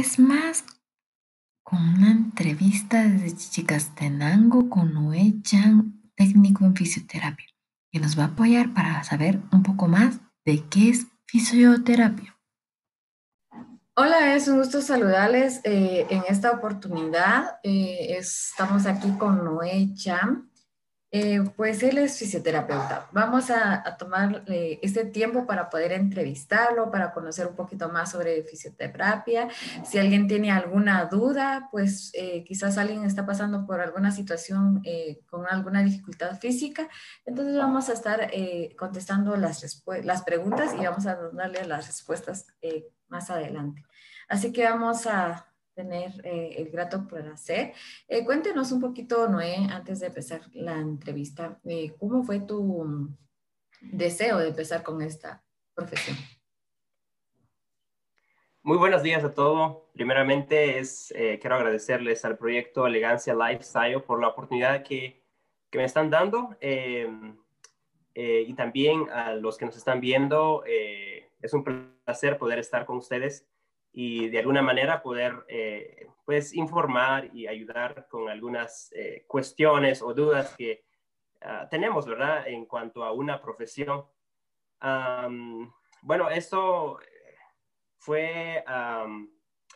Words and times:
vez 0.00 0.18
más 0.18 0.64
con 1.62 1.78
una 1.78 2.10
entrevista 2.10 3.04
desde 3.04 3.36
Chichicastenango 3.36 4.70
con 4.70 4.94
Noé 4.94 5.34
Chan, 5.42 6.10
técnico 6.16 6.64
en 6.64 6.74
fisioterapia, 6.74 7.44
que 7.92 8.00
nos 8.00 8.18
va 8.18 8.22
a 8.22 8.26
apoyar 8.28 8.72
para 8.72 9.04
saber 9.04 9.40
un 9.52 9.62
poco 9.62 9.88
más 9.88 10.18
de 10.46 10.64
qué 10.70 10.88
es 10.88 11.06
fisioterapia. 11.26 12.34
Hola, 13.94 14.34
es 14.34 14.48
un 14.48 14.56
gusto 14.56 14.80
saludarles 14.80 15.60
eh, 15.64 16.06
en 16.08 16.22
esta 16.30 16.52
oportunidad. 16.52 17.58
Eh, 17.62 18.16
estamos 18.16 18.86
aquí 18.86 19.10
con 19.18 19.44
Noé 19.44 19.92
Chan. 19.92 20.49
Eh, 21.12 21.40
pues 21.56 21.82
él 21.82 21.98
es 21.98 22.18
fisioterapeuta. 22.18 23.08
Vamos 23.10 23.50
a, 23.50 23.96
tomar 23.98 24.44
eh, 24.46 24.78
este 24.80 25.04
tiempo 25.04 25.44
para 25.44 25.68
poder 25.68 25.90
entrevistarlo, 25.92 26.90
para 26.92 27.12
conocer 27.12 27.48
un 27.48 27.56
poquito 27.56 27.88
más 27.88 28.12
sobre 28.12 28.44
fisioterapia. 28.44 29.48
Si 29.84 29.98
alguien 29.98 30.28
tiene 30.28 30.52
alguna 30.52 31.06
duda, 31.06 31.68
pues 31.72 32.12
eh, 32.14 32.44
quizás 32.44 32.78
alguien 32.78 33.04
está 33.04 33.26
pasando 33.26 33.66
por 33.66 33.80
alguna 33.80 34.12
situación 34.12 34.82
con 35.28 35.46
alguna 35.46 35.82
dificultad 35.82 36.38
física, 36.38 36.88
entonces 37.24 37.56
vamos 37.56 37.88
a 37.88 37.92
estar 37.92 38.30
contestando 38.76 39.36
las, 39.36 39.82
las 40.04 40.22
preguntas 40.22 40.74
y 40.78 40.84
vamos 40.84 41.06
a 41.06 41.16
darle 41.32 41.66
las 41.66 41.86
respuestas 41.86 42.46
más 43.08 43.30
adelante. 43.30 43.84
Así 44.28 44.52
que 44.52 44.64
vamos 44.64 45.06
a 45.06 45.49
tener 45.74 46.12
eh, 46.24 46.54
el 46.58 46.70
grato 46.70 47.06
placer. 47.06 47.72
Eh, 48.08 48.24
cuéntenos 48.24 48.72
un 48.72 48.80
poquito, 48.80 49.28
Noé, 49.28 49.56
antes 49.70 50.00
de 50.00 50.06
empezar 50.06 50.42
la 50.52 50.76
entrevista, 50.78 51.58
eh, 51.64 51.94
¿cómo 51.98 52.22
fue 52.22 52.40
tu 52.40 53.08
deseo 53.80 54.38
de 54.38 54.48
empezar 54.48 54.82
con 54.82 55.02
esta 55.02 55.42
profesión? 55.74 56.16
Muy 58.62 58.76
buenos 58.76 59.02
días 59.02 59.24
a 59.24 59.32
todos. 59.32 59.84
Primeramente, 59.94 60.78
es, 60.78 61.12
quiero 61.40 61.56
agradecerles 61.56 62.24
al 62.26 62.36
proyecto 62.36 62.86
Elegancia 62.86 63.34
Lifestyle 63.34 64.02
por 64.02 64.20
la 64.20 64.28
oportunidad 64.28 64.82
que, 64.82 65.24
que 65.70 65.78
me 65.78 65.84
están 65.84 66.10
dando 66.10 66.54
em, 66.60 67.38
y 68.14 68.52
también 68.52 69.08
a 69.08 69.32
los 69.32 69.56
que 69.56 69.64
nos 69.64 69.78
están 69.78 70.00
viendo. 70.00 70.62
es 70.66 71.54
un 71.54 71.64
placer 72.04 72.36
poder 72.36 72.58
estar 72.58 72.84
con 72.84 72.98
ustedes 72.98 73.49
y 73.92 74.28
de 74.28 74.38
alguna 74.38 74.62
manera 74.62 75.02
poder 75.02 75.44
eh, 75.48 76.06
pues 76.24 76.54
informar 76.54 77.30
y 77.34 77.46
ayudar 77.46 78.06
con 78.08 78.28
algunas 78.28 78.92
eh, 78.92 79.24
cuestiones 79.26 80.00
o 80.00 80.14
dudas 80.14 80.54
que 80.56 80.84
ah, 81.40 81.66
tenemos, 81.68 82.06
¿verdad? 82.06 82.46
En 82.46 82.66
cuanto 82.66 83.04
a 83.04 83.12
una 83.12 83.40
profesión. 83.40 84.04
bueno, 86.02 86.30
esto 86.30 86.98
fue 87.98 88.64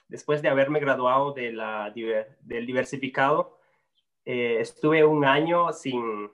después 0.09 0.41
de 0.43 0.49
haberme 0.49 0.81
graduado 0.81 1.33
del 1.33 2.67
diversificado. 2.67 3.59
Eh, 4.25 4.59
estuve 4.61 5.05
un 5.05 5.25
año 5.25 5.73
sin, 5.73 6.31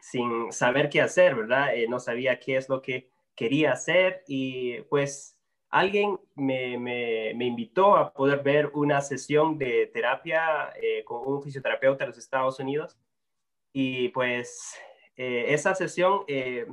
sin 0.00 0.52
saber 0.52 0.90
qué 0.90 1.00
hacer, 1.00 1.34
¿verdad? 1.34 1.70
no 1.88 1.98
sabía 1.98 2.38
qué 2.38 2.56
es 2.56 2.68
lo 2.68 2.82
que 2.82 3.10
quería 3.34 3.72
hacer 3.72 4.22
y 4.28 4.82
pues 4.82 5.33
alguien 5.74 6.20
me, 6.36 7.32
invitó 7.32 7.96
a 7.96 8.12
poder 8.12 8.44
ver 8.44 8.70
una 8.74 9.00
sesión 9.00 9.58
de 9.58 9.90
terapia 9.92 10.72
eh, 10.80 11.02
con 11.02 11.26
un 11.26 11.42
fisioterapeuta 11.42 12.04
de 12.04 12.08
los 12.08 12.18
Estados 12.18 12.60
Unidos. 12.60 12.96
Y 13.72 14.08
pues 14.10 14.78
eh, 15.16 15.46
esa 15.48 15.74
sesión 15.74 16.20
eh, 16.28 16.64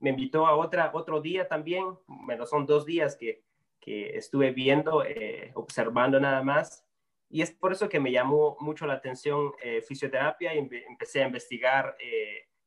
me 0.00 0.10
invitó 0.10 0.46
a 0.46 0.56
otra, 0.56 0.90
otro 0.94 1.20
día 1.20 1.46
también. 1.46 1.98
Bueno, 2.06 2.46
son 2.46 2.64
dos 2.64 2.86
días 2.86 3.16
que, 3.16 3.44
que 3.80 4.16
estuve 4.16 4.50
viendo, 4.52 5.04
observando 5.52 6.18
nada 6.18 6.42
más. 6.42 6.86
Y 7.28 7.42
es 7.42 7.50
por 7.50 7.72
eso 7.72 7.90
que 7.90 8.00
me 8.00 8.12
llamó 8.12 8.56
mucho 8.60 8.86
la 8.86 8.94
atención 8.94 9.52
fisioterapia 9.86 10.54
y 10.54 10.58
empecé 10.88 11.22
a 11.22 11.26
investigar 11.26 11.98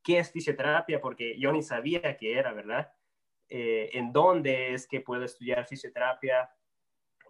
qué 0.03 0.19
es 0.19 0.31
fisioterapia, 0.31 1.01
porque 1.01 1.39
yo 1.39 1.51
ni 1.51 1.63
sabía 1.63 2.16
qué 2.17 2.38
era, 2.38 2.53
¿verdad? 2.53 2.94
Eh, 3.53 3.89
en 3.97 4.13
dónde 4.13 4.73
es 4.73 4.88
que 4.88 5.01
puedo 5.01 5.25
estudiar 5.25 5.67
fisioterapia. 5.67 6.50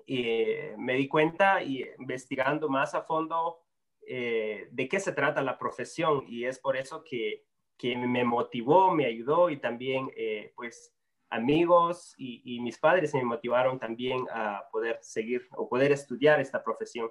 Y 0.05 0.35
me 0.77 0.93
di 0.93 1.07
cuenta 1.07 1.63
y 1.63 1.83
investigando 1.97 2.69
más 2.69 2.93
a 2.93 3.01
fondo 3.01 3.61
eh, 4.05 4.67
de 4.71 4.87
qué 4.87 4.99
se 4.99 5.13
trata 5.13 5.41
la 5.41 5.57
profesión 5.57 6.25
y 6.27 6.45
es 6.45 6.59
por 6.59 6.77
eso 6.77 7.03
que, 7.03 7.45
que 7.75 7.95
me 7.97 8.23
motivó, 8.23 8.93
me 8.93 9.05
ayudó 9.05 9.49
y 9.49 9.57
también 9.57 10.11
eh, 10.15 10.53
pues 10.55 10.93
amigos 11.31 12.13
y, 12.17 12.41
y, 12.43 12.59
mis 12.59 12.77
padres 12.77 13.13
me 13.15 13.23
motivaron 13.23 13.79
también 13.79 14.25
a 14.31 14.67
poder 14.71 14.99
seguir 15.01 15.47
o 15.55 15.67
poder 15.67 15.91
estudiar 15.91 16.39
esta 16.39 16.63
profesión. 16.63 17.09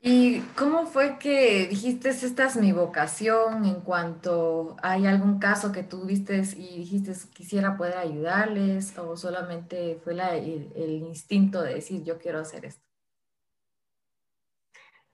¿Y 0.00 0.40
cómo 0.56 0.86
fue 0.86 1.18
que 1.18 1.66
dijiste, 1.66 2.10
esta 2.10 2.46
es 2.46 2.56
mi 2.56 2.70
vocación 2.70 3.64
en 3.64 3.80
cuanto 3.80 4.76
hay 4.80 5.06
algún 5.06 5.40
caso 5.40 5.72
que 5.72 5.82
tuviste 5.82 6.36
y 6.56 6.78
dijiste, 6.78 7.12
quisiera 7.34 7.76
poder 7.76 7.96
ayudarles 7.96 8.96
o 8.96 9.16
solamente 9.16 9.96
fue 10.04 10.12
el, 10.12 11.02
instinto 11.02 11.62
de 11.62 11.74
decir, 11.74 12.04
yo 12.04 12.18
quiero 12.18 12.38
hacer 12.38 12.64
esto? 12.64 12.86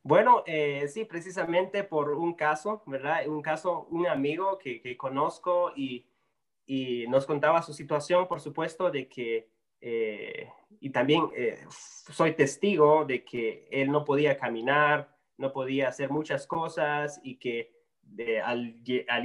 Bueno, 0.03 0.43
eh, 0.45 0.87
sí, 0.89 1.07
precisamente 1.07 1.83
por 1.83 2.11
un 2.11 2.35
caso, 2.35 2.83
¿verdad? 2.85 3.27
Un 3.27 3.41
caso, 3.41 3.87
un 3.91 4.07
amigo 4.07 4.59
que, 4.59 4.83
que 4.83 4.99
conozco 4.99 5.73
y, 5.75 6.07
y 6.67 7.07
nos 7.09 7.25
contaba 7.25 7.63
su 7.63 7.73
situación, 7.73 8.29
por 8.29 8.39
supuesto, 8.39 8.91
de 8.91 9.09
que 9.09 9.49
eh, 9.87 10.49
y 10.81 10.89
también 10.89 11.29
eh, 11.37 11.63
soy 11.69 12.33
testigo 12.33 13.05
de 13.05 13.23
que 13.23 13.69
él 13.71 13.93
no 13.93 14.03
podía 14.03 14.39
caminar, 14.39 15.15
no 15.37 15.53
podía 15.53 15.89
hacer 15.89 16.09
muchas 16.09 16.47
cosas 16.47 17.21
y 17.23 17.37
que 17.37 17.71
al, 18.43 18.77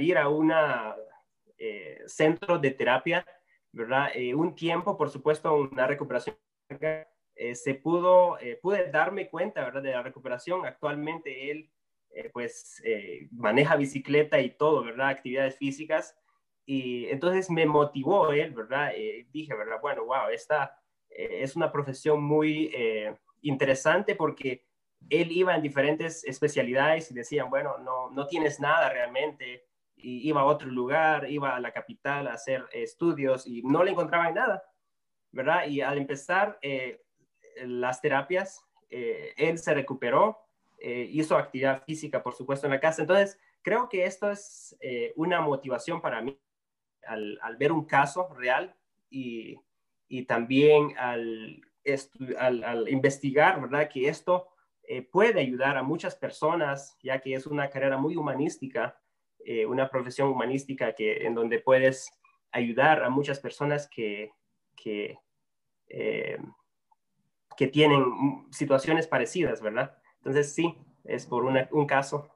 ir 0.02 0.18
a 0.18 0.28
un 0.28 0.52
eh, 1.56 2.02
centro 2.04 2.58
de 2.58 2.72
terapia, 2.72 3.26
¿verdad? 3.72 4.10
un 4.34 4.54
tiempo, 4.54 4.98
por 4.98 5.08
supuesto, 5.08 5.54
una 5.54 5.86
recuperación, 5.86 6.36
se 6.68 7.74
pudo, 7.74 8.36
pude 8.60 8.90
darme 8.90 9.30
cuenta, 9.30 9.64
¿verdad? 9.64 9.82
De 9.82 9.92
la 9.92 10.02
recuperación. 10.02 10.66
Actualmente 10.66 11.50
él, 11.50 11.70
pues, 12.34 12.82
maneja 13.30 13.76
bicicleta 13.76 14.40
y 14.40 14.50
todo, 14.50 14.84
¿verdad? 14.84 15.08
Actividades 15.08 15.56
físicas 15.56 16.18
y 16.66 17.06
entonces 17.06 17.50
me 17.50 17.66
motivó 17.66 18.30
él, 18.32 18.52
¿verdad? 18.52 18.92
Eh, 18.94 19.26
dije, 19.32 19.54
¿verdad? 19.54 19.80
Bueno, 19.80 20.04
wow, 20.04 20.28
esta 20.32 20.78
eh, 21.08 21.42
es 21.42 21.56
una 21.56 21.72
profesión 21.72 22.22
muy 22.22 22.70
eh, 22.74 23.16
interesante 23.42 24.14
porque 24.14 24.64
él 25.08 25.32
iba 25.32 25.54
en 25.54 25.62
diferentes 25.62 26.24
especialidades 26.24 27.10
y 27.10 27.14
decían, 27.14 27.50
bueno, 27.50 27.78
no, 27.78 28.10
no 28.10 28.26
tienes 28.26 28.60
nada 28.60 28.88
realmente. 28.88 29.66
Y 29.96 30.28
iba 30.28 30.42
a 30.42 30.44
otro 30.44 30.68
lugar, 30.68 31.28
iba 31.28 31.56
a 31.56 31.60
la 31.60 31.72
capital 31.72 32.28
a 32.28 32.34
hacer 32.34 32.64
estudios 32.72 33.46
y 33.46 33.62
no 33.62 33.82
le 33.82 33.90
encontraba 33.90 34.30
nada, 34.30 34.62
¿verdad? 35.30 35.66
Y 35.66 35.80
al 35.82 35.98
empezar 35.98 36.58
las 37.64 38.00
terapias, 38.00 38.64
él 38.88 39.58
se 39.58 39.74
recuperó, 39.74 40.38
hizo 40.78 41.36
actividad 41.36 41.82
física, 41.84 42.22
por 42.22 42.34
supuesto, 42.34 42.66
en 42.66 42.72
la 42.72 42.80
casa. 42.80 43.02
Entonces, 43.02 43.38
creo 43.60 43.90
que 43.90 44.06
esto 44.06 44.30
es 44.30 44.78
una 45.16 45.42
motivación 45.42 46.00
para 46.00 46.22
mí 46.22 46.40
al, 47.06 47.56
ver 47.58 47.72
un 47.72 47.84
caso 47.84 48.28
real 48.34 48.74
y, 49.08 49.58
también 50.26 50.96
al, 50.98 51.60
al, 52.38 52.88
investigar, 52.88 53.60
¿verdad? 53.60 53.88
Que 53.88 54.08
esto 54.08 54.48
eh, 54.82 55.02
puede 55.02 55.40
ayudar 55.40 55.76
a 55.76 55.82
muchas 55.82 56.16
personas, 56.16 56.96
ya 57.02 57.20
que 57.20 57.34
es 57.34 57.46
una 57.46 57.70
carrera 57.70 57.96
muy 57.96 58.16
humanística, 58.16 59.00
eh, 59.44 59.64
una 59.64 59.88
profesión 59.88 60.28
humanística 60.28 60.94
que, 60.94 61.26
en 61.26 61.34
donde 61.34 61.60
puedes 61.60 62.10
ayudar 62.50 63.04
a 63.04 63.10
muchas 63.10 63.38
personas 63.38 63.88
que, 63.88 64.32
que, 64.76 65.18
eh, 65.88 66.38
que 67.56 67.68
tienen 67.68 68.04
situaciones 68.50 69.06
parecidas, 69.06 69.60
¿verdad? 69.62 69.96
Entonces, 70.16 70.54
sí, 70.54 70.76
es 71.04 71.26
por 71.26 71.44
un 71.44 71.86
caso 71.86 72.30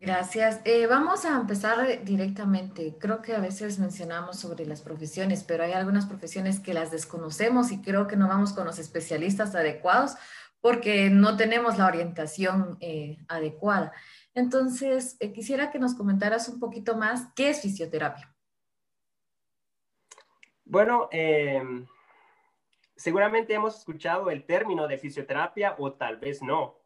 Gracias. 0.00 0.60
Eh, 0.64 0.86
vamos 0.86 1.24
a 1.24 1.36
empezar 1.36 2.04
directamente. 2.04 2.96
Creo 3.00 3.20
que 3.20 3.34
a 3.34 3.40
veces 3.40 3.80
mencionamos 3.80 4.38
sobre 4.38 4.64
las 4.64 4.80
profesiones, 4.80 5.42
pero 5.42 5.64
hay 5.64 5.72
algunas 5.72 6.06
profesiones 6.06 6.60
que 6.60 6.72
las 6.72 6.92
desconocemos 6.92 7.72
y 7.72 7.82
creo 7.82 8.06
que 8.06 8.16
no 8.16 8.28
vamos 8.28 8.52
con 8.52 8.64
los 8.64 8.78
especialistas 8.78 9.56
adecuados 9.56 10.14
porque 10.60 11.10
no 11.10 11.36
tenemos 11.36 11.78
la 11.78 11.86
orientación 11.86 12.76
eh, 12.80 13.18
adecuada. 13.28 13.92
Entonces, 14.34 15.16
eh, 15.18 15.32
quisiera 15.32 15.70
que 15.72 15.80
nos 15.80 15.94
comentaras 15.94 16.48
un 16.48 16.60
poquito 16.60 16.96
más 16.96 17.32
qué 17.34 17.50
es 17.50 17.60
fisioterapia. 17.60 18.32
Bueno, 20.64 21.08
em, 21.10 21.86
seguramente 22.94 23.54
hemos 23.54 23.78
escuchado 23.78 24.30
el 24.30 24.44
término 24.44 24.86
de 24.86 24.98
fisioterapia 24.98 25.74
o 25.78 25.92
tal 25.92 26.18
vez 26.18 26.42
no. 26.42 26.77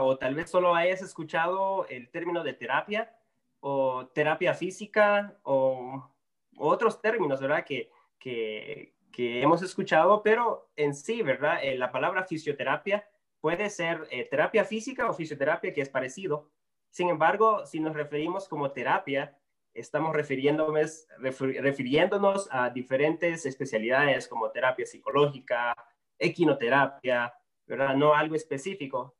O 0.00 0.18
tal 0.18 0.34
vez 0.34 0.50
solo 0.50 0.74
hayas 0.74 1.02
escuchado 1.02 1.86
el 1.88 2.10
término 2.10 2.42
de 2.42 2.54
terapia 2.54 3.14
o 3.60 4.06
terapia 4.14 4.54
física 4.54 5.38
o, 5.42 6.10
otros 6.56 7.00
términos, 7.00 7.40
¿verdad? 7.40 7.64
Que, 7.64 7.90
que, 8.18 8.94
que 9.12 9.42
hemos 9.42 9.62
escuchado, 9.62 10.22
pero 10.22 10.70
en 10.76 10.94
sí, 10.94 11.22
¿verdad? 11.22 11.58
Eh, 11.62 11.76
la 11.76 11.92
palabra 11.92 12.24
fisioterapia 12.24 13.08
puede 13.40 13.70
ser 13.70 14.08
eh, 14.10 14.24
terapia 14.24 14.64
física 14.64 15.08
o 15.08 15.14
fisioterapia, 15.14 15.72
que 15.72 15.82
es 15.82 15.88
parecido. 15.88 16.50
Sin 16.90 17.08
embargo, 17.08 17.64
si 17.66 17.80
nos 17.80 17.94
referimos 17.94 18.48
como 18.48 18.72
terapia, 18.72 19.38
estamos 19.74 20.14
refiriéndonos, 20.14 21.06
refiriéndonos 21.18 22.48
a 22.50 22.70
diferentes 22.70 23.46
especialidades 23.46 24.26
como 24.26 24.50
terapia 24.50 24.86
psicológica, 24.86 25.74
equinoterapia, 26.18 27.32
¿verdad? 27.66 27.94
No 27.94 28.14
algo 28.14 28.34
específico. 28.34 29.17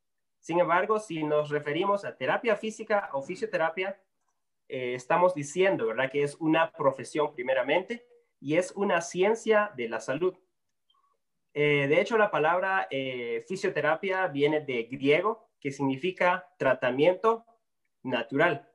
Sin 0.49 0.59
embargo, 0.59 0.97
si 0.97 1.21
nos 1.21 1.51
referimos 1.51 2.03
a 2.03 2.17
terapia 2.17 2.55
física 2.55 3.11
o 3.13 3.21
fisioterapia, 3.21 4.01
eh, 4.67 4.95
estamos 4.95 5.35
diciendo, 5.35 5.85
¿verdad? 5.85 6.09
Que 6.09 6.23
es 6.23 6.37
una 6.39 6.71
profesión 6.71 7.35
primeramente 7.35 8.03
y 8.41 8.55
es 8.55 8.71
una 8.71 8.99
ciencia 9.01 9.71
de 9.77 9.87
la 9.87 9.99
salud. 9.99 10.35
Eh, 11.53 11.85
de 11.87 12.01
hecho, 12.01 12.17
la 12.17 12.31
palabra 12.31 12.87
eh, 12.89 13.45
fisioterapia 13.47 14.25
viene 14.25 14.61
de 14.61 14.85
griego, 14.85 15.51
que 15.59 15.69
significa 15.69 16.51
tratamiento 16.57 17.45
natural. 18.01 18.67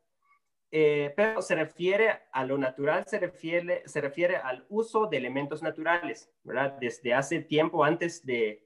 pero 0.71 1.43
se 1.43 1.57
refiere 1.57 2.21
a 2.31 2.45
lo 2.45 2.57
natural, 2.57 3.05
se 3.09 3.19
refiere, 3.19 4.37
al 4.37 4.65
uso 4.69 5.09
de 5.09 5.17
elementos 5.17 5.61
naturales, 5.61 6.31
¿verdad? 6.45 6.79
Desde 6.79 7.15
hace 7.15 7.41
tiempo 7.41 7.83
antes 7.83 8.25
de, 8.25 8.65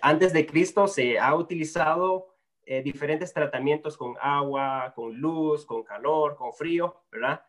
antes 0.00 0.32
de 0.32 0.46
Cristo 0.46 0.86
se 0.86 1.18
ha 1.18 1.34
utilizado 1.34 2.36
eh, 2.68 2.82
diferentes 2.82 3.32
tratamientos 3.32 3.96
con 3.96 4.16
agua, 4.20 4.92
con 4.92 5.16
luz, 5.16 5.64
con 5.64 5.84
calor, 5.84 6.34
con 6.34 6.52
frío, 6.52 7.04
¿verdad? 7.12 7.40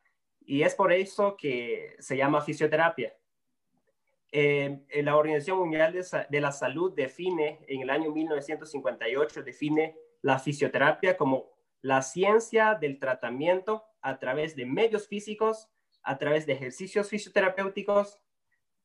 Y 0.46 0.62
es 0.62 0.76
por 0.76 0.94
eso 0.94 1.36
que 1.36 1.96
se 1.98 2.16
llama 2.16 2.40
fisioterapia. 2.42 3.16
Eh, 4.32 4.86
la 5.02 5.18
Organización 5.18 5.58
Mundial 5.58 5.92
de, 5.92 6.40
la 6.40 6.52
Salud 6.52 6.94
define, 6.94 7.66
en 7.68 7.82
el 7.82 7.90
año 7.90 8.12
1958, 8.12 9.42
define 9.42 9.96
la 10.22 10.38
fisioterapia 10.38 11.18
como 11.18 11.50
la 11.82 12.04
ciencia 12.04 12.76
del 12.76 13.00
tratamiento 13.00 13.86
a 14.02 14.20
través 14.20 14.56
de 14.56 14.68
medios 14.68 15.08
físicos, 15.08 15.68
a 16.04 16.20
través 16.20 16.46
de 16.46 16.54
ejercicios 16.54 17.10
fisioterapéuticos 17.10 18.20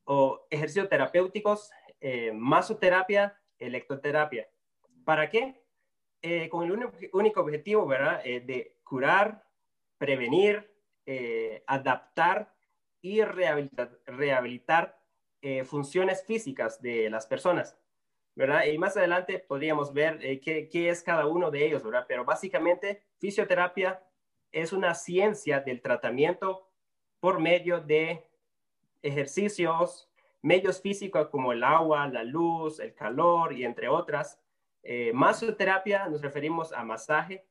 o 0.05 0.47
ejercicios 0.49 0.89
terapéuticos, 0.89 1.69
eh, 2.03 2.33
masoterapia, 2.33 3.39
electroterapia. 3.57 4.49
¿Para 5.05 5.29
qué? 5.29 5.63
Eh, 6.21 6.49
con 6.49 6.65
el 6.65 6.71
único, 7.11 7.41
objetivo, 7.41 7.87
¿verdad? 7.87 8.21
Eh, 8.25 8.41
de 8.41 8.77
curar, 8.83 9.45
prevenir, 9.97 10.69
eh, 11.05 11.63
adaptar 11.65 12.53
y 13.01 13.21
rehabilitar, 13.23 14.99
funciones 15.65 16.25
físicas 16.25 16.81
de 16.81 17.09
las 17.09 17.27
personas, 17.27 17.77
¿verdad? 18.33 18.63
Y 18.63 18.77
más 18.77 18.95
adelante 18.95 19.39
podríamos 19.39 19.93
ver 19.93 20.19
qué, 20.39 20.69
qué, 20.69 20.87
es 20.87 21.03
cada 21.03 21.27
uno 21.27 21.51
de 21.51 21.65
ellos, 21.65 21.83
¿verdad? 21.83 22.05
Pero 22.07 22.23
básicamente, 22.23 23.03
fisioterapia 23.17 24.01
es 24.53 24.71
una 24.71 24.93
ciencia 24.93 25.59
del 25.59 25.81
tratamiento 25.81 26.69
por 27.19 27.41
medio 27.41 27.81
de 27.81 28.25
ejercicios, 29.01 30.09
medios 30.43 30.81
físicos 30.81 31.29
como 31.29 31.53
el 31.53 31.63
agua, 31.63 32.07
la 32.07 32.23
luz, 32.23 32.79
el 32.79 32.93
calor 32.93 33.53
y 33.53 33.63
entre 33.63 33.87
otras, 33.87 34.39
eh, 34.83 35.11
masoterapia 35.13 36.07
nos 36.09 36.21
referimos 36.21 36.73
a 36.73 36.83
masaje. 36.83 37.47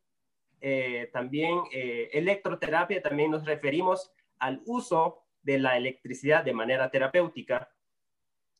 Eh, 0.60 1.08
también 1.12 1.58
eh, 1.72 2.10
electroterapia, 2.12 3.02
también 3.02 3.30
nos 3.30 3.44
referimos 3.44 4.12
al 4.38 4.62
uso 4.66 5.24
de 5.42 5.58
la 5.58 5.76
electricidad 5.76 6.44
de 6.44 6.52
manera 6.52 6.90
terapéutica. 6.90 7.74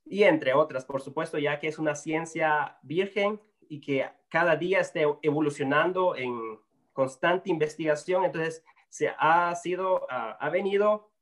Y 0.05 0.25
entre 0.25 0.55
otras, 0.55 0.87
por 0.87 1.03
supuesto, 1.03 1.39
ya 1.39 1.61
que 1.61 1.69
es 1.69 1.79
una 1.79 1.95
ciencia 1.95 2.79
virgen 2.83 3.41
y 3.69 3.81
que 3.81 4.09
cada 4.29 4.57
día 4.57 4.81
está 4.81 5.01
evolucionando 5.21 6.17
en 6.17 6.59
constante 6.93 7.51
investigación, 7.51 8.25
entonces 8.25 8.65
se 8.89 9.13
ha 9.19 9.55
sido, 9.55 10.07
ha 10.11 10.51
venido 10.51 11.13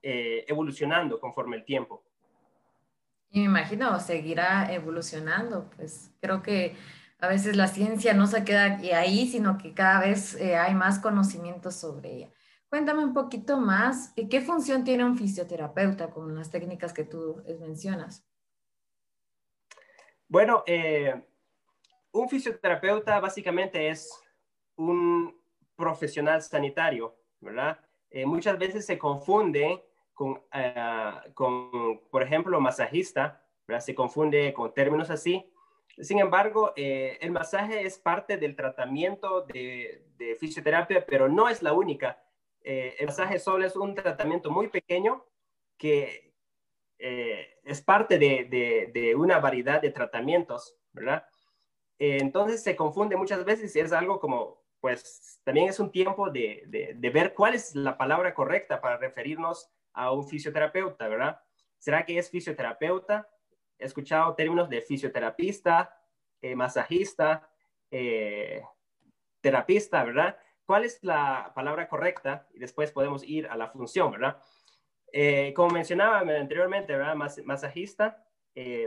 evolucionando 0.00 1.20
conforme 1.20 1.56
el 1.56 1.64
tiempo. 1.64 2.07
Me 3.30 3.42
imagino, 3.42 3.98
seguirá 4.00 4.72
evolucionando, 4.72 5.68
pues 5.76 6.10
creo 6.20 6.42
que 6.42 6.76
a 7.18 7.28
veces 7.28 7.56
la 7.56 7.66
ciencia 7.66 8.14
no 8.14 8.26
se 8.26 8.44
queda 8.44 8.78
ahí, 8.96 9.26
sino 9.26 9.58
que 9.58 9.74
cada 9.74 10.00
vez 10.00 10.34
eh, 10.36 10.56
hay 10.56 10.74
más 10.74 10.98
conocimiento 10.98 11.70
sobre 11.70 12.14
ella. 12.14 12.30
Cuéntame 12.68 13.02
un 13.02 13.14
poquito 13.14 13.58
más, 13.58 14.12
¿qué 14.30 14.40
función 14.40 14.84
tiene 14.84 15.04
un 15.04 15.16
fisioterapeuta 15.16 16.10
con 16.10 16.34
las 16.34 16.50
técnicas 16.50 16.92
que 16.92 17.04
tú 17.04 17.42
mencionas? 17.60 18.26
Bueno, 20.28 20.62
eh, 20.66 21.14
un 22.12 22.28
fisioterapeuta 22.28 23.18
básicamente 23.20 23.88
es 23.88 24.10
un 24.76 25.34
profesional 25.76 26.42
sanitario, 26.42 27.16
¿verdad? 27.40 27.78
Eh, 28.10 28.26
muchas 28.26 28.58
veces 28.58 28.84
se 28.84 28.98
confunde 28.98 29.87
con, 30.18 30.42
eh, 30.52 30.74
con 31.32 32.00
por 32.10 32.24
ejemplo, 32.24 32.60
masajista, 32.60 33.40
¿verdad? 33.68 33.84
se 33.84 33.94
confunde 33.94 34.52
con 34.52 34.74
términos 34.74 35.10
así. 35.10 35.48
Sin 36.00 36.18
embargo, 36.18 36.72
eh, 36.74 37.18
el 37.20 37.30
masaje 37.30 37.86
es 37.86 38.00
parte 38.00 38.36
del 38.36 38.56
tratamiento 38.56 39.42
de, 39.42 40.04
fisioterapia, 40.40 41.06
pero 41.06 41.28
no 41.28 41.48
es 41.48 41.62
la 41.62 41.72
única. 41.72 42.20
Eh, 42.64 42.96
el 42.98 43.06
masaje 43.06 43.38
solo 43.38 43.64
es 43.64 43.76
un 43.76 43.94
tratamiento 43.94 44.50
muy 44.50 44.66
pequeño 44.66 45.24
que 45.76 46.34
es 46.98 47.80
parte 47.80 48.18
de, 48.18 48.90
de, 48.92 49.14
una 49.14 49.38
variedad 49.38 49.80
de 49.80 49.92
tratamientos, 49.92 50.76
¿verdad? 50.92 51.24
entonces 52.00 52.60
se 52.60 52.74
confunde 52.74 53.16
muchas 53.16 53.44
veces 53.44 53.74
y 53.76 53.78
es 53.78 53.92
algo 53.92 54.18
como, 54.18 54.64
pues 54.80 55.40
también 55.44 55.68
es 55.68 55.78
un 55.78 55.92
tiempo 55.92 56.28
de, 56.30 56.64
de, 56.66 57.10
ver 57.10 57.34
cuál 57.34 57.54
es 57.54 57.76
la 57.76 57.96
palabra 57.96 58.34
correcta 58.34 58.80
para 58.80 58.96
referirnos 58.96 59.70
a 59.98 60.12
un 60.12 60.26
fisioterapeuta, 60.26 61.08
¿verdad? 61.08 61.40
¿Será 61.76 62.06
que 62.06 62.18
es 62.18 62.30
fisioterapeuta? 62.30 63.28
He 63.78 63.84
escuchado 63.84 64.32
términos 64.36 64.68
de 64.68 64.80
fisioterapista, 64.80 66.00
eh, 66.40 66.54
masajista, 66.54 67.50
eh, 67.90 68.62
terapista, 69.40 70.04
¿verdad? 70.04 70.38
¿Cuál 70.64 70.84
es 70.84 71.02
la 71.02 71.50
palabra 71.52 71.88
correcta? 71.88 72.46
Y 72.54 72.60
después 72.60 72.92
podemos 72.92 73.24
ir 73.24 73.48
a 73.48 73.56
la 73.56 73.70
función, 73.70 74.12
¿verdad? 74.12 74.40
Eh, 75.12 75.52
como 75.54 75.70
mencionaba 75.70 76.20
anteriormente, 76.20 76.96
¿verdad? 76.96 77.16
masajista, 77.44 78.24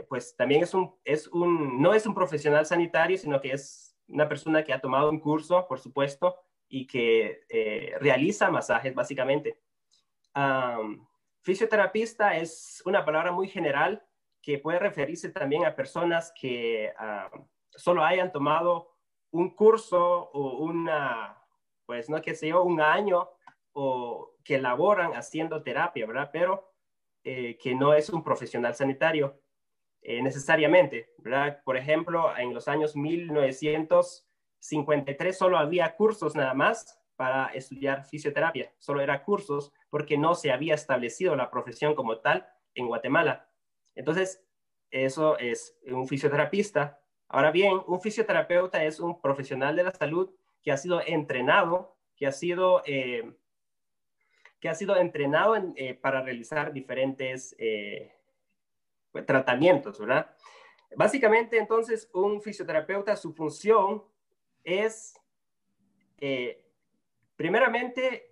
pues 0.08 0.36
también 0.36 0.62
es 0.62 0.74
un, 0.74 0.94
es 1.04 1.28
un, 1.28 1.80
no 1.80 1.94
es 1.94 2.06
un 2.06 2.14
profesional 2.14 2.64
sanitario, 2.66 3.16
sino 3.18 3.40
que 3.40 3.52
es 3.52 3.96
una 4.06 4.28
persona 4.28 4.62
que 4.64 4.72
ha 4.72 4.80
tomado 4.80 5.10
un 5.10 5.18
curso, 5.18 5.66
por 5.66 5.78
supuesto, 5.78 6.36
y 6.68 6.86
que 6.86 7.40
realiza 8.00 8.50
masajes 8.50 8.94
básicamente 8.94 9.58
fisioterapista 11.42 12.36
es 12.36 12.82
una 12.84 13.04
palabra 13.04 13.32
muy 13.32 13.48
general 13.48 14.04
que 14.40 14.58
puede 14.58 14.78
referirse 14.78 15.30
también 15.30 15.64
a 15.64 15.76
personas 15.76 16.32
que 16.38 16.92
solo 17.70 18.04
hayan 18.04 18.32
tomado 18.32 18.96
un 19.30 19.54
curso 19.54 20.30
o 20.32 20.64
una, 20.64 21.38
pues 21.86 22.08
no 22.08 22.20
que 22.20 22.34
sé 22.34 22.48
yo, 22.48 22.62
un 22.62 22.80
año 22.80 23.28
o 23.72 24.36
que 24.44 24.58
laboran 24.58 25.12
haciendo 25.12 25.62
terapia, 25.62 26.06
¿verdad? 26.06 26.30
Pero 26.32 26.72
eh, 27.24 27.56
que 27.58 27.74
no 27.74 27.94
es 27.94 28.10
un 28.10 28.22
profesional 28.22 28.74
sanitario 28.74 29.40
eh, 30.02 30.22
necesariamente, 30.22 31.14
¿verdad? 31.18 31.62
Por 31.64 31.76
ejemplo, 31.76 32.36
en 32.36 32.52
los 32.52 32.68
años 32.68 32.94
1953 32.96 35.38
solo 35.38 35.58
había 35.58 35.96
cursos 35.96 36.34
nada 36.34 36.54
más 36.54 37.00
para 37.16 37.46
estudiar 37.48 38.04
fisioterapia, 38.04 38.72
solo 38.78 39.00
era 39.00 39.22
cursos 39.22 39.72
porque 39.92 40.16
no 40.16 40.34
se 40.34 40.50
había 40.50 40.74
establecido 40.74 41.36
la 41.36 41.50
profesión 41.50 41.94
como 41.94 42.16
tal 42.16 42.48
en 42.74 42.86
Guatemala. 42.86 43.50
Entonces, 43.94 44.42
eso 44.90 45.36
es 45.36 45.76
un 45.86 46.08
fisioterapista. 46.08 46.98
Ahora 47.28 47.50
bien, 47.50 47.78
un 47.86 48.00
fisioterapeuta 48.00 48.82
es 48.84 49.00
un 49.00 49.20
profesional 49.20 49.76
de 49.76 49.84
la 49.84 49.90
salud 49.90 50.34
que 50.62 50.72
ha 50.72 50.78
sido 50.78 51.02
entrenado, 51.06 51.98
que 52.16 52.26
ha 52.26 52.32
sido, 52.32 52.82
eh, 52.86 53.36
que 54.60 54.70
ha 54.70 54.74
sido 54.74 54.96
entrenado 54.96 55.56
eh, 55.76 55.92
para 55.92 56.22
realizar 56.22 56.72
diferentes 56.72 57.54
eh, 57.58 58.14
tratamientos, 59.26 59.98
¿verdad? 59.98 60.34
Básicamente, 60.96 61.58
entonces, 61.58 62.08
un 62.14 62.40
fisioterapeuta, 62.40 63.14
su 63.14 63.34
función 63.34 64.02
es, 64.64 65.20
primeramente, 67.36 68.31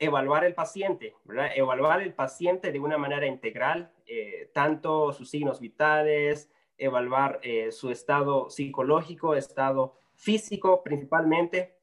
evaluar 0.00 0.44
el 0.44 0.54
paciente, 0.54 1.14
¿verdad? 1.24 1.50
Evaluar 1.54 2.00
el 2.00 2.14
paciente 2.14 2.72
de 2.72 2.80
una 2.80 2.96
manera 2.96 3.26
integral, 3.26 3.92
eh, 4.06 4.50
tanto 4.54 5.12
sus 5.12 5.28
signos 5.28 5.60
vitales, 5.60 6.50
evaluar 6.78 7.38
eh, 7.42 7.70
su 7.70 7.90
estado 7.90 8.48
psicológico, 8.48 9.34
estado 9.34 9.94
físico 10.14 10.82
principalmente, 10.82 11.76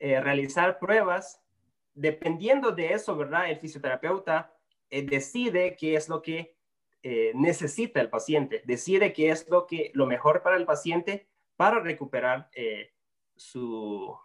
eh, 0.00 0.20
realizar 0.20 0.80
pruebas. 0.80 1.40
Dependiendo 1.94 2.72
de 2.72 2.92
eso, 2.92 3.16
¿verdad? 3.16 3.48
El 3.48 3.58
fisioterapeuta 3.58 4.52
decide 4.90 5.76
qué 5.76 5.94
es 5.94 6.08
lo 6.08 6.20
que 6.20 6.56
necesita 7.34 8.00
el 8.00 8.10
paciente, 8.10 8.62
decide 8.64 9.12
qué 9.12 9.30
es 9.30 9.48
lo, 9.48 9.66
que, 9.66 9.92
lo 9.94 10.06
mejor 10.06 10.42
para 10.42 10.56
el 10.56 10.66
paciente 10.66 11.28
para 11.56 11.78
recuperar 11.78 12.50
su, 13.36 14.16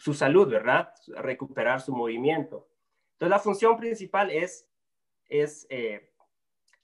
su 0.00 0.14
salud, 0.14 0.48
¿verdad? 0.48 0.94
Recuperar 1.08 1.82
su 1.82 1.94
movimiento. 1.94 2.66
Entonces, 3.12 3.30
la 3.30 3.38
función 3.38 3.76
principal 3.76 4.30
es, 4.30 4.66
es 5.28 5.68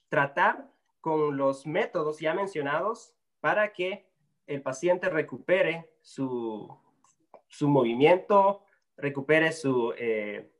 tratar 0.07 0.69
con 1.01 1.35
los 1.35 1.65
métodos 1.65 2.19
ya 2.19 2.35
mencionados 2.35 3.15
para 3.39 3.73
que 3.73 4.07
el 4.45 4.61
paciente 4.61 5.09
recupere 5.09 5.89
su, 6.01 6.69
su 7.47 7.67
movimiento, 7.67 8.63
recupere 8.97 9.51
su, 9.51 9.93
eh, 9.97 10.51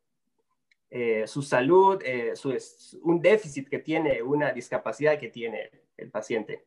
eh, 0.90 1.28
su 1.28 1.42
salud, 1.42 2.02
eh, 2.04 2.36
su, 2.36 2.58
un 3.04 3.22
déficit 3.22 3.70
que 3.70 3.80
tiene, 3.80 4.22
una 4.22 4.52
discapacidad 4.52 5.20
que 5.20 5.30
tiene 5.30 5.70
el 5.98 6.10
paciente. 6.10 6.66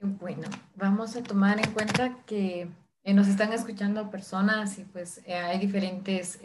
Bueno, 0.00 0.48
vamos 0.76 1.16
a 1.16 1.22
tomar 1.22 1.58
en 1.58 1.72
cuenta 1.72 2.16
que 2.24 2.68
nos 3.04 3.28
están 3.28 3.52
escuchando 3.52 4.10
personas 4.10 4.78
y 4.78 4.84
pues 4.84 5.22
hay 5.26 5.58
diferentes 5.58 6.38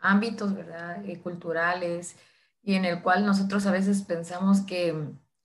ámbitos, 0.00 0.54
¿verdad? 0.54 1.02
culturales 1.22 2.16
y 2.62 2.74
en 2.74 2.84
el 2.84 3.02
cual 3.02 3.24
nosotros 3.24 3.66
a 3.66 3.72
veces 3.72 4.02
pensamos 4.02 4.60
que 4.60 4.92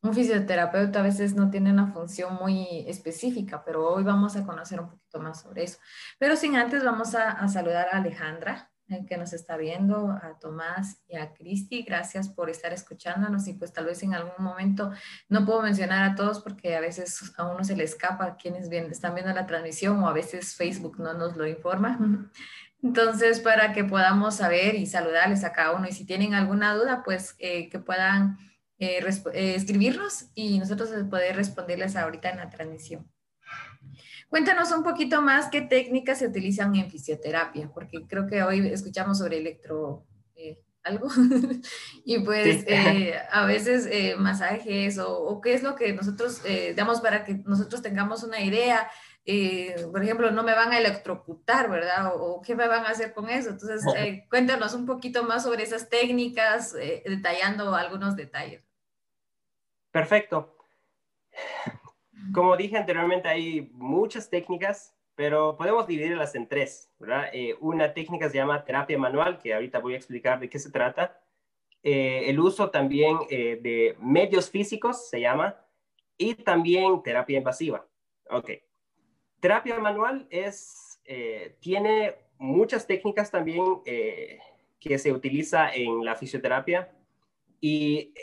un 0.05 0.13
fisioterapeuta 0.13 0.99
a 0.99 1.03
veces 1.03 1.33
no 1.33 1.49
tiene 1.49 1.71
una 1.71 1.87
función 1.87 2.35
muy 2.35 2.85
específica, 2.87 3.63
pero 3.65 3.91
hoy 3.91 4.03
vamos 4.03 4.35
a 4.35 4.45
conocer 4.45 4.79
un 4.79 4.89
poquito 4.89 5.19
más 5.19 5.41
sobre 5.41 5.63
eso. 5.63 5.79
Pero 6.19 6.35
sin 6.35 6.55
antes 6.55 6.83
vamos 6.83 7.15
a, 7.15 7.47
saludar 7.47 7.87
a 7.91 7.97
Alejandra, 7.97 8.71
eh, 8.71 8.74
que 9.07 9.17
nos 9.17 9.33
está 9.33 9.57
viendo, 9.57 10.09
a 10.11 10.37
Tomás 10.39 11.01
y 11.07 11.15
a 11.17 11.33
Cristi. 11.33 11.83
Gracias 11.83 12.29
por 12.29 12.49
estar 12.49 12.71
escuchándonos 12.73 13.47
y 13.47 13.53
pues 13.53 13.73
tal 13.73 13.85
vez 13.85 14.03
en 14.03 14.13
algún 14.13 14.43
momento 14.43 14.91
no 15.29 15.45
puedo 15.45 15.61
mencionar 15.61 16.03
a 16.03 16.15
todos 16.15 16.41
porque 16.41 16.75
a 16.75 16.79
veces 16.79 17.33
a 17.37 17.45
uno 17.45 17.63
se 17.63 17.75
le 17.75 17.83
escapa 17.83 18.37
quienes 18.37 18.71
están 18.71 19.15
viendo 19.15 19.33
la 19.33 19.47
transmisión 19.47 20.03
o 20.03 20.07
a 20.07 20.13
veces 20.13 20.55
Facebook 20.55 20.99
no 20.99 21.13
nos 21.13 21.35
lo 21.35 21.47
informa. 21.47 21.97
Entonces, 22.83 23.39
para 23.39 23.73
que 23.73 23.83
podamos 23.83 24.35
saber 24.35 24.75
y 24.75 24.85
saludarles 24.85 25.43
a 25.43 25.53
cada 25.53 25.71
uno 25.71 25.87
y 25.87 25.91
si 25.91 26.05
tienen 26.05 26.35
alguna 26.35 26.75
duda, 26.75 27.01
pues 27.03 27.35
eh, 27.39 27.67
que 27.69 27.79
puedan 27.79 28.37
eh, 28.77 28.99
eh, 29.33 29.55
escribirnos 29.55 30.25
y 30.35 30.59
nosotros 30.59 30.91
poder 31.09 31.35
responderles 31.35 31.95
ahorita 31.95 32.29
en 32.29 32.37
la 32.37 32.49
transmisión. 32.49 33.09
Cuéntanos 34.35 34.69
un 34.73 34.83
poquito 34.83 35.21
más 35.21 35.47
qué 35.47 35.61
técnicas 35.61 36.19
se 36.19 36.27
utilizan 36.27 36.75
en 36.75 36.91
fisioterapia, 36.91 37.71
porque 37.73 38.05
creo 38.05 38.27
que 38.27 38.43
hoy 38.43 38.67
escuchamos 38.67 39.19
sobre 39.19 39.37
electro 39.37 40.05
eh, 40.35 40.61
algo 40.83 41.07
y 42.05 42.19
pues 42.19 42.65
a 43.31 43.45
veces 43.45 43.89
masajes 44.17 44.99
o, 44.99 45.39
qué 45.39 45.53
es 45.53 45.63
lo 45.63 45.77
que 45.77 45.93
nosotros 45.93 46.41
damos 46.75 46.99
para 46.99 47.23
que 47.23 47.35
nosotros 47.45 47.81
tengamos 47.81 48.23
una 48.23 48.41
idea. 48.41 48.91
por 49.89 50.03
ejemplo, 50.03 50.29
no 50.31 50.43
me 50.43 50.53
van 50.53 50.73
a 50.73 50.79
electrocutar, 50.79 51.69
¿verdad? 51.69 52.11
O, 52.15 52.41
qué 52.41 52.55
me 52.55 52.67
van 52.67 52.83
a 52.83 52.89
hacer 52.89 53.13
con 53.13 53.29
eso. 53.29 53.51
Entonces, 53.51 53.85
cuéntanos 54.29 54.73
un 54.73 54.85
poquito 54.85 55.23
más 55.23 55.43
sobre 55.43 55.63
esas 55.63 55.87
técnicas, 55.87 56.73
detallando 56.73 57.73
algunos 57.73 58.17
detalles. 58.17 58.65
Perfecto. 59.91 60.57
Como 62.33 62.57
dije 62.57 62.77
anteriormente, 62.77 63.27
hay 63.27 63.69
muchas 63.73 64.29
técnicas, 64.29 64.95
pero 65.15 65.55
podemos 65.57 65.87
dividirlas 65.87 66.35
en 66.35 66.47
tres. 66.47 66.91
Eh, 67.33 67.55
una 67.59 67.93
técnica 67.93 68.29
se 68.29 68.37
llama 68.37 68.63
terapia 68.63 68.97
manual, 68.97 69.39
que 69.39 69.53
ahorita 69.53 69.79
voy 69.79 69.93
a 69.93 69.97
explicar 69.97 70.39
de 70.39 70.49
qué 70.49 70.59
se 70.59 70.71
trata. 70.71 71.21
Eh, 71.83 72.23
el 72.29 72.39
uso 72.39 72.69
también 72.69 73.17
eh, 73.29 73.59
de 73.61 73.95
medios 73.99 74.49
físicos 74.49 75.09
se 75.09 75.21
llama, 75.21 75.55
y 76.17 76.33
también 76.35 77.03
terapia 77.03 77.37
invasiva. 77.37 77.85
Ok. 78.29 78.51
Terapia 79.39 79.77
manual 79.79 80.25
es, 80.29 80.99
tiene 81.59 82.15
muchas 82.37 82.87
técnicas 82.87 83.29
también 83.29 83.63
que 83.83 84.97
se 84.97 85.11
utiliza 85.11 85.71
en 85.73 86.03
la 86.03 86.15
fisioterapia 86.15 86.89
y 87.59 88.13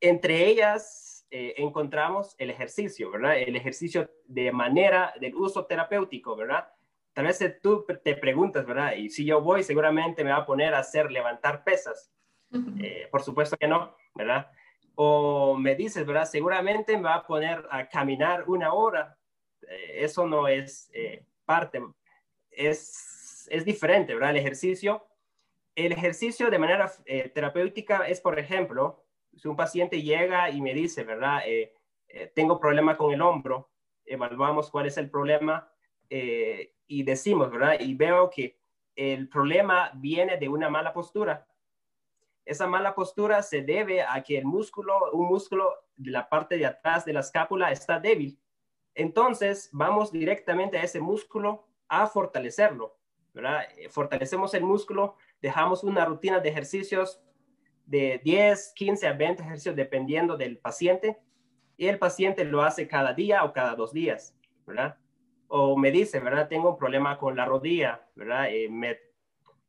entre 0.00 0.46
ellas 0.46 1.07
eh, 1.30 1.54
encontramos 1.58 2.34
el 2.38 2.48
ejercicio, 2.48 3.10
¿verdad? 3.10 3.38
El 3.38 3.54
ejercicio 3.54 4.10
de 4.24 4.50
manera 4.50 5.12
del 5.20 5.34
uso 5.34 5.66
terapéutico, 5.66 6.34
¿verdad? 6.34 6.68
Tal 7.12 7.26
vez 7.26 7.38
tú 7.62 7.84
te 8.02 8.14
preguntas, 8.14 8.64
¿verdad? 8.64 8.94
Y 8.94 9.10
si 9.10 9.26
yo 9.26 9.42
voy, 9.42 9.62
seguramente 9.62 10.24
me 10.24 10.30
va 10.30 10.38
a 10.38 10.46
poner 10.46 10.72
a 10.72 10.78
hacer 10.78 11.10
levantar 11.10 11.64
pesas. 11.64 12.10
Eh, 12.80 13.08
por 13.10 13.20
supuesto 13.20 13.58
que 13.58 13.68
no, 13.68 13.94
¿verdad? 14.14 14.50
O 14.94 15.54
me 15.58 15.74
dices, 15.74 16.06
¿verdad? 16.06 16.24
Seguramente 16.24 16.96
me 16.96 17.02
va 17.02 17.16
a 17.16 17.26
poner 17.26 17.62
a 17.70 17.86
caminar 17.88 18.48
una 18.48 18.72
hora. 18.72 19.18
Eh, 19.68 20.04
eso 20.04 20.26
no 20.26 20.48
es 20.48 20.90
parte, 21.44 21.82
es, 22.50 23.48
es 23.50 23.64
diferente, 23.66 24.14
¿verdad? 24.14 24.30
El 24.30 24.38
ejercicio. 24.38 25.04
El 25.74 25.92
ejercicio 25.92 26.50
de 26.50 26.58
manera 26.58 26.90
terapéutica 27.34 28.08
es, 28.08 28.20
por 28.20 28.38
ejemplo, 28.38 29.04
si 29.38 29.48
un 29.48 29.56
paciente 29.56 30.02
llega 30.02 30.50
y 30.50 30.60
me 30.60 30.74
dice, 30.74 31.04
¿verdad? 31.04 31.42
Eh, 31.46 31.72
eh, 32.08 32.32
tengo 32.34 32.58
problema 32.58 32.96
con 32.96 33.12
el 33.12 33.22
hombro, 33.22 33.70
evaluamos 34.04 34.70
cuál 34.70 34.86
es 34.86 34.96
el 34.98 35.10
problema 35.10 35.70
eh, 36.10 36.74
y 36.86 37.02
decimos, 37.04 37.50
¿verdad? 37.50 37.78
Y 37.80 37.94
veo 37.94 38.30
que 38.30 38.58
el 38.96 39.28
problema 39.28 39.92
viene 39.94 40.36
de 40.38 40.48
una 40.48 40.68
mala 40.68 40.92
postura. 40.92 41.46
Esa 42.44 42.66
mala 42.66 42.94
postura 42.94 43.42
se 43.42 43.62
debe 43.62 44.02
a 44.02 44.22
que 44.22 44.38
el 44.38 44.44
músculo, 44.44 45.12
un 45.12 45.28
músculo 45.28 45.72
de 45.96 46.10
la 46.10 46.28
parte 46.28 46.56
de 46.56 46.66
atrás 46.66 47.04
de 47.04 47.12
la 47.12 47.20
escápula 47.20 47.70
está 47.70 48.00
débil. 48.00 48.40
Entonces, 48.94 49.68
vamos 49.72 50.10
directamente 50.10 50.78
a 50.78 50.82
ese 50.82 51.00
músculo 51.00 51.68
a 51.86 52.06
fortalecerlo, 52.06 52.96
¿verdad? 53.34 53.68
Fortalecemos 53.90 54.54
el 54.54 54.64
músculo, 54.64 55.14
dejamos 55.40 55.84
una 55.84 56.04
rutina 56.04 56.40
de 56.40 56.48
ejercicios 56.48 57.22
de 57.88 58.20
10, 58.22 58.72
15 58.74 59.06
a 59.06 59.12
20 59.14 59.42
ejercicios 59.42 59.74
dependiendo 59.74 60.36
del 60.36 60.58
paciente 60.58 61.18
y 61.78 61.86
el 61.86 61.98
paciente 61.98 62.44
lo 62.44 62.62
hace 62.62 62.86
cada 62.86 63.14
día 63.14 63.44
o 63.44 63.52
cada 63.52 63.74
dos 63.74 63.94
días, 63.94 64.36
¿verdad? 64.66 64.98
O 65.46 65.76
me 65.76 65.90
dice, 65.90 66.20
¿verdad? 66.20 66.48
Tengo 66.48 66.70
un 66.70 66.76
problema 66.76 67.16
con 67.16 67.34
la 67.34 67.46
rodilla, 67.46 68.06
¿verdad? 68.14 68.48
Eh, 68.50 68.68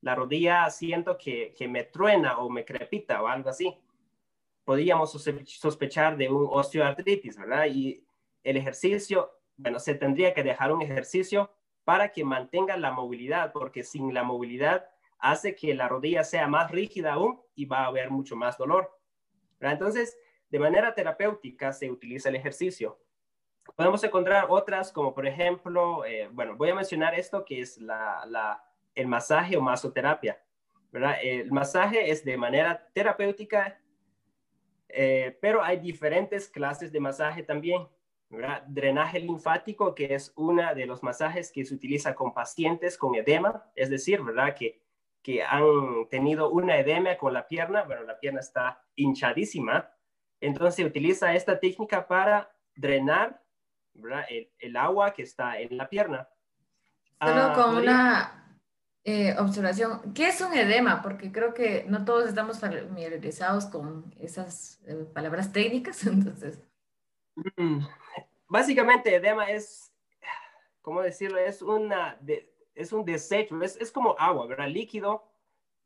la 0.02 0.16
rodilla 0.16 0.70
siento 0.70 1.18
que, 1.18 1.54
que, 1.58 1.70
me 1.70 1.86
truena 1.86 2.40
o 2.40 2.50
me 2.50 2.66
crepita 2.66 3.22
o 3.22 3.28
algo 3.28 3.50
así. 3.50 3.78
Podríamos 4.66 5.12
sospechar 5.46 6.18
de 6.18 6.30
un 6.30 6.46
osteoartritis, 6.52 7.38
¿verdad? 7.38 7.68
Y 7.68 8.04
el 8.44 8.58
ejercicio, 8.58 9.32
bueno, 9.56 9.80
se 9.80 9.96
tendría 9.96 10.34
que 10.34 10.44
dejar 10.44 10.74
un 10.74 10.82
ejercicio 10.82 11.52
para 11.86 12.12
que 12.12 12.26
mantenga 12.26 12.76
la 12.76 12.92
movilidad, 12.92 13.54
porque 13.54 13.84
sin 13.84 14.14
la 14.14 14.24
movilidad 14.24 14.90
hace 15.20 15.56
que 15.56 15.74
la 15.74 15.88
rodilla 15.88 16.24
sea 16.24 16.48
más 16.48 16.72
rígida 16.72 17.14
aún 17.14 17.42
y 17.56 17.66
va 17.66 17.80
a 17.80 17.88
haber 17.88 18.10
mucho 18.10 18.36
más 18.36 18.58
dolor. 18.58 18.98
Entonces, 19.60 20.18
de 20.50 20.60
manera 20.60 20.94
terapéutica 20.94 21.74
se 21.74 21.92
utiliza 21.92 22.30
el 22.30 22.36
ejercicio. 22.36 23.00
Podemos 23.76 24.04
encontrar 24.04 24.48
otras 24.50 24.92
como 24.92 25.14
por 25.14 25.28
ejemplo, 25.28 26.06
eh, 26.06 26.30
bueno, 26.32 26.56
voy 26.56 26.70
a 26.70 26.76
mencionar 26.76 27.14
esto 27.14 27.46
que 27.46 27.62
es 27.62 27.78
la, 27.78 28.64
el 28.96 29.08
masaje 29.08 29.58
o 29.58 29.62
masoterapia. 29.62 30.42
¿verdad? 30.92 31.18
El 31.22 31.52
masaje 31.52 32.10
es 32.10 32.24
de 32.26 32.36
manera 32.36 32.90
terapéutica, 32.94 33.80
eh, 34.88 35.38
pero 35.40 35.62
hay 35.64 35.78
diferentes 35.78 36.50
clases 36.50 36.92
de 36.92 37.00
masaje 37.00 37.44
también. 37.44 37.88
¿verdad? 38.30 38.64
Drenaje 38.68 39.20
linfático, 39.20 39.96
que 39.96 40.14
es 40.14 40.32
una 40.36 40.74
de 40.74 40.86
los 40.86 41.02
masajes 41.02 41.52
que 41.52 41.66
se 41.66 41.74
utiliza 41.74 42.14
con 42.14 42.34
pacientes 42.34 42.96
con 42.98 43.16
edema, 43.16 43.66
es 43.76 43.90
decir, 43.90 44.22
¿verdad? 44.22 44.56
Que 44.56 44.80
que 45.22 45.44
han 45.44 46.08
tenido 46.10 46.50
una 46.50 46.78
edema 46.78 47.18
con 47.18 47.34
la 47.34 47.48
pierna, 47.48 47.84
bueno, 47.84 48.04
la 48.04 48.20
pierna 48.20 48.40
está 48.40 48.84
hinchadísima, 48.96 49.92
entonces 50.40 50.76
se 50.76 50.86
utiliza 50.86 51.34
esta 51.34 51.60
técnica 51.60 52.08
para 52.08 52.52
drenar 52.76 53.42
el, 54.60 54.76
agua 54.78 55.14
que 55.14 55.24
está 55.24 55.60
en 55.60 55.76
la 55.78 55.90
pierna. 55.90 56.30
Solo 57.22 57.42
ah, 57.42 57.54
con 57.54 57.78
una 57.78 58.58
eh, 59.04 59.36
observación, 59.38 60.14
¿qué 60.14 60.30
es 60.30 60.40
un 60.40 60.54
edema? 60.54 61.02
Porque 61.02 61.32
creo 61.32 61.54
que 61.54 61.86
no 61.88 62.06
todos 62.06 62.30
estamos 62.30 62.60
familiarizados 62.60 63.66
con 63.66 64.14
esas 64.20 64.82
eh, 64.86 65.06
palabras 65.14 65.52
técnicas, 65.52 66.04
entonces. 66.08 66.62
Mm, 67.58 67.80
básicamente, 68.48 69.16
edema 69.16 69.50
es, 69.50 69.94
¿cómo 70.82 71.02
decirlo? 71.02 71.40
Es 71.40 71.62
una, 71.62 72.18
de, 72.22 72.54
es 72.80 72.94
un 72.94 73.06
desecho, 73.06 73.62
es, 73.62 73.92
como 73.92 74.16
agua, 74.18 74.48
¿verdad? 74.48 74.68
Líquido, 74.68 75.24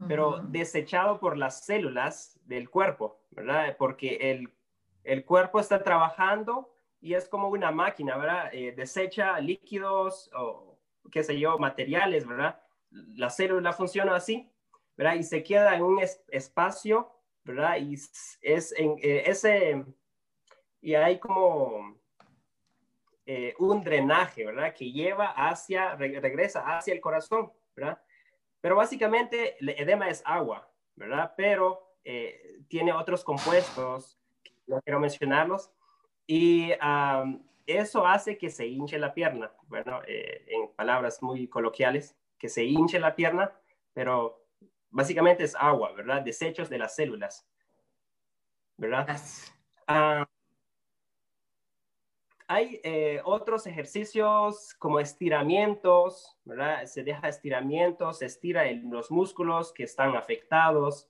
pero 0.07 0.39
desechado 0.39 1.19
por 1.19 1.37
las 1.37 1.65
células 1.65 2.39
del 2.45 2.69
cuerpo, 2.69 3.21
¿verdad? 3.31 3.75
Porque 3.77 4.31
el, 4.31 4.53
el 5.03 5.23
cuerpo 5.23 5.59
está 5.59 5.81
trabajando 5.83 6.75
y 6.99 7.13
es 7.13 7.27
como 7.27 7.49
una 7.49 7.71
máquina, 7.71 8.17
¿verdad? 8.17 8.49
Eh, 8.53 8.73
desecha 8.73 9.39
líquidos 9.39 10.29
o 10.35 10.77
qué 11.11 11.23
sé 11.23 11.39
yo, 11.39 11.57
materiales, 11.57 12.27
¿verdad? 12.27 12.61
La 12.89 13.29
célula 13.29 13.73
funciona 13.73 14.15
así, 14.15 14.51
¿verdad? 14.97 15.15
Y 15.15 15.23
se 15.23 15.43
queda 15.43 15.75
en 15.75 15.83
un 15.83 16.01
espacio 16.29 17.13
¿verdad? 17.43 17.77
Y 17.77 17.93
es 18.41 18.73
en 18.77 18.97
eh, 19.01 19.23
ese, 19.25 19.85
y 20.81 20.95
hay 20.95 21.19
como 21.19 21.97
eh, 23.25 23.53
un 23.59 23.83
drenaje, 23.83 24.45
¿verdad? 24.45 24.73
Que 24.73 24.91
lleva 24.91 25.31
hacia, 25.31 25.95
regresa 25.95 26.77
hacia 26.77 26.93
el 26.93 27.01
corazón, 27.01 27.51
¿verdad? 27.75 28.01
Pero 28.61 28.75
básicamente 28.75 29.57
el 29.59 29.69
edema 29.69 30.09
es 30.09 30.21
agua, 30.25 30.69
¿verdad? 30.95 31.33
Pero 31.37 31.95
eh, 32.03 32.59
tiene 32.67 32.93
otros 32.93 33.23
compuestos, 33.23 34.19
no 34.67 34.81
quiero 34.81 34.99
mencionarlos, 34.99 35.71
y 36.25 36.71
eso 37.65 38.07
hace 38.07 38.37
que 38.37 38.49
se 38.49 38.65
hinche 38.65 38.97
la 38.97 39.13
pierna, 39.13 39.51
bueno, 39.67 40.01
en 40.05 40.69
palabras 40.75 41.21
muy 41.21 41.47
coloquiales, 41.47 42.15
que 42.37 42.47
se 42.47 42.63
hinche 42.63 42.99
la 42.99 43.15
pierna, 43.15 43.53
pero 43.93 44.45
básicamente 44.89 45.43
es 45.43 45.55
agua, 45.55 45.91
¿verdad? 45.91 46.21
Desechos 46.21 46.69
de 46.69 46.77
las 46.77 46.95
células, 46.95 47.47
¿verdad? 48.77 49.17
Ah, 49.87 50.27
hay 52.47 52.79
eh, 52.83 53.21
otros 53.23 53.67
ejercicios 53.67 54.73
como 54.79 54.99
estiramientos, 54.99 56.37
¿verdad? 56.43 56.85
Se 56.85 57.03
deja 57.03 57.27
estiramientos, 57.27 58.19
se 58.19 58.25
estira 58.25 58.71
los 58.71 59.11
músculos 59.11 59.73
que 59.73 59.83
están 59.83 60.15
afectados. 60.15 61.09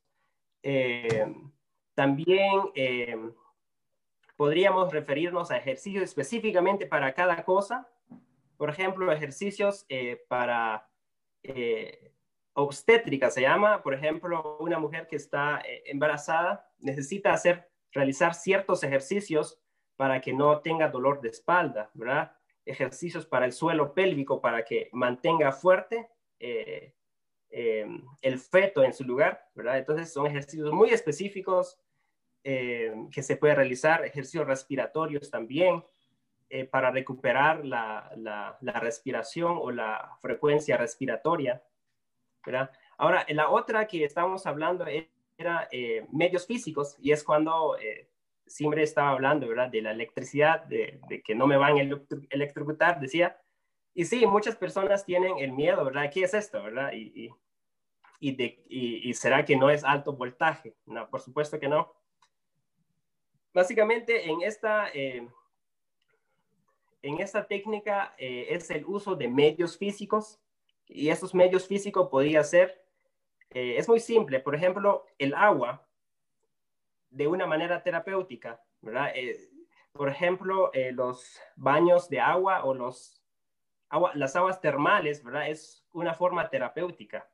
Eh, 0.61 1.33
también 1.95 2.71
eh, 2.75 3.17
podríamos 4.35 4.91
referirnos 4.91 5.51
a 5.51 5.57
ejercicios 5.57 6.03
específicamente 6.03 6.85
para 6.85 7.13
cada 7.13 7.43
cosa. 7.43 7.89
Por 8.57 8.69
ejemplo, 8.69 9.11
ejercicios 9.11 9.85
para 10.27 10.87
obstétrica 12.53 13.29
se 13.29 13.41
llama, 13.41 13.81
por 13.83 13.93
ejemplo, 13.93 14.57
una 14.59 14.79
mujer 14.79 15.07
que 15.07 15.17
está 15.17 15.61
embarazada 15.85 16.71
necesita 16.79 17.33
hacer, 17.33 17.69
realizar 17.91 18.33
ciertos 18.33 18.83
ejercicios 18.83 19.62
para 19.95 20.21
que 20.21 20.33
no 20.33 20.59
tenga 20.61 20.89
dolor 20.89 21.21
de 21.21 21.29
espalda, 21.29 21.89
¿verdad? 21.93 22.31
Ejercicios 22.65 23.25
para 23.25 23.45
el 23.45 23.51
suelo 23.51 23.93
pélvico 23.93 24.41
para 24.41 24.63
que 24.63 24.89
mantenga 24.93 25.51
fuerte 25.51 26.09
eh, 26.39 26.93
em, 27.49 28.03
el 28.21 28.39
feto 28.39 28.83
en 28.83 28.93
su 28.93 29.03
lugar, 29.03 29.49
¿verdad? 29.53 29.77
Entonces 29.77 30.11
son 30.11 30.27
ejercicios 30.27 30.71
muy 30.71 30.89
específicos 30.89 31.79
em, 32.43 33.09
que 33.09 33.23
se 33.23 33.37
puede 33.37 33.55
realizar, 33.55 34.03
ejercicios 34.05 34.47
respiratorios 34.47 35.29
también, 35.29 35.83
eh, 36.49 36.65
para 36.65 36.91
recuperar 36.91 37.65
la, 37.65 38.11
la 38.15 38.79
respiración 38.79 39.57
o 39.59 39.71
la 39.71 40.17
frecuencia 40.21 40.77
respiratoria. 40.77 41.63
Ahora, 42.97 43.25
la 43.29 43.49
otra 43.49 43.87
que 43.87 44.03
estábamos 44.03 44.45
hablando 44.45 44.85
era 45.37 45.67
eh, 45.71 46.05
medios 46.11 46.45
físicos 46.45 46.95
y 46.99 47.11
es 47.11 47.23
cuando 47.23 47.77
eh, 47.77 48.09
siempre 48.53 48.83
estaba 48.83 49.09
hablando, 49.09 49.47
¿verdad? 49.47 49.69
De 49.69 49.81
la 49.81 49.89
electricidad, 49.89 50.63
de, 50.65 51.01
que 51.25 51.33
no 51.33 51.47
me 51.47 51.57
van 51.57 51.75
a 51.75 51.99
electrocutar, 52.29 52.99
decía. 52.99 53.35
Y 53.95 54.05
sí, 54.05 54.27
muchas 54.27 54.55
personas 54.55 55.03
tienen 55.03 55.39
el 55.39 55.51
miedo, 55.51 55.83
¿verdad? 55.83 56.11
¿Qué 56.13 56.21
es 56.21 56.35
esto, 56.35 56.61
verdad? 56.61 56.91
Y, 56.93 57.31
y, 58.19 58.35
de, 58.35 58.63
y, 58.69 59.11
será 59.15 59.43
que 59.43 59.55
no 59.55 59.71
es 59.71 59.83
alto 59.83 60.13
voltaje? 60.13 60.75
No, 60.85 61.09
por 61.09 61.19
supuesto 61.19 61.59
que 61.59 61.67
no. 61.67 61.95
Básicamente, 63.55 64.29
en 64.29 64.43
esta, 64.43 64.87
eh, 64.93 65.27
en 67.01 67.19
esta 67.21 67.47
técnica 67.47 68.13
es 68.19 68.69
el 68.69 68.85
uso 68.85 69.15
de 69.15 69.27
medios 69.27 69.79
físicos 69.79 70.39
y 70.87 71.09
esos 71.09 71.33
medios 71.33 71.67
físicos 71.67 72.07
podría 72.07 72.43
ser, 72.43 72.85
eh, 73.49 73.77
es 73.77 73.89
muy 73.89 73.99
simple, 73.99 74.39
por 74.39 74.53
ejemplo, 74.53 75.07
el 75.17 75.33
agua 75.33 75.87
de 77.13 77.27
una 77.27 77.45
manera 77.45 77.83
terapéutica, 77.83 78.61
¿verdad? 78.81 79.11
Eh, 79.15 79.49
por 79.91 80.09
ejemplo, 80.09 80.71
eh, 80.73 80.91
los 80.91 81.39
baños 81.55 82.09
de 82.09 82.19
agua 82.19 82.65
o 82.65 82.73
los 82.73 83.23
agua, 83.89 84.11
las 84.15 84.35
aguas 84.35 84.59
termales, 84.59 85.23
¿verdad? 85.23 85.49
Es 85.49 85.85
una 85.91 86.13
forma 86.13 86.49
terapéutica 86.49 87.29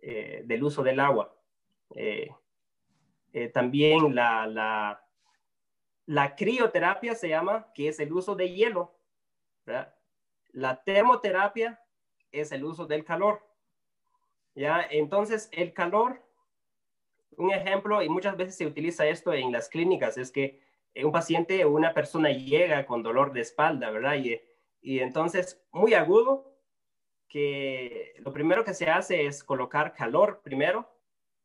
del 0.00 0.62
uso 0.62 0.82
del 0.82 1.00
agua. 1.00 1.34
también 3.54 4.14
la, 4.14 4.46
la, 4.46 5.02
la 6.06 6.36
crioterapia 6.36 7.14
se 7.14 7.30
llama, 7.30 7.72
que 7.74 7.88
es 7.88 7.98
el 8.00 8.12
uso 8.12 8.34
de 8.34 8.52
hielo, 8.52 8.98
¿verdad? 9.64 9.94
La 10.52 10.84
termoterapia 10.84 11.80
es 12.30 12.52
el 12.52 12.64
uso 12.64 12.86
del 12.86 13.04
calor. 13.04 13.42
¿Ya? 14.54 14.86
Entonces, 14.88 15.48
el 15.52 15.72
calor, 15.72 16.23
un 17.38 17.52
ejemplo, 17.52 18.02
y 18.02 18.08
muchas 18.08 18.36
veces 18.36 18.56
se 18.56 18.66
utiliza 18.66 19.06
esto 19.06 19.32
en 19.32 19.52
las 19.52 19.68
clínicas, 19.68 20.18
es 20.18 20.30
que 20.30 20.60
un 21.02 21.12
paciente 21.12 21.64
o 21.64 21.70
una 21.70 21.92
persona 21.92 22.30
llega 22.30 22.86
con 22.86 23.02
dolor 23.02 23.32
de 23.32 23.40
espalda, 23.40 23.90
¿verdad? 23.90 24.16
Y, 24.16 24.40
y 24.80 25.00
entonces, 25.00 25.62
muy 25.72 25.94
agudo, 25.94 26.54
que 27.34 28.14
lo 28.18 28.32
primero 28.32 28.64
que 28.64 28.74
se 28.74 28.88
hace 28.88 29.26
es 29.26 29.42
colocar 29.42 29.92
calor 29.92 30.40
primero 30.44 30.88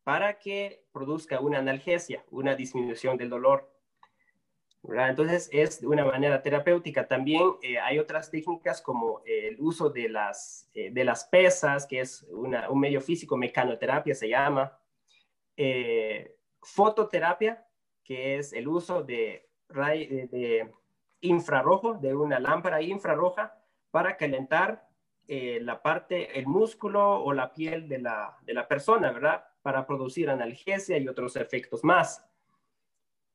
para 0.03 0.37
que 0.37 0.85
produzca 0.91 1.39
una 1.39 1.57
analgesia, 1.57 2.23
una 2.29 2.55
disminución 2.55 3.17
del 3.17 3.29
dolor. 3.29 3.73
Entonces 4.83 5.49
es 5.51 5.81
de 5.81 5.87
una 5.87 6.05
manera 6.05 6.41
terapéutica. 6.41 7.07
También 7.07 7.41
eh, 7.61 7.79
hay 7.79 7.99
otras 7.99 8.29
técnicas 8.29 8.81
como 8.81 9.21
el 9.25 9.59
uso 9.59 9.89
de 9.89 10.09
las, 10.09 10.69
eh, 10.73 10.89
de 10.91 11.03
las 11.03 11.25
pesas, 11.25 11.85
que 11.85 12.01
es 12.01 12.23
un 12.31 12.79
medio 12.79 13.01
físico, 13.01 13.35
mecanoterapia 13.35 14.13
se 14.13 14.29
llama. 14.29 14.77
Eh, 15.61 16.37
fototerapia, 16.61 17.67
que 18.01 18.37
es 18.37 18.53
el 18.53 18.69
uso 18.69 19.03
de, 19.03 19.49
de 19.67 20.71
infrarrojo, 21.19 21.95
de 21.95 22.15
una 22.15 22.39
lámpara 22.39 22.81
infrarroja 22.81 23.61
para 23.91 24.15
calentar 24.15 24.87
la 25.27 25.81
parte, 25.81 26.39
el 26.39 26.47
músculo 26.47 27.21
o 27.21 27.33
la 27.33 27.53
piel 27.53 27.89
de 27.89 27.99
la, 27.99 28.37
de 28.43 28.53
la 28.53 28.67
persona, 28.67 29.11
¿verdad? 29.11 29.43
Para 29.61 29.85
producir 29.85 30.29
analgesia 30.29 30.97
y 30.97 31.07
otros 31.07 31.35
efectos 31.35 31.83
más. 31.83 32.25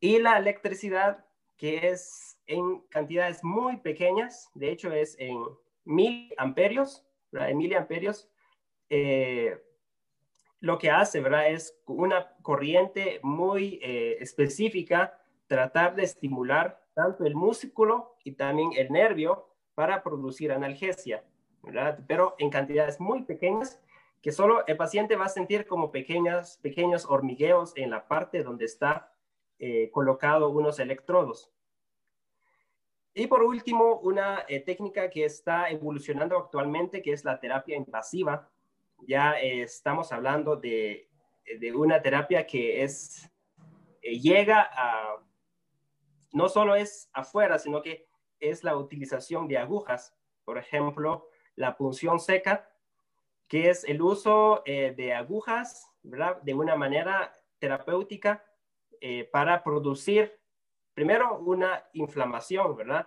Y 0.00 0.18
la 0.18 0.38
electricidad 0.38 1.24
que 1.56 1.88
es 1.88 2.40
en 2.46 2.80
cantidades 2.88 3.42
muy 3.44 3.76
pequeñas, 3.78 4.50
de 4.54 4.70
hecho 4.70 4.92
es 4.92 5.16
en 5.18 5.38
mil 5.84 6.32
amperios, 6.37 7.06
¿verdad? 7.30 7.50
en 7.50 7.58
miliamperios, 7.58 8.28
eh, 8.90 9.63
lo 10.64 10.79
que 10.79 10.90
hace, 10.90 11.20
¿verdad? 11.20 11.50
Es 11.50 11.79
una 11.85 12.35
corriente 12.40 13.20
muy 13.22 13.79
eh, 13.83 14.16
específica, 14.20 15.20
tratar 15.46 15.94
de 15.94 16.05
estimular 16.05 16.83
tanto 16.94 17.27
el 17.27 17.35
músculo 17.35 18.16
y 18.24 18.33
también 18.33 18.70
el 18.74 18.90
nervio 18.90 19.46
para 19.74 20.03
producir 20.03 20.53
analgesia, 20.53 21.22
¿verdad? 21.62 21.98
Pero 22.09 22.35
en 22.38 22.48
cantidades 22.48 22.98
muy 22.98 23.24
pequeñas 23.24 23.79
que 24.22 24.33
solo 24.33 24.66
el 24.66 24.79
paciente 24.79 25.16
va 25.16 25.27
a 25.27 25.29
sentir 25.29 25.66
como 25.66 25.92
pequeñas, 25.92 26.59
pequeños 26.62 27.05
hormigueos 27.05 27.74
en 27.77 27.90
la 27.90 28.09
parte 28.09 28.42
donde 28.42 28.64
está 28.64 29.12
eh, 29.59 29.90
colocado 29.90 30.48
unos 30.48 30.79
electrodos. 30.79 31.53
Y 33.12 33.27
por 33.27 33.42
último, 33.42 34.00
una 34.00 34.46
eh, 34.48 34.61
técnica 34.61 35.11
que 35.11 35.27
está 35.27 35.68
evolucionando 35.68 36.38
actualmente, 36.38 37.03
que 37.03 37.12
es 37.12 37.22
la 37.22 37.38
terapia 37.38 37.77
invasiva. 37.77 38.48
Ya 39.06 39.40
eh, 39.40 39.62
estamos 39.62 40.12
hablando 40.12 40.56
de, 40.56 41.08
de, 41.58 41.72
una 41.74 42.00
terapia 42.00 42.46
que 42.46 42.82
es, 42.82 43.30
llega 44.02 44.68
a, 44.72 45.16
no 46.32 46.48
solo 46.48 46.74
es 46.74 47.08
afuera, 47.12 47.58
sino 47.58 47.82
que 47.82 48.08
es 48.40 48.64
la 48.64 48.76
utilización 48.76 49.48
de 49.48 49.58
agujas. 49.58 50.14
Por 50.44 50.58
ejemplo, 50.58 51.28
la 51.54 51.76
punción 51.76 52.18
seca, 52.20 52.68
que 53.48 53.70
es 53.70 53.84
el 53.84 54.02
uso 54.02 54.62
de 54.64 55.14
agujas 55.14 55.90
de 56.02 56.54
una 56.54 56.76
manera 56.76 57.34
terapéutica 57.58 58.44
eh, 59.00 59.28
para 59.30 59.62
producir, 59.62 60.38
primero, 60.94 61.38
una 61.38 61.84
inflamación, 61.92 62.76
¿verdad? 62.76 63.06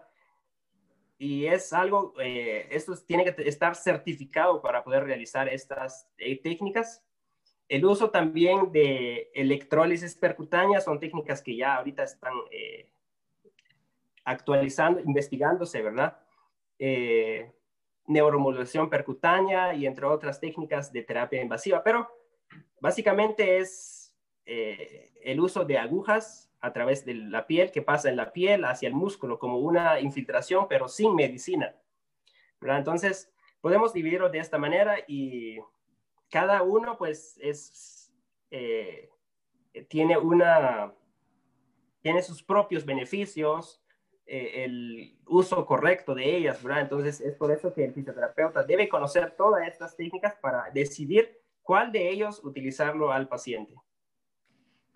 Y 1.17 1.47
es 1.47 1.73
algo, 1.73 2.13
eh, 2.19 2.67
esto 2.71 2.95
tiene 3.06 3.25
que 3.25 3.47
estar 3.47 3.75
certificado 3.75 4.62
para 4.62 4.84
poder 4.84 5.03
realizar 5.03 5.49
estas 5.49 6.08
eh, 6.17 6.39
técnicas. 6.41 7.03
El 7.67 7.86
uso 7.86 8.12
también 8.12 8.71
de 8.71 9.32
electrólisis 9.34 10.15
percutánea 10.15 10.80
son 10.80 10.99
técnicas 10.99 11.41
que 11.41 11.56
ya 11.56 11.75
ahorita 11.75 12.03
están 12.03 12.34
actualizando, 14.23 15.01
investigándose, 15.01 15.82
¿verdad? 15.82 16.17
neuromodulación 18.08 18.89
percutánea 18.89 19.73
y 19.73 19.86
entre 19.86 20.06
otras 20.06 20.39
técnicas 20.39 20.91
de 20.91 21.03
terapia 21.03 21.41
invasiva, 21.41 21.84
pero 21.84 22.10
básicamente 22.80 23.58
es 23.58 24.15
eh, 24.45 25.12
el 25.23 25.39
uso 25.39 25.65
de 25.65 25.77
agujas 25.77 26.46
a 26.67 26.73
través 26.73 27.06
de 27.06 27.15
la 27.15 27.47
piel 27.47 27.71
que 27.71 27.82
pasa 27.82 28.10
en 28.10 28.17
la 28.17 28.32
piel 28.34 28.65
hacia 28.65 28.88
el 28.88 28.93
músculo 28.93 29.39
como 29.39 29.58
una 29.60 29.99
infiltración, 29.99 30.67
pero 30.67 30.88
sin 30.88 31.15
medicina. 31.15 31.75
Entonces, 32.62 33.32
podemos 33.62 33.93
dividirlo 33.93 34.30
de 34.30 34.39
esta 34.39 34.58
manera 34.58 34.97
y 35.08 35.60
cada 36.30 36.62
uno 36.63 36.97
pues 36.97 37.38
es, 37.41 38.13
eh, 38.51 39.10
tiene 39.88 40.17
una, 40.17 40.93
tiene 42.01 42.21
sus 42.21 42.43
propios 42.43 42.86
beneficios, 42.86 43.82
eh, 44.25 44.65
el 44.65 45.17
uso 45.25 45.65
correcto 45.65 46.13
de 46.13 46.36
ellas, 46.36 46.62
¿verdad? 46.62 46.82
Entonces 46.82 47.21
es 47.21 47.36
por 47.36 47.51
eso 47.51 47.73
que 47.73 47.86
el 47.86 47.93
fisioterapeuta 47.93 48.63
debe 48.63 48.89
conocer 48.89 49.32
todas 49.38 49.65
estas 49.65 49.95
técnicas 49.95 50.36
para 50.41 50.69
decidir 50.71 51.39
cuál 51.62 51.91
de 51.93 52.10
ellos 52.10 52.43
utilizarlo 52.43 53.12
al 53.12 53.30
paciente. 53.30 53.73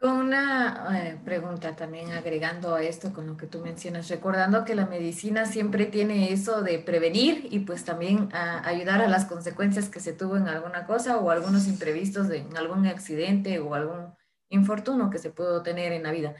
Una 0.01 0.87
eh, 0.97 1.19
pregunta 1.23 1.75
también 1.75 2.11
agregando 2.11 2.73
a 2.73 2.81
esto 2.81 3.13
con 3.13 3.27
lo 3.27 3.37
que 3.37 3.45
tú 3.45 3.59
mencionas, 3.59 4.09
recordando 4.09 4.65
que 4.65 4.73
la 4.73 4.87
medicina 4.87 5.45
siempre 5.45 5.85
tiene 5.85 6.33
eso 6.33 6.63
de 6.63 6.79
prevenir 6.79 7.47
y 7.51 7.59
pues 7.59 7.85
también 7.85 8.29
ayudar 8.33 9.01
a 9.03 9.07
las 9.07 9.25
consecuencias 9.25 9.89
que 9.89 9.99
se 9.99 10.13
tuvo 10.13 10.37
en 10.37 10.47
alguna 10.47 10.87
cosa 10.87 11.17
o 11.17 11.29
algunos 11.29 11.67
imprevistos 11.67 12.29
de 12.29 12.39
en 12.39 12.57
algún 12.57 12.87
accidente 12.87 13.59
o 13.59 13.75
algún 13.75 14.15
infortunio 14.49 15.11
que 15.11 15.19
se 15.19 15.29
pudo 15.29 15.61
tener 15.61 15.91
en 15.91 16.01
la 16.01 16.11
vida. 16.11 16.33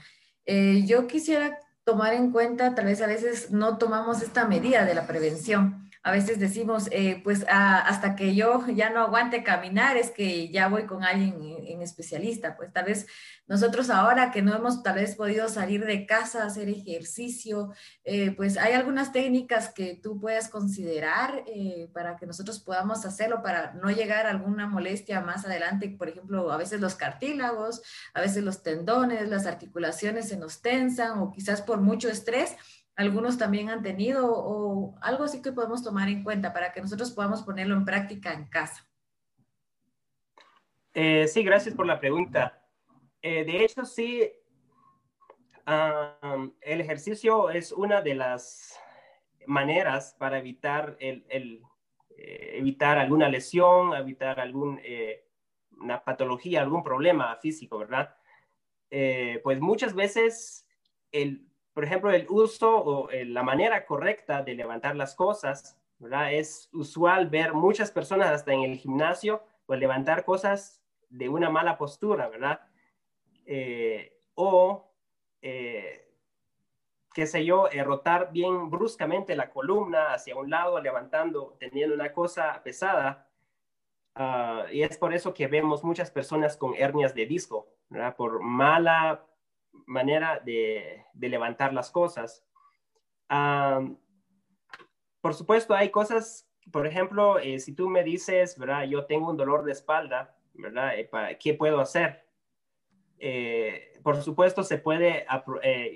Eh, 0.45 0.83
yo 0.87 1.05
quisiera 1.05 1.59
tomar 1.83 2.15
en 2.15 2.31
cuenta, 2.31 2.73
tal 2.73 2.85
vez 2.85 2.99
a 3.03 3.07
veces 3.07 3.51
no 3.51 3.77
tomamos 3.77 4.23
esta 4.23 4.47
medida 4.47 4.85
de 4.85 4.95
la 4.95 5.05
prevención 5.05 5.90
a 6.03 6.11
veces 6.11 6.39
decimos, 6.39 6.87
eh, 6.91 7.21
pues 7.23 7.45
hasta 7.47 8.15
que 8.15 8.33
yo 8.33 8.65
ya 8.67 8.89
no 8.89 9.01
aguante 9.01 9.43
caminar 9.43 9.97
es 9.97 10.09
que 10.09 10.49
ya 10.49 10.67
voy 10.67 10.85
con 10.85 11.03
alguien 11.03 11.35
en, 11.67 11.81
especialista. 11.81 12.57
Pues 12.57 12.73
tal 12.73 12.85
vez 12.85 13.07
nosotros 13.47 13.89
ahora 13.89 14.31
que 14.31 14.41
no 14.41 14.55
hemos 14.55 14.81
tal 14.81 14.95
vez 14.95 15.15
podido 15.15 15.47
salir 15.47 15.85
de 15.85 16.07
casa, 16.07 16.43
hacer 16.43 16.69
ejercicio, 16.69 17.71
eh, 18.03 18.31
pues 18.31 18.57
hay 18.57 18.73
algunas 18.73 19.11
técnicas 19.11 19.69
que 19.69 19.99
tú 20.01 20.19
puedes 20.19 20.47
considerar 20.49 21.43
eh, 21.47 21.89
para 21.93 22.15
que 22.17 22.25
nosotros 22.25 22.59
podamos 22.59 23.05
hacerlo, 23.05 23.43
para 23.43 23.73
no 23.73 23.89
llegar 23.91 24.25
a 24.25 24.31
alguna 24.31 24.67
molestia 24.67 25.21
más 25.21 25.45
adelante. 25.45 25.89
Por 25.89 26.09
ejemplo, 26.09 26.51
a 26.51 26.57
veces 26.57 26.81
los 26.81 26.95
cartílagos, 26.95 27.83
a 28.13 28.21
veces 28.21 28.43
los 28.43 28.63
tendones, 28.63 29.29
las 29.29 29.45
articulaciones 29.45 30.29
se 30.29 30.37
nos 30.37 30.61
tensan 30.61 31.19
o 31.19 31.31
quizás 31.31 31.61
por 31.61 31.79
mucho 31.79 32.09
estrés 32.09 32.55
algunos 32.95 33.37
también 33.37 33.69
han 33.69 33.81
tenido 33.81 34.31
o 34.31 34.97
algo 35.01 35.23
así 35.23 35.41
que 35.41 35.51
podemos 35.51 35.83
tomar 35.83 36.09
en 36.09 36.23
cuenta 36.23 36.53
para 36.53 36.71
que 36.71 36.81
nosotros 36.81 37.11
podamos 37.11 37.43
ponerlo 37.43 37.75
en 37.75 37.85
práctica 37.85 38.33
en 38.33 38.45
casa? 38.45 38.87
Eh, 40.93 41.27
sí, 41.27 41.43
gracias 41.43 41.73
por 41.73 41.85
la 41.85 41.99
pregunta. 41.99 42.61
Eh, 43.21 43.45
de 43.45 43.63
hecho, 43.63 43.85
sí, 43.85 44.29
el 45.65 46.81
ejercicio 46.81 47.49
es 47.49 47.71
una 47.71 48.01
de 48.01 48.15
las 48.15 48.77
maneras 49.45 50.15
para 50.19 50.39
evitar, 50.39 50.97
el, 50.99 51.23
eh, 52.09 52.51
evitar 52.55 52.97
alguna 52.97 53.29
lesión, 53.29 53.93
evitar 53.93 54.39
alguna 54.39 54.81
patología, 56.03 56.61
algún 56.61 56.83
problema 56.83 57.35
físico, 57.37 57.77
¿verdad? 57.79 58.15
pues 59.43 59.61
muchas 59.61 59.93
veces 59.93 60.67
el 61.13 61.50
por 61.73 61.85
ejemplo, 61.85 62.11
el 62.11 62.25
uso 62.29 62.77
o 62.77 63.09
eh, 63.09 63.25
la 63.25 63.43
manera 63.43 63.85
correcta 63.85 64.41
de 64.43 64.55
levantar 64.55 64.95
las 64.95 65.15
cosas, 65.15 65.77
¿verdad? 65.99 66.33
Es 66.33 66.69
usual 66.73 67.29
ver 67.29 67.53
muchas 67.53 67.91
personas 67.91 68.31
hasta 68.31 68.53
en 68.53 68.63
el 68.63 68.77
gimnasio 68.77 69.43
pues 69.65 69.79
levantar 69.79 70.25
cosas 70.25 70.81
de 71.09 71.29
una 71.29 71.49
mala 71.49 71.77
postura, 71.77 72.27
¿verdad? 72.27 72.61
Eh, 73.45 74.19
o, 74.35 74.91
eh, 75.41 76.09
qué 77.13 77.25
sé 77.25 77.45
yo, 77.45 77.69
rotar 77.85 78.31
bien 78.31 78.69
bruscamente 78.69 79.35
la 79.35 79.49
columna 79.49 80.13
hacia 80.13 80.35
un 80.35 80.49
lado, 80.49 80.81
levantando, 80.81 81.55
teniendo 81.59 81.95
una 81.95 82.11
cosa 82.11 82.61
pesada. 82.63 83.29
Ah, 84.15 84.65
y 84.71 84.81
es 84.81 84.97
por 84.97 85.13
eso 85.13 85.33
que 85.33 85.47
vemos 85.47 85.83
muchas 85.85 86.11
personas 86.11 86.57
con 86.57 86.75
hernias 86.75 87.15
de 87.15 87.25
disco, 87.25 87.69
¿verdad? 87.89 88.15
Por 88.15 88.41
mala 88.41 89.25
manera 89.85 90.39
de, 90.39 91.05
levantar 91.19 91.73
las 91.73 91.91
cosas. 91.91 92.45
por 95.21 95.33
supuesto, 95.33 95.73
hay 95.73 95.89
cosas, 95.89 96.49
por 96.71 96.87
ejemplo, 96.87 97.39
eh, 97.39 97.59
si 97.59 97.73
tú 97.73 97.89
me 97.89 98.03
dices, 98.03 98.57
¿verdad? 98.57 98.83
Yo 98.83 99.05
tengo 99.05 99.29
un 99.29 99.37
dolor 99.37 99.63
de 99.63 99.73
espalda, 99.73 100.37
¿verdad? 100.53 100.97
Eh, 100.97 101.09
¿Qué 101.39 101.53
puedo 101.53 101.79
hacer? 101.79 102.25
Eh, 103.19 103.93
por 104.03 104.15
supuesto, 104.23 104.63
se 104.63 104.79
puede 104.79 105.27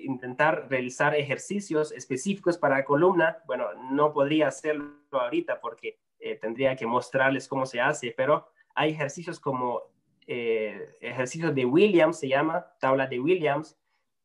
intentar 0.04 0.68
realizar 0.70 1.16
ejercicios 1.16 1.92
específicos 1.92 2.58
para 2.58 2.78
la 2.78 2.86
columna. 2.86 3.40
Bueno, 3.48 3.74
no 3.92 4.14
podría 4.14 4.50
hacerlo 4.50 4.94
ahorita 5.12 5.60
porque 5.60 6.00
tendría 6.40 6.76
que 6.76 6.86
mostrarles 6.86 7.48
cómo 7.48 7.66
se 7.66 7.82
hace, 7.82 8.14
pero 8.16 8.48
hay 8.76 8.92
ejercicios 8.92 9.40
como 9.40 9.95
eh, 10.28 10.96
ejercicio 11.02 11.52
de 11.52 11.66
Williams, 11.66 12.20
se 12.20 12.28
llama 12.28 12.66
tabla 12.80 13.08
de 13.08 13.20
Williams, 13.20 13.78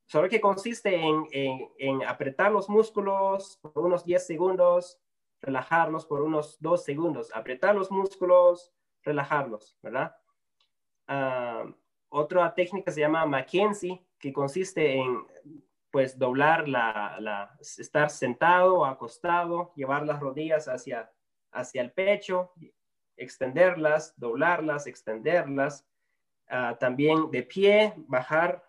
solo 0.07 0.29
que 0.29 0.41
consiste 0.41 1.01
en, 1.01 2.03
apretar 2.05 2.51
los 2.51 2.69
músculos 2.69 3.59
por 3.63 3.85
unos 3.85 4.05
10 4.05 4.27
segundos, 4.27 4.99
relajarlos 5.41 6.05
por 6.07 6.23
unos 6.23 6.57
2 6.61 6.85
segundos, 6.85 7.31
apretar 7.35 7.75
los 7.75 7.91
músculos, 7.91 8.73
relajarlos, 9.03 9.79
¿verdad? 9.83 10.17
Ah, 11.07 11.65
otra 12.09 12.53
técnica 12.55 12.91
se 12.91 13.01
llama 13.01 13.25
Mackenzie, 13.25 14.05
que 14.19 14.33
consiste 14.33 14.97
en 14.97 15.25
pues 15.91 16.19
doblar 16.19 16.69
la, 16.69 17.17
la, 17.21 17.57
estar 17.61 18.11
sentado 18.11 18.79
o 18.81 18.85
acostado, 18.85 19.73
llevar 19.75 20.07
las 20.07 20.21
rodillas 20.21 20.69
hacia, 20.69 21.11
hacia 21.53 21.83
el 21.83 21.93
pecho, 21.93 22.53
extenderlas, 23.21 24.15
doblarlas, 24.17 24.87
extenderlas, 24.87 25.87
Ah, 26.53 26.77
también 26.81 27.31
de 27.31 27.45
pie, 27.45 27.95
bajar, 28.09 28.65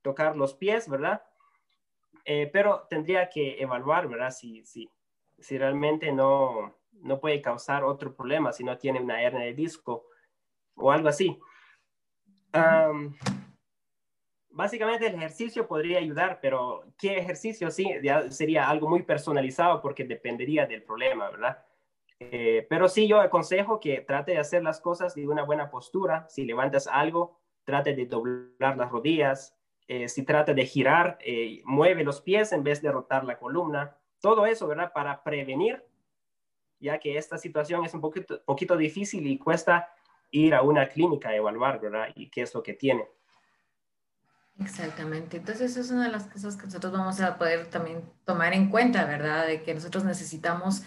tocar 0.00 0.36
los 0.36 0.54
pies, 0.54 0.88
¿verdad? 0.88 1.24
Eh, 2.24 2.48
pero 2.52 2.86
tendría 2.88 3.28
que 3.28 3.60
evaluar, 3.60 4.06
¿verdad? 4.06 4.30
Si, 4.30 4.64
si, 4.64 4.88
si 5.36 5.58
realmente 5.58 6.12
no, 6.12 6.76
no 6.92 7.18
puede 7.18 7.42
causar 7.42 7.82
otro 7.82 8.14
problema, 8.14 8.52
si 8.52 8.62
no 8.62 8.78
tiene 8.78 9.00
una 9.00 9.20
hernia 9.20 9.44
de 9.44 9.54
disco 9.54 10.06
o 10.76 10.92
algo 10.92 11.08
así. 11.08 11.36
básicamente 14.50 15.08
el 15.08 15.16
ejercicio 15.16 15.66
podría 15.66 15.98
ayudar, 15.98 16.38
pero 16.40 16.84
¿qué 16.96 17.18
ejercicio? 17.18 17.72
Sí, 17.72 17.90
sería 18.30 18.70
algo 18.70 18.88
muy 18.88 19.02
personalizado 19.02 19.82
porque 19.82 20.04
dependería 20.04 20.64
del 20.64 20.84
problema, 20.84 21.28
¿verdad? 21.28 21.65
Eh, 22.18 22.66
pero 22.70 22.88
sí, 22.88 23.06
yo 23.06 23.20
aconsejo 23.20 23.78
que 23.78 24.00
trate 24.00 24.32
de 24.32 24.38
hacer 24.38 24.62
las 24.62 24.80
cosas 24.80 25.14
de 25.14 25.28
una 25.28 25.42
buena 25.42 25.70
postura. 25.70 26.26
Si 26.28 26.44
levantas 26.44 26.86
algo, 26.86 27.38
trate 27.64 27.94
de 27.94 28.06
doblar 28.06 28.76
las 28.76 28.90
rodillas. 28.90 29.54
Eh, 29.88 30.08
si 30.08 30.24
trata 30.24 30.54
de 30.54 30.66
girar, 30.66 31.18
eh, 31.20 31.62
mueve 31.64 32.04
los 32.04 32.20
pies 32.20 32.52
en 32.52 32.64
vez 32.64 32.82
de 32.82 32.90
rotar 32.90 33.24
la 33.24 33.38
columna. 33.38 33.96
Todo 34.20 34.46
eso, 34.46 34.66
¿verdad? 34.66 34.92
Para 34.92 35.22
prevenir, 35.22 35.84
ya 36.80 36.98
que 36.98 37.18
esta 37.18 37.38
situación 37.38 37.84
es 37.84 37.94
un 37.94 38.00
poquito, 38.00 38.42
poquito 38.44 38.76
difícil 38.76 39.26
y 39.26 39.38
cuesta 39.38 39.88
ir 40.30 40.54
a 40.54 40.62
una 40.62 40.88
clínica 40.88 41.28
a 41.28 41.36
evaluar, 41.36 41.80
¿verdad? 41.80 42.08
Y 42.14 42.30
qué 42.30 42.42
es 42.42 42.54
lo 42.54 42.62
que 42.62 42.74
tiene. 42.74 43.06
Exactamente. 44.58 45.36
Entonces, 45.36 45.76
es 45.76 45.90
una 45.90 46.04
de 46.04 46.12
las 46.12 46.26
cosas 46.26 46.56
que 46.56 46.64
nosotros 46.64 46.92
vamos 46.92 47.20
a 47.20 47.36
poder 47.36 47.68
también 47.68 48.02
tomar 48.24 48.54
en 48.54 48.70
cuenta, 48.70 49.04
¿verdad? 49.04 49.46
De 49.46 49.62
que 49.62 49.74
nosotros 49.74 50.02
necesitamos 50.04 50.82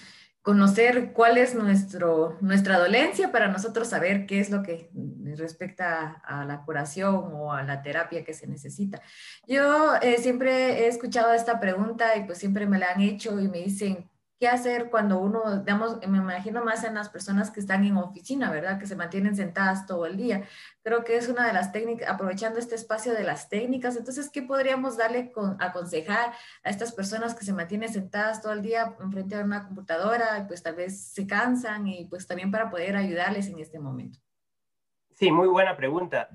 conocer 0.50 1.14
cuál 1.14 1.38
es 1.38 1.54
nuestro, 1.54 2.36
nuestra 2.42 2.80
dolencia 2.80 3.32
para 3.32 3.50
nosotros 3.50 3.88
saber 3.88 4.26
qué 4.26 4.40
es 4.40 4.50
lo 4.50 4.64
que 4.64 4.90
respecta 5.38 6.24
a 6.26 6.44
la 6.44 6.66
curación 6.66 7.30
o 7.34 7.54
a 7.54 7.62
la 7.62 7.84
terapia 7.84 8.24
que 8.24 8.34
se 8.34 8.48
necesita. 8.48 9.00
Yo 9.48 9.94
eh, 10.02 10.18
siempre 10.18 10.86
he 10.86 10.88
escuchado 10.88 11.34
esta 11.34 11.60
pregunta 11.60 12.18
y 12.18 12.24
pues 12.24 12.40
siempre 12.40 12.66
me 12.66 12.80
la 12.80 12.94
han 12.94 13.02
hecho 13.02 13.40
y 13.40 13.48
me 13.48 13.60
dicen, 13.60 14.09
qué 14.40 14.48
hacer 14.48 14.90
cuando 14.90 15.20
uno, 15.20 15.60
digamos, 15.60 15.98
me 16.08 16.18
imagino 16.18 16.64
más 16.64 16.86
en 16.86 16.96
las 16.96 17.10
personas 17.10 17.52
que 17.52 17.60
están 17.60 17.84
en 17.84 17.98
oficina, 17.98 18.50
¿verdad? 18.50 18.80
Que 18.80 18.88
se 18.88 18.96
mantienen 18.96 19.36
sentadas 19.36 19.86
todo 19.86 20.06
el 20.06 20.16
día. 20.16 20.44
Creo 20.82 21.04
que 21.04 21.18
es 21.18 21.28
una 21.28 21.46
de 21.46 21.52
las 21.52 21.74
técnicas, 21.74 22.10
aprovechando 22.10 22.58
este 22.58 22.76
espacio 22.76 23.14
de 23.14 23.24
las 23.24 23.50
técnicas. 23.50 23.98
Entonces, 23.98 24.30
¿qué 24.30 24.42
podríamos 24.42 24.96
darle 24.96 25.32
con, 25.34 25.62
aconsejar 25.62 26.32
a 26.64 26.70
estas 26.70 26.94
personas 26.94 27.36
que 27.36 27.44
se 27.44 27.52
mantienen 27.52 27.90
sentadas 27.90 28.42
todo 28.42 28.54
el 28.54 28.62
día 28.62 28.96
enfrente 29.02 29.36
a 29.36 29.44
una 29.44 29.66
computadora 29.66 30.46
pues 30.48 30.64
tal 30.64 30.76
vez 30.76 31.02
se 31.12 31.28
cansan 31.28 31.88
y 31.88 32.06
pues 32.06 32.26
también 32.26 32.50
para 32.50 32.70
poder 32.70 32.96
ayudarles 32.96 33.50
en 33.50 33.60
este 33.60 33.78
momento? 33.78 34.20
Sí, 35.16 35.34
muy 35.34 35.50
buena 35.50 35.76
pregunta. 35.76 36.30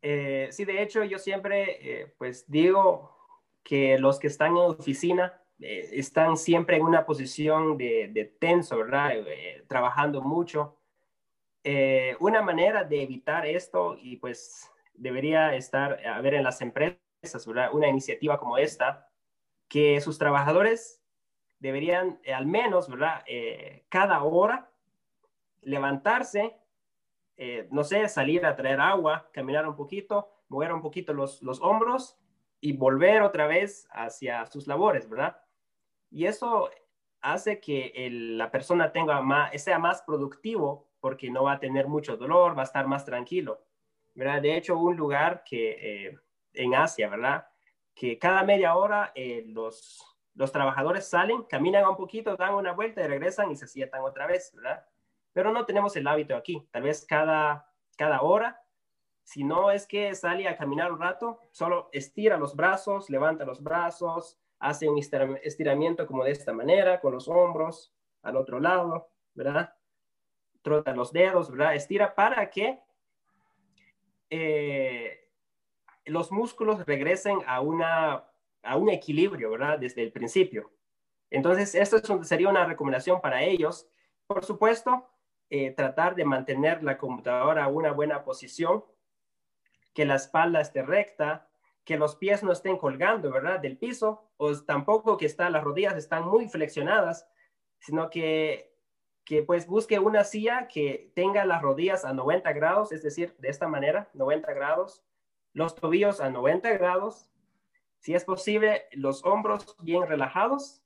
Eh, 0.00 0.48
sí, 0.52 0.64
de 0.64 0.82
hecho, 0.82 1.04
yo 1.04 1.18
siempre 1.18 2.00
eh, 2.00 2.14
pues 2.16 2.50
digo 2.50 3.14
que 3.62 3.98
los 3.98 4.18
que 4.18 4.28
están 4.28 4.52
en 4.52 4.56
oficina, 4.56 5.42
eh, 5.60 5.90
están 5.92 6.36
siempre 6.36 6.76
en 6.76 6.82
una 6.82 7.06
posición 7.06 7.76
de, 7.76 8.36
tenso, 8.38 8.78
¿verdad? 8.78 9.12
Eh, 9.14 9.64
trabajando 9.68 10.22
mucho. 10.22 10.76
Eh, 11.64 12.16
una 12.20 12.42
manera 12.42 12.84
de 12.84 13.02
evitar 13.02 13.46
esto, 13.46 13.96
y 14.00 14.16
pues 14.16 14.70
debería 14.94 15.54
estar, 15.54 16.04
a 16.06 16.20
ver, 16.20 16.34
en 16.34 16.44
las 16.44 16.60
empresas, 16.60 17.46
¿verdad? 17.46 17.70
Una 17.72 17.88
iniciativa 17.88 18.38
como 18.38 18.58
esta, 18.58 19.08
que 19.68 20.00
sus 20.00 20.18
trabajadores 20.18 21.02
deberían 21.58 22.20
al 22.32 22.46
menos, 22.46 22.88
¿verdad? 22.88 23.24
cada 23.88 24.22
hora 24.22 24.70
levantarse 25.62 26.54
eh, 27.38 27.68
no 27.70 27.84
sé, 27.84 28.08
salir 28.08 28.46
a 28.46 28.56
traer 28.56 28.80
agua, 28.80 29.28
caminar 29.32 29.68
un 29.68 29.76
poquito, 29.76 30.30
mover 30.48 30.72
un 30.72 30.80
poquito 30.80 31.12
los, 31.12 31.42
los 31.42 31.60
hombros 31.60 32.18
y 32.60 32.72
volver 32.72 33.20
otra 33.22 33.46
vez 33.46 33.86
hacia 33.90 34.46
sus 34.46 34.66
labores, 34.66 35.08
¿verdad? 35.08 35.36
Y 36.16 36.24
eso 36.24 36.70
hace 37.20 37.60
que 37.60 38.08
la 38.10 38.50
persona 38.50 38.90
tenga 38.90 39.20
más, 39.20 39.62
sea 39.62 39.78
más 39.78 40.00
productivo 40.00 40.88
porque 40.98 41.30
no 41.30 41.44
va 41.44 41.52
a 41.52 41.60
tener 41.60 41.88
mucho 41.88 42.16
dolor, 42.16 42.56
va 42.56 42.62
a 42.62 42.64
estar 42.64 42.86
más 42.86 43.04
tranquilo, 43.04 43.60
¿verdad? 44.14 44.40
De 44.40 44.56
hecho, 44.56 44.78
un 44.78 44.96
lugar 44.96 45.44
que 45.44 45.76
eh, 45.78 46.18
en 46.54 46.74
Asia, 46.74 47.10
¿verdad? 47.10 47.46
Que 47.94 48.18
cada 48.18 48.44
media 48.44 48.76
hora 48.76 49.12
eh, 49.14 49.44
los, 49.46 50.02
los 50.32 50.50
trabajadores 50.50 51.06
salen, 51.06 51.42
caminan 51.42 51.86
un 51.86 51.96
poquito, 51.96 52.34
dan 52.34 52.54
una 52.54 52.72
vuelta 52.72 53.02
y 53.02 53.08
regresan 53.08 53.50
y 53.50 53.56
se 53.56 53.68
sientan 53.68 54.00
otra 54.00 54.26
vez, 54.26 54.54
¿verdad? 54.54 54.86
Pero 55.34 55.52
no 55.52 55.66
tenemos 55.66 55.94
el 55.96 56.06
hábito 56.06 56.34
aquí. 56.34 56.66
Tal 56.70 56.84
vez 56.84 57.04
cada, 57.04 57.70
cada 57.94 58.22
hora 58.22 58.58
si 59.22 59.42
no 59.42 59.72
es 59.72 59.86
que 59.86 60.14
sale 60.14 60.48
a 60.48 60.56
caminar 60.56 60.92
un 60.92 61.00
rato, 61.00 61.40
solo 61.50 61.90
estira 61.92 62.38
los 62.38 62.54
brazos, 62.54 63.10
levanta 63.10 63.44
los 63.44 63.60
brazos, 63.60 64.38
hace 64.58 64.88
un 64.88 64.98
estiramiento 64.98 66.06
como 66.06 66.24
de 66.24 66.32
esta 66.32 66.52
manera, 66.52 67.00
con 67.00 67.12
los 67.12 67.28
hombros 67.28 67.94
al 68.22 68.36
otro 68.36 68.60
lado, 68.60 69.10
¿verdad? 69.34 69.74
Trota 70.62 70.94
los 70.94 71.12
dedos, 71.12 71.50
¿verdad? 71.50 71.74
Estira 71.74 72.14
para 72.14 72.50
que 72.50 72.80
eh, 74.30 75.30
los 76.04 76.32
músculos 76.32 76.84
regresen 76.86 77.38
a, 77.46 77.60
una, 77.60 78.24
a 78.62 78.76
un 78.76 78.88
equilibrio, 78.88 79.50
¿verdad? 79.50 79.78
Desde 79.78 80.02
el 80.02 80.12
principio. 80.12 80.72
Entonces, 81.30 81.74
esto 81.74 82.24
sería 82.24 82.48
una 82.48 82.64
recomendación 82.64 83.20
para 83.20 83.42
ellos. 83.42 83.88
Por 84.26 84.44
supuesto, 84.44 85.08
eh, 85.50 85.70
tratar 85.72 86.14
de 86.14 86.24
mantener 86.24 86.82
la 86.82 86.98
computadora 86.98 87.64
a 87.64 87.68
una 87.68 87.92
buena 87.92 88.24
posición 88.24 88.84
que 89.94 90.04
la 90.04 90.16
espalda 90.16 90.60
esté 90.60 90.82
recta, 90.82 91.45
que 91.86 91.96
los 91.96 92.16
pies 92.16 92.42
no 92.42 92.50
estén 92.50 92.76
colgando, 92.76 93.30
¿verdad? 93.30 93.60
Del 93.60 93.78
piso, 93.78 94.28
o 94.38 94.52
tampoco 94.56 95.16
que 95.16 95.24
está, 95.24 95.48
las 95.50 95.62
rodillas 95.62 95.96
están 95.96 96.26
muy 96.26 96.48
flexionadas, 96.48 97.28
sino 97.78 98.10
que, 98.10 98.74
que 99.24 99.44
pues 99.44 99.68
busque 99.68 100.00
una 100.00 100.24
silla 100.24 100.66
que 100.66 101.12
tenga 101.14 101.44
las 101.44 101.62
rodillas 101.62 102.04
a 102.04 102.12
90 102.12 102.52
grados, 102.54 102.90
es 102.90 103.04
decir, 103.04 103.36
de 103.38 103.50
esta 103.50 103.68
manera, 103.68 104.10
90 104.14 104.52
grados, 104.52 105.04
los 105.52 105.76
tobillos 105.76 106.20
a 106.20 106.28
90 106.28 106.70
grados, 106.72 107.30
si 108.00 108.16
es 108.16 108.24
posible, 108.24 108.86
los 108.90 109.24
hombros 109.24 109.76
bien 109.80 110.08
relajados 110.08 110.82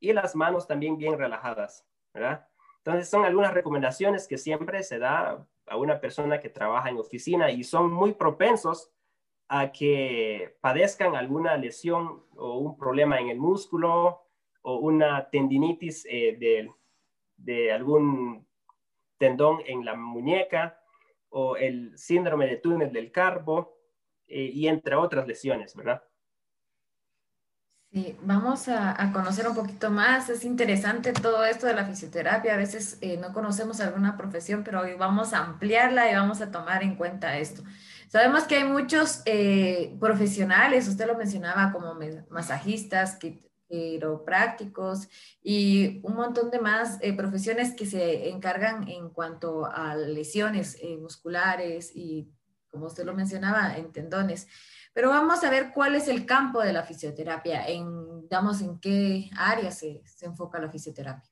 y 0.00 0.12
las 0.12 0.36
manos 0.36 0.66
también 0.66 0.98
bien 0.98 1.18
relajadas, 1.18 1.86
¿verdad? 2.12 2.46
Entonces 2.84 3.08
son 3.08 3.24
algunas 3.24 3.54
recomendaciones 3.54 4.28
que 4.28 4.36
siempre 4.36 4.82
se 4.82 4.98
da 4.98 5.46
a 5.66 5.76
una 5.78 5.98
persona 5.98 6.40
que 6.40 6.50
trabaja 6.50 6.90
en 6.90 6.98
oficina 6.98 7.50
y 7.50 7.64
son 7.64 7.90
muy 7.90 8.12
propensos 8.12 8.92
a 9.52 9.72
que 9.72 10.56
padezcan 10.60 11.16
alguna 11.16 11.56
lesión 11.56 12.22
o 12.36 12.58
un 12.58 12.78
problema 12.78 13.18
en 13.18 13.30
el 13.30 13.38
músculo 13.38 14.22
o 14.62 14.76
una 14.76 15.28
tendinitis 15.28 16.06
eh, 16.08 16.72
de, 17.36 17.72
algún 17.72 18.46
tendón 19.18 19.58
en 19.66 19.84
la 19.84 19.96
muñeca 19.96 20.80
o 21.30 21.56
el 21.56 21.98
síndrome 21.98 22.46
de 22.46 22.58
túnel 22.58 22.92
del 22.92 23.10
carbo 23.10 23.76
eh, 24.28 24.52
y 24.54 24.68
entre 24.68 24.94
otras 24.94 25.26
lesiones, 25.26 25.74
¿verdad? 25.74 26.00
Sí, 27.92 28.16
vamos 28.22 28.68
a, 28.68 29.10
conocer 29.12 29.48
un 29.48 29.56
poquito 29.56 29.90
más. 29.90 30.28
Es 30.30 30.44
interesante 30.44 31.12
todo 31.12 31.44
esto 31.44 31.66
de 31.66 31.74
la 31.74 31.84
fisioterapia. 31.84 32.54
A 32.54 32.56
veces 32.56 32.98
eh, 33.00 33.16
no 33.16 33.32
conocemos 33.32 33.80
alguna 33.80 34.16
profesión, 34.16 34.62
pero 34.62 34.82
hoy 34.82 34.94
vamos 34.94 35.32
a 35.32 35.38
ampliarla 35.38 36.08
y 36.08 36.14
vamos 36.14 36.40
a 36.40 36.52
tomar 36.52 36.84
en 36.84 36.94
cuenta 36.94 37.36
esto. 37.38 37.64
Sabemos 38.10 38.42
que 38.42 38.56
hay 38.56 38.64
muchos 38.64 39.22
eh, 39.24 39.96
profesionales, 40.00 40.88
usted 40.88 41.06
lo 41.06 41.16
mencionaba 41.16 41.70
como 41.70 41.96
masajistas, 42.28 43.16
quiroprácticos 43.68 45.06
y 45.40 46.00
un 46.02 46.16
montón 46.16 46.50
de 46.50 46.58
más 46.58 46.98
eh, 47.02 47.12
profesiones 47.12 47.72
que 47.72 47.86
se 47.86 48.28
encargan 48.28 48.88
en 48.88 49.10
cuanto 49.10 49.64
a 49.64 49.94
lesiones 49.94 50.76
musculares 50.98 51.92
y, 51.94 52.28
como 52.68 52.86
usted 52.86 53.04
lo 53.04 53.14
mencionaba, 53.14 53.76
en 53.76 53.92
tendones. 53.92 54.48
Pero 54.92 55.10
vamos 55.10 55.44
a 55.44 55.50
ver 55.50 55.70
cuál 55.72 55.94
es 55.94 56.08
el 56.08 56.26
campo 56.26 56.60
de 56.60 56.72
la 56.72 56.82
fisioterapia, 56.82 57.64
en, 57.68 58.22
digamos, 58.22 58.60
en 58.60 58.80
qué 58.80 59.30
área 59.36 59.70
se, 59.70 60.02
enfoca 60.22 60.58
la 60.58 60.68
fisioterapia. 60.68 61.30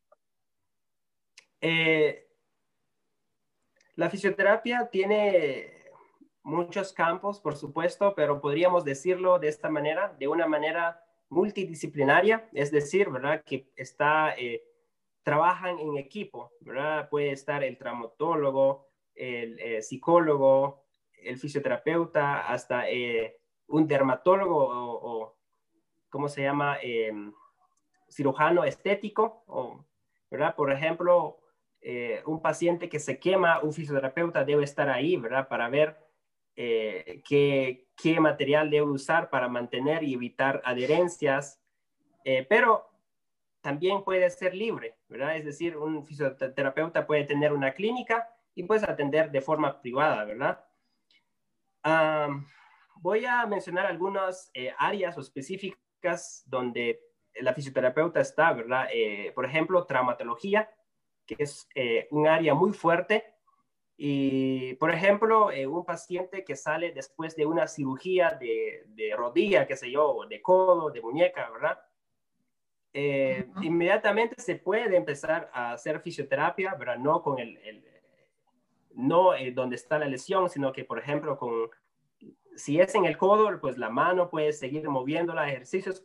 Eh, 1.61 2.31
la 3.97 4.09
fisioterapia 4.09 4.89
tiene 4.89 5.78
muchos 6.49 6.93
campos, 6.93 7.41
por 7.41 7.57
supuesto, 7.57 8.15
pero 8.15 8.41
podríamos 8.41 8.85
decirlo 8.85 9.39
de 9.39 9.49
esta 9.49 9.69
manera, 9.69 10.15
de 10.19 10.29
una 10.29 10.47
manera 10.47 11.05
multidisciplinaria, 11.29 12.49
es 12.55 12.71
decir, 12.71 13.11
¿verdad? 13.11 13.43
Que 13.45 13.71
está, 13.77 14.35
eh, 14.37 14.65
trabajan 15.23 15.79
en 15.79 15.99
equipo, 15.99 16.51
¿verdad? 16.61 17.09
Puede 17.11 17.33
estar 17.33 17.63
el 17.63 17.77
traumatólogo, 17.77 18.89
el 19.15 19.59
eh, 19.61 19.83
psicólogo, 19.83 20.85
el 21.23 21.37
fisioterapeuta, 21.37 22.49
hasta 22.49 22.85
un 23.67 23.87
dermatólogo 23.87 24.57
o, 24.57 25.37
¿cómo 26.09 26.29
se 26.29 26.43
llama? 26.43 26.79
Em, 26.81 27.33
cirujano 28.09 28.65
estético, 28.65 29.43
o, 29.47 29.85
¿verdad? 30.31 30.57
Por 30.57 30.73
ejemplo, 30.73 31.41
eh, 31.83 32.23
un 32.25 32.41
paciente 32.41 32.89
que 32.89 33.01
se 33.01 33.19
quema, 33.19 33.61
un 33.61 33.75
fisioterapeuta 33.75 34.45
debe 34.45 34.65
estar 34.65 34.89
ahí, 34.89 35.17
¿verdad? 35.17 35.47
Para 35.49 35.69
ver 35.69 36.08
eh, 36.61 37.23
qué, 37.25 38.21
material 38.21 38.69
debe 38.69 38.83
usar 38.83 39.31
para 39.31 39.49
mantener 39.49 40.03
y 40.03 40.15
evitar 40.15 40.61
adherencias, 40.65 41.63
eh, 42.25 42.45
pero 42.49 42.91
también 43.61 44.03
puede 44.03 44.29
ser 44.31 44.57
libre, 44.57 44.97
¿verdad? 45.09 45.37
Es 45.37 45.45
decir, 45.45 45.77
un 45.77 46.05
fisioterapeuta 46.05 47.07
puede 47.07 47.23
tener 47.23 47.53
una 47.53 47.75
clínica 47.75 48.29
y 48.57 48.65
puede 48.65 48.85
atender 48.91 49.31
de 49.31 49.41
forma 49.41 49.81
privada, 49.81 50.25
¿verdad? 50.25 50.65
voy 52.97 53.25
a 53.25 53.47
mencionar 53.47 53.87
algunas 53.87 54.51
eh, 54.53 54.75
áreas 54.77 55.17
específicas 55.17 56.43
donde 56.45 57.01
la 57.41 57.55
fisioterapeuta 57.55 58.21
está, 58.21 58.53
¿verdad? 58.53 58.89
Eh, 58.93 59.33
por 59.35 59.47
ejemplo, 59.47 59.87
traumatología, 59.87 60.69
que 61.25 61.37
es 61.39 61.67
un 62.11 62.27
área 62.27 62.53
muy 62.53 62.73
fuerte. 62.73 63.38
Y, 64.01 64.75
por 64.75 64.93
ejemplo, 64.93 65.51
un 65.69 65.85
paciente 65.85 66.45
que 66.45 66.55
sale 66.55 66.93
después 66.93 67.35
de 67.35 67.45
una 67.45 67.67
cirugía 67.67 68.31
de, 68.31 68.85
de, 68.87 69.15
rodilla, 69.17 69.67
qué 69.67 69.77
sé 69.77 69.91
yo, 69.91 70.21
de 70.29 70.41
codo, 70.41 70.91
de 70.91 71.01
muñeca, 71.01 71.51
¿verdad? 71.51 71.81
Inmediatamente 73.61 74.41
se 74.41 74.55
puede 74.55 74.97
empezar 74.97 75.51
a 75.53 75.73
hacer 75.73 76.01
fisioterapia, 76.01 76.75
¿verdad? 76.75 76.99
No 76.99 77.23
con 77.23 77.41
el, 77.41 77.57
el 77.59 77.85
no 78.95 79.33
donde 79.53 79.77
está 79.77 79.99
la 79.99 80.07
lesión, 80.07 80.49
sino 80.49 80.73
que, 80.73 80.85
por 80.85 81.01
ejemplo, 81.01 81.37
con 81.37 81.69
si 82.59 82.81
es 82.81 82.95
en 82.95 83.05
el 83.05 83.17
codo, 83.17 83.59
pues 83.61 83.79
la 83.79 83.89
mano 83.89 84.29
puede 84.29 84.53
seguir 84.53 84.89
moviendo 84.89 85.33
los 85.33 85.47
ejercicios 85.47 86.05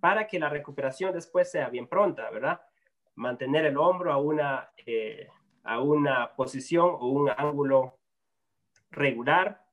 para 0.00 0.26
que 0.26 0.38
la 0.38 0.48
recuperación 0.48 1.12
después 1.12 1.50
sea 1.50 1.68
bien 1.68 1.86
pronta, 1.86 2.30
¿verdad? 2.30 2.60
Mantener 3.14 3.66
el 3.66 3.76
hombro 3.76 4.12
a 4.12 4.16
una, 4.16 4.70
eh, 4.78 5.28
a 5.62 5.80
una 5.80 6.34
posición 6.36 6.96
o 6.98 7.06
un 7.08 7.30
ángulo 7.30 7.98
regular, 8.90 9.64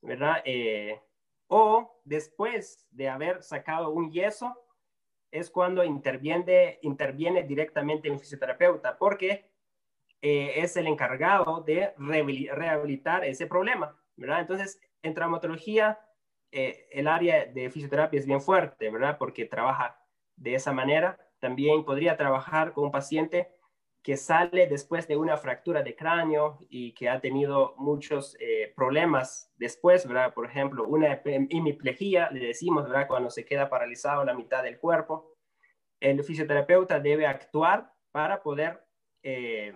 ¿verdad? 0.00 0.42
Eh, 0.44 1.00
o 1.48 2.00
después 2.04 2.86
de 2.90 3.08
haber 3.08 3.42
sacado 3.42 3.90
un 3.90 4.10
yeso, 4.10 4.54
es 5.30 5.50
cuando 5.50 5.82
interviene, 5.82 6.78
directamente 7.46 8.08
un 8.08 8.20
fisioterapeuta, 8.20 8.96
porque 8.96 9.50
eh, 10.22 10.52
es 10.56 10.76
el 10.76 10.86
encargado 10.86 11.60
de 11.60 11.92
rehabilitar 11.98 13.24
ese 13.24 13.46
problema, 13.46 13.96
¿verdad? 14.16 14.40
Entonces, 14.40 14.80
en 15.02 15.12
traumatología, 15.12 15.98
eh, 16.52 16.86
el 16.92 17.08
área 17.08 17.46
de 17.46 17.68
fisioterapia 17.68 18.20
es 18.20 18.26
bien 18.26 18.40
fuerte, 18.40 18.90
¿verdad? 18.90 19.18
Porque 19.18 19.44
trabaja 19.44 20.00
de 20.36 20.54
esa 20.54 20.72
manera. 20.72 21.18
También 21.40 21.84
podría 21.84 22.16
trabajar 22.16 22.72
con 22.72 22.84
un 22.84 22.90
paciente 22.92 23.53
que 24.04 24.18
sale 24.18 24.66
después 24.66 25.08
de 25.08 25.16
una 25.16 25.38
fractura 25.38 25.82
de 25.82 25.96
cráneo 25.96 26.58
y 26.68 26.92
que 26.92 27.08
ha 27.08 27.22
tenido 27.22 27.74
muchos 27.78 28.36
eh, 28.38 28.70
problemas 28.76 29.50
después, 29.56 30.06
¿verdad? 30.06 30.34
Por 30.34 30.44
ejemplo, 30.44 30.84
una 30.84 31.22
hemiplegia, 31.24 32.30
le 32.30 32.48
decimos, 32.48 32.84
¿verdad? 32.84 33.08
Cuando 33.08 33.30
se 33.30 33.46
queda 33.46 33.70
paralizado 33.70 34.22
la 34.22 34.34
mitad 34.34 34.62
del 34.62 34.78
cuerpo. 34.78 35.34
El 36.00 36.22
fisioterapeuta 36.22 37.00
debe 37.00 37.26
actuar 37.26 37.94
para 38.12 38.42
poder 38.42 38.84
eh, 39.22 39.74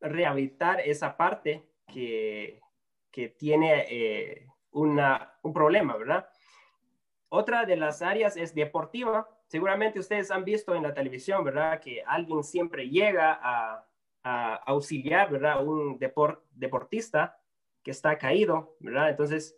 rehabilitar 0.00 0.80
esa 0.80 1.16
parte 1.16 1.68
que, 1.92 2.60
que 3.10 3.28
tiene 3.30 4.46
un 4.70 5.52
problema, 5.52 5.96
¿verdad? 5.96 6.28
Otra 7.28 7.64
de 7.64 7.74
las 7.74 8.02
áreas 8.02 8.36
es 8.36 8.54
deportiva. 8.54 9.28
Seguramente 9.46 10.00
ustedes 10.00 10.30
han 10.30 10.44
visto 10.44 10.74
en 10.74 10.82
la 10.82 10.94
televisión, 10.94 11.44
¿verdad? 11.44 11.80
Que 11.80 12.02
alguien 12.04 12.42
siempre 12.42 12.88
llega 12.88 13.38
a, 13.40 13.86
a 14.24 14.54
auxiliar, 14.66 15.30
¿verdad? 15.30 15.64
Un 15.64 15.98
deportista 15.98 17.38
que 17.82 17.90
está 17.90 18.16
caído, 18.18 18.76
¿verdad? 18.80 19.10
Entonces, 19.10 19.56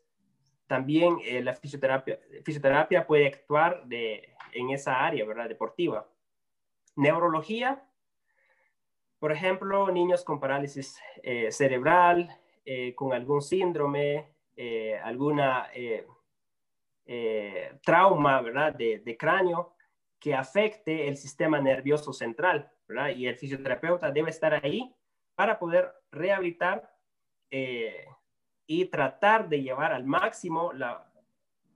también 0.66 1.18
eh, 1.24 1.40
la 1.42 1.54
fisioterapia, 1.54 2.18
fisioterapia 2.44 3.06
puede 3.06 3.28
actuar 3.28 3.86
de, 3.86 4.34
en 4.52 4.70
esa 4.70 5.06
área, 5.06 5.24
¿verdad? 5.24 5.48
Deportiva. 5.48 6.08
Neurología, 6.96 7.88
por 9.20 9.30
ejemplo, 9.32 9.90
niños 9.90 10.24
con 10.24 10.40
parálisis 10.40 11.00
eh, 11.22 11.52
cerebral, 11.52 12.28
eh, 12.64 12.94
con 12.94 13.12
algún 13.12 13.40
síndrome, 13.40 14.32
alguna 15.04 15.68
trauma, 17.84 18.40
¿verdad? 18.40 18.74
De, 18.74 19.00
de, 19.00 19.16
cráneo 19.16 19.75
que 20.26 20.34
afecte 20.34 21.06
el 21.06 21.16
sistema 21.16 21.60
nervioso 21.60 22.12
central, 22.12 22.68
¿verdad? 22.88 23.10
Y 23.10 23.28
el 23.28 23.36
fisioterapeuta 23.36 24.10
debe 24.10 24.30
estar 24.30 24.54
ahí 24.54 24.92
para 25.36 25.56
poder 25.56 25.94
rehabilitar 26.10 26.92
y 27.48 28.84
tratar 28.86 29.48
de 29.48 29.62
llevar 29.62 29.92
al 29.92 30.04
máximo 30.04 30.72
la, 30.72 31.08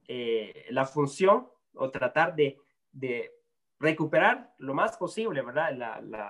eh, 0.09 0.67
la 0.71 0.85
función 0.85 1.49
o 1.75 1.93
tratar 1.93 2.35
de, 2.35 2.59
de, 2.91 3.31
recuperar 3.79 4.53
lo 4.59 4.75
más 4.75 4.97
posible, 4.97 5.43
¿verdad? 5.43 5.71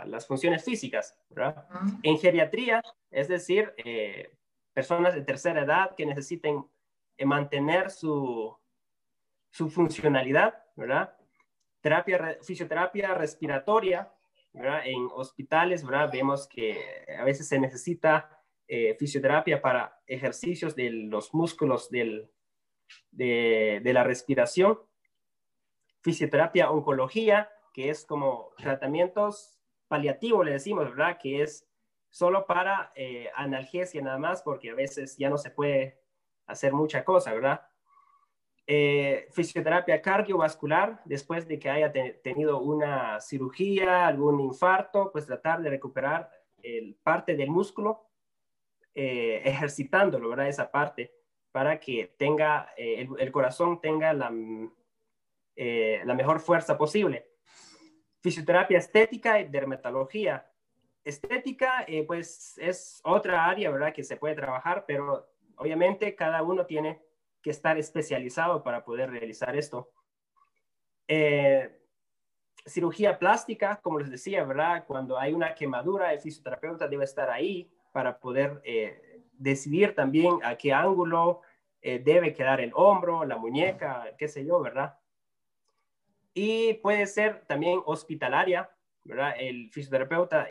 las 0.04 0.26
funciones 0.26 0.62
físicas, 0.62 1.18
¿verdad? 1.30 1.66
En 2.02 2.18
geriatría, 2.18 2.82
es 3.10 3.28
decir, 3.28 3.72
eh, 3.78 4.36
personas 4.74 5.14
de 5.14 5.22
tercera 5.22 5.62
edad 5.62 5.94
que 5.96 6.04
necesiten 6.04 6.66
eh, 7.16 7.24
mantener 7.24 7.90
su, 7.90 8.54
su 9.48 9.70
funcionalidad, 9.70 10.62
¿verdad? 10.76 11.16
Terapia, 11.80 12.38
fisioterapia 12.42 13.14
respiratoria, 13.14 14.12
¿verdad? 14.52 14.82
En 14.84 15.08
hospitales, 15.12 15.84
¿verdad? 15.84 16.10
Vemos 16.12 16.48
que 16.48 17.04
a 17.18 17.24
veces 17.24 17.48
se 17.48 17.58
necesita 17.58 18.40
eh, 18.66 18.94
fisioterapia 18.98 19.60
para 19.60 20.00
ejercicios 20.06 20.76
de 20.76 20.90
los 20.90 21.34
músculos 21.34 21.90
del, 21.90 22.30
de, 23.10 23.80
la 23.84 24.04
respiración, 24.04 24.78
fisioterapia 26.02 26.70
oncología, 26.70 27.50
que 27.72 27.90
es 27.90 28.04
como 28.04 28.52
tratamientos 28.56 29.58
paliativos, 29.88 30.44
le 30.44 30.52
decimos, 30.52 30.84
¿verdad? 30.84 31.18
Que 31.20 31.42
es 31.42 31.68
solo 32.10 32.46
para 32.46 32.92
eh, 32.94 33.30
analgesia 33.34 34.02
nada 34.02 34.18
más, 34.18 34.42
porque 34.42 34.70
a 34.70 34.74
veces 34.74 35.16
ya 35.16 35.30
no 35.30 35.38
se 35.38 35.50
puede 35.50 36.00
hacer 36.46 36.72
mucha 36.72 37.04
cosa, 37.04 37.32
¿verdad? 37.32 37.60
Eh, 38.72 39.26
fisioterapia 39.32 40.00
cardiovascular, 40.00 41.00
después 41.04 41.48
de 41.48 41.58
que 41.58 41.68
haya 41.68 41.92
tenido 42.22 42.60
una 42.60 43.20
cirugía, 43.20 44.06
algún 44.06 44.38
infarto, 44.38 45.10
pues 45.10 45.26
tratar 45.26 45.60
de 45.60 45.70
recuperar 45.70 46.30
el 46.62 46.94
parte 47.02 47.34
del 47.34 47.50
músculo 47.50 48.06
eh, 48.94 49.42
ejercitándolo, 49.44 50.28
¿verdad? 50.28 50.46
Esa 50.46 50.70
parte, 50.70 51.12
para 51.50 51.80
que 51.80 52.14
tenga, 52.16 52.72
eh, 52.76 53.08
el, 53.18 53.32
corazón 53.32 53.80
tenga 53.80 54.12
la, 54.12 54.32
eh, 55.56 56.02
la 56.04 56.14
mejor 56.14 56.38
fuerza 56.38 56.78
posible. 56.78 57.26
Fisioterapia 58.20 58.78
estética 58.78 59.40
y 59.40 59.48
dermatología. 59.48 60.48
Estética, 61.02 61.84
pues 62.06 62.56
es 62.58 63.00
otra 63.02 63.46
área, 63.46 63.68
¿verdad? 63.72 63.92
Que 63.92 64.04
se 64.04 64.16
puede 64.16 64.36
trabajar, 64.36 64.84
pero 64.86 65.28
obviamente 65.56 66.14
cada 66.14 66.44
uno 66.44 66.66
tiene 66.66 67.09
que 67.42 67.50
estar 67.50 67.78
especializado 67.78 68.62
para 68.62 68.84
poder 68.84 69.10
realizar 69.10 69.56
esto. 69.56 69.90
cirugía 72.66 73.18
plástica, 73.18 73.80
como 73.82 73.98
les 73.98 74.10
decía, 74.10 74.44
¿verdad? 74.44 74.84
Cuando 74.86 75.18
hay 75.18 75.32
una 75.32 75.54
quemadura, 75.54 76.12
el 76.12 76.20
fisioterapeuta 76.20 76.86
debe 76.88 77.04
estar 77.04 77.30
ahí 77.30 77.70
para 77.92 78.18
poder 78.18 78.60
eh, 78.64 79.22
decidir 79.32 79.94
también 79.94 80.38
a 80.44 80.56
qué 80.56 80.72
ángulo 80.72 81.40
eh, 81.82 81.98
debe 81.98 82.34
quedar 82.34 82.60
el 82.60 82.72
hombro, 82.74 83.24
la 83.24 83.36
muñeca, 83.36 84.14
qué 84.18 84.28
sé 84.28 84.44
yo, 84.44 84.60
¿verdad? 84.60 84.98
Y 86.34 86.74
puede 86.74 87.06
ser 87.06 87.44
también 87.46 87.80
hospitalaria, 87.84 88.70
¿verdad? 89.04 89.34
El 89.38 89.70
fisioterapeuta 89.70 90.46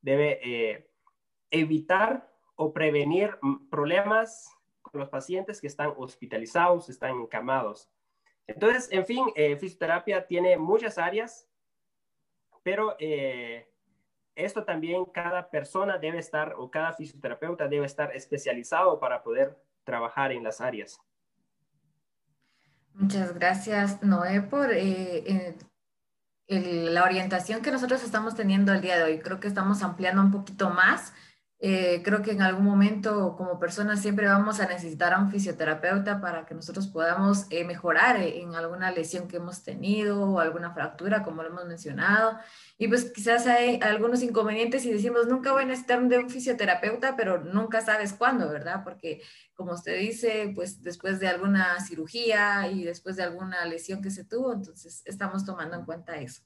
debe 0.00 0.40
eh, 0.42 0.88
evitar 1.50 2.32
o 2.54 2.72
prevenir 2.72 3.38
problemas 3.70 4.55
los 4.96 5.08
pacientes 5.08 5.60
que 5.60 5.66
están 5.66 5.92
hospitalizados, 5.96 6.88
están 6.88 7.20
encamados. 7.20 7.90
Entonces, 8.46 8.88
en 8.92 9.04
fin, 9.04 9.24
fisioterapia 9.58 10.26
tiene 10.26 10.56
muchas 10.56 10.98
áreas, 10.98 11.48
pero 12.62 12.96
esto 14.36 14.64
también 14.64 15.06
cada 15.06 15.50
persona 15.50 15.98
debe 15.98 16.18
estar 16.18 16.54
o 16.56 16.70
cada 16.70 16.92
fisioterapeuta 16.92 17.66
debe 17.66 17.86
estar 17.86 18.14
especializado 18.14 19.00
para 19.00 19.22
poder 19.22 19.58
trabajar 19.82 20.30
en 20.30 20.44
las 20.44 20.60
áreas. 20.60 21.00
Muchas 22.92 23.34
gracias, 23.34 24.02
Noé, 24.02 24.42
por 24.42 24.70
eh, 24.72 25.56
la 26.48 27.04
orientación 27.04 27.62
que 27.62 27.70
nosotros 27.70 28.02
estamos 28.02 28.34
teniendo 28.34 28.72
el 28.72 28.80
día 28.80 28.96
de 28.96 29.04
hoy. 29.04 29.18
Creo 29.18 29.40
que 29.40 29.48
estamos 29.48 29.82
ampliando 29.82 30.22
un 30.22 30.30
poquito 30.30 30.70
más 30.70 31.12
eh, 31.58 32.02
creo 32.04 32.20
que 32.20 32.32
en 32.32 32.42
algún 32.42 32.66
momento 32.66 33.34
como 33.34 33.58
personas 33.58 34.02
siempre 34.02 34.26
vamos 34.26 34.60
a 34.60 34.66
necesitar 34.66 35.14
a 35.14 35.20
un 35.20 35.30
fisioterapeuta 35.30 36.20
para 36.20 36.44
que 36.44 36.54
nosotros 36.54 36.86
podamos 36.86 37.46
eh, 37.48 37.64
mejorar 37.64 38.20
en 38.20 38.54
alguna 38.54 38.90
lesión 38.90 39.26
que 39.26 39.38
hemos 39.38 39.62
tenido 39.62 40.20
o 40.20 40.38
alguna 40.38 40.74
fractura, 40.74 41.22
como 41.22 41.42
lo 41.42 41.48
hemos 41.48 41.64
mencionado. 41.64 42.38
Y 42.76 42.88
pues 42.88 43.10
quizás 43.10 43.46
hay 43.46 43.80
algunos 43.82 44.22
inconvenientes 44.22 44.84
y 44.84 44.92
decimos, 44.92 45.28
nunca 45.28 45.52
voy 45.52 45.62
a 45.62 45.66
necesitar 45.66 46.02
de 46.06 46.18
un 46.18 46.28
fisioterapeuta, 46.28 47.16
pero 47.16 47.42
nunca 47.42 47.80
sabes 47.80 48.12
cuándo, 48.12 48.50
¿verdad? 48.50 48.84
Porque 48.84 49.22
como 49.54 49.72
usted 49.72 49.98
dice, 49.98 50.52
pues 50.54 50.82
después 50.82 51.20
de 51.20 51.28
alguna 51.28 51.80
cirugía 51.80 52.68
y 52.70 52.84
después 52.84 53.16
de 53.16 53.22
alguna 53.22 53.64
lesión 53.64 54.02
que 54.02 54.10
se 54.10 54.24
tuvo, 54.24 54.52
entonces 54.52 55.02
estamos 55.06 55.46
tomando 55.46 55.76
en 55.76 55.86
cuenta 55.86 56.16
eso. 56.16 56.42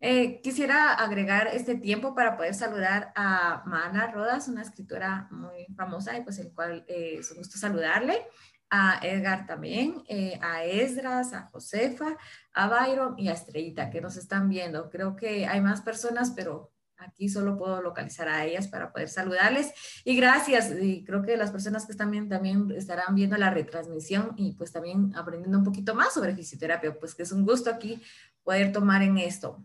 Eh, 0.00 0.40
quisiera 0.42 0.94
agregar 0.94 1.48
este 1.48 1.74
tiempo 1.74 2.14
para 2.14 2.36
poder 2.36 2.54
saludar 2.54 3.12
a 3.16 3.64
Mana 3.66 4.06
Rodas, 4.12 4.46
una 4.46 4.62
escritora 4.62 5.26
muy 5.32 5.66
famosa 5.76 6.16
y 6.16 6.22
pues 6.22 6.38
el 6.38 6.52
cual 6.52 6.84
eh, 6.86 7.16
es 7.18 7.30
un 7.32 7.38
gusto 7.38 7.58
saludarle, 7.58 8.24
a 8.70 9.00
Edgar 9.02 9.46
también, 9.46 10.04
eh, 10.08 10.38
a 10.42 10.62
Esdras, 10.64 11.32
a 11.32 11.48
Josefa, 11.50 12.16
a 12.52 12.68
Byron 12.68 13.14
y 13.18 13.28
a 13.28 13.32
Estrellita 13.32 13.90
que 13.90 14.00
nos 14.00 14.16
están 14.16 14.48
viendo. 14.48 14.90
Creo 14.90 15.16
que 15.16 15.46
hay 15.46 15.60
más 15.60 15.80
personas, 15.80 16.32
pero 16.32 16.70
aquí 16.98 17.28
solo 17.28 17.56
puedo 17.56 17.80
localizar 17.80 18.28
a 18.28 18.44
ellas 18.44 18.68
para 18.68 18.92
poder 18.92 19.08
saludarles. 19.08 19.72
Y 20.04 20.16
gracias, 20.16 20.70
y 20.80 21.02
creo 21.04 21.22
que 21.22 21.36
las 21.36 21.50
personas 21.50 21.86
que 21.86 21.92
están 21.92 22.10
viendo 22.10 22.36
también 22.36 22.70
estarán 22.72 23.14
viendo 23.14 23.36
la 23.36 23.50
retransmisión 23.50 24.34
y 24.36 24.52
pues 24.52 24.70
también 24.70 25.12
aprendiendo 25.16 25.58
un 25.58 25.64
poquito 25.64 25.94
más 25.94 26.12
sobre 26.12 26.36
fisioterapia, 26.36 26.98
pues 26.98 27.14
que 27.14 27.22
es 27.22 27.32
un 27.32 27.44
gusto 27.44 27.70
aquí 27.70 28.02
poder 28.44 28.70
tomar 28.70 29.02
en 29.02 29.18
esto 29.18 29.64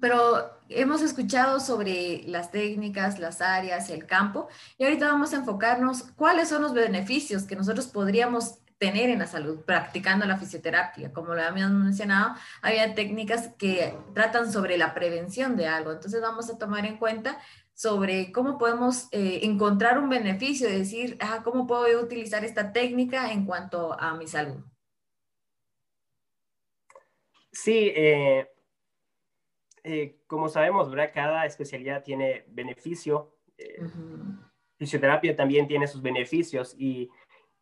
pero 0.00 0.58
hemos 0.68 1.02
escuchado 1.02 1.60
sobre 1.60 2.22
las 2.26 2.50
técnicas, 2.50 3.18
las 3.18 3.40
áreas, 3.40 3.90
el 3.90 4.06
campo, 4.06 4.48
y 4.76 4.84
ahorita 4.84 5.10
vamos 5.10 5.32
a 5.32 5.36
enfocarnos 5.36 6.02
cuáles 6.16 6.48
son 6.48 6.62
los 6.62 6.74
beneficios 6.74 7.44
que 7.44 7.56
nosotros 7.56 7.86
podríamos 7.86 8.58
tener 8.78 9.10
en 9.10 9.18
la 9.18 9.26
salud 9.26 9.60
practicando 9.64 10.24
la 10.24 10.36
fisioterapia. 10.36 11.12
Como 11.12 11.34
lo 11.34 11.42
habíamos 11.42 11.82
mencionado, 11.82 12.34
había 12.62 12.94
técnicas 12.94 13.50
que 13.58 13.96
tratan 14.14 14.52
sobre 14.52 14.78
la 14.78 14.94
prevención 14.94 15.56
de 15.56 15.66
algo, 15.66 15.92
entonces 15.92 16.20
vamos 16.20 16.48
a 16.48 16.58
tomar 16.58 16.86
en 16.86 16.96
cuenta 16.96 17.38
sobre 17.74 18.32
cómo 18.32 18.58
podemos 18.58 19.08
eh, 19.12 19.40
encontrar 19.42 19.98
un 19.98 20.08
beneficio, 20.08 20.68
decir, 20.68 21.16
ah, 21.20 21.42
¿cómo 21.44 21.66
puedo 21.66 22.00
utilizar 22.02 22.44
esta 22.44 22.72
técnica 22.72 23.32
en 23.32 23.44
cuanto 23.44 23.92
a 23.92 24.14
mi 24.14 24.26
salud? 24.26 24.64
Sí, 27.52 27.92
eh, 27.94 28.48
eh, 29.90 30.18
como 30.26 30.50
sabemos, 30.50 30.90
¿verdad? 30.90 31.12
Cada 31.14 31.46
especialidad 31.46 32.02
tiene 32.02 32.44
beneficio. 32.48 33.32
Eh, 33.56 33.80
fisioterapia 34.76 35.34
también 35.34 35.66
tiene 35.66 35.86
sus 35.86 36.02
beneficios 36.02 36.74
y, 36.78 37.10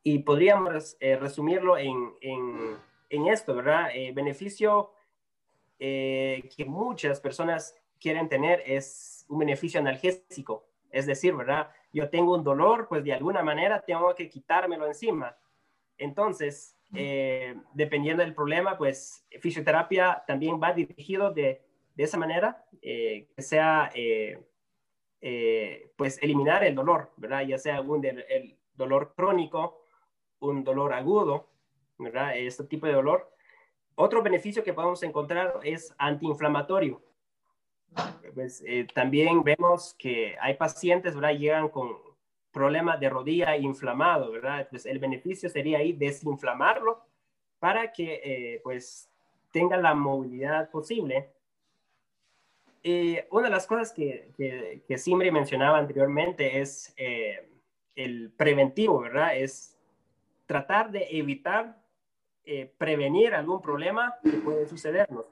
y 0.03 0.19
podríamos 0.19 0.97
eh, 0.99 1.17
resumirlo 1.17 1.79
en, 1.79 2.15
en, 2.21 2.77
en, 3.11 3.27
esto, 3.29 3.55
¿verdad? 3.55 3.91
beneficio 4.13 4.91
que 5.79 6.65
muchas 6.67 7.21
personas 7.21 7.79
quieren 8.01 8.29
tener 8.29 8.61
es 8.67 9.25
un 9.29 9.39
beneficio 9.39 9.79
analgésico. 9.79 10.67
Es 10.91 11.07
decir, 11.07 11.33
¿verdad? 11.33 11.71
Yo 11.93 12.11
tengo 12.11 12.35
un 12.35 12.43
dolor, 12.43 12.89
pues 12.89 13.05
de 13.05 13.13
alguna 13.13 13.43
manera 13.43 13.81
tengo 13.83 14.13
que 14.17 14.29
quitármelo 14.29 14.87
encima. 14.87 15.37
Entonces, 15.97 16.77
dependiendo 17.73 18.25
del 18.25 18.35
problema, 18.35 18.77
pues 18.77 19.25
fisioterapia 19.41 20.25
también 20.27 20.61
va 20.61 20.73
dirigido 20.73 21.33
de 21.33 21.66
de 21.97 22.05
esa 22.05 22.19
manera, 22.19 22.65
eh, 22.83 23.27
que 23.35 23.43
sea, 23.43 23.91
eh, 23.95 24.39
eh, 25.21 25.93
pues, 25.97 26.23
eliminar 26.23 26.63
el 26.63 26.75
dolor, 26.75 27.11
¿verdad? 27.17 27.43
Ya 27.43 27.59
sea 27.59 27.81
un 27.81 28.05
el 28.05 28.57
dolor 28.75 29.15
crónico, 29.17 29.83
un 30.39 30.63
dolor 30.63 30.93
agudo, 30.93 31.49
¿verdad? 31.99 32.37
Este 32.37 32.65
tipo 32.65 32.87
de 32.87 32.93
dolor. 32.93 33.33
Otro 33.95 34.23
beneficio 34.23 34.63
que 34.63 34.75
podemos 34.75 35.03
encontrar 35.03 35.59
es 35.63 35.95
antiinflamatorio. 35.99 37.03
Pues, 38.35 38.63
eh, 38.67 38.87
también 38.95 39.43
vemos 39.43 39.95
que 39.99 40.37
hay 40.41 40.55
pacientes, 40.55 41.15
¿verdad? 41.15 41.39
Llegan 41.39 41.71
con 41.71 41.97
problemas 42.53 43.01
de 43.01 43.09
rodilla 43.09 43.57
inflamado, 43.57 44.31
¿verdad? 44.31 44.67
Pues 44.69 44.85
el 44.85 44.99
beneficio 44.99 45.49
sería 45.49 45.79
ahí 45.79 45.93
desinflamarlo 45.93 47.03
para 47.59 47.93
que, 47.93 48.21
eh, 48.23 48.61
pues, 48.63 49.11
tenga 49.51 49.79
la 49.79 49.95
movilidad 49.95 50.71
posible. 50.71 51.33
Una 53.31 53.49
de 53.49 53.51
las 53.51 53.67
cosas 53.67 53.93
que, 53.93 54.33
que, 54.87 54.99
Simri 54.99 55.31
mencionaba 55.31 55.79
anteriormente 55.79 56.61
es 56.61 56.95
eh, 56.97 57.49
el 57.95 58.31
preventivo, 58.31 59.01
¿verdad? 59.01 59.37
Es 59.37 59.77
tratar 60.47 60.91
de 60.91 61.07
evitar 61.11 61.83
prevenir 62.79 63.35
algún 63.35 63.61
problema 63.61 64.15
que 64.23 64.39
puede 64.39 64.69
sucedernos. 64.69 65.27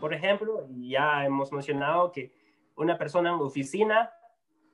Por 0.00 0.14
ejemplo, 0.14 0.66
ya 0.78 1.24
hemos 1.26 1.52
mencionado 1.52 2.12
que 2.12 2.32
una 2.76 2.96
persona 2.96 3.30
en 3.30 3.36
oficina, 3.36 4.10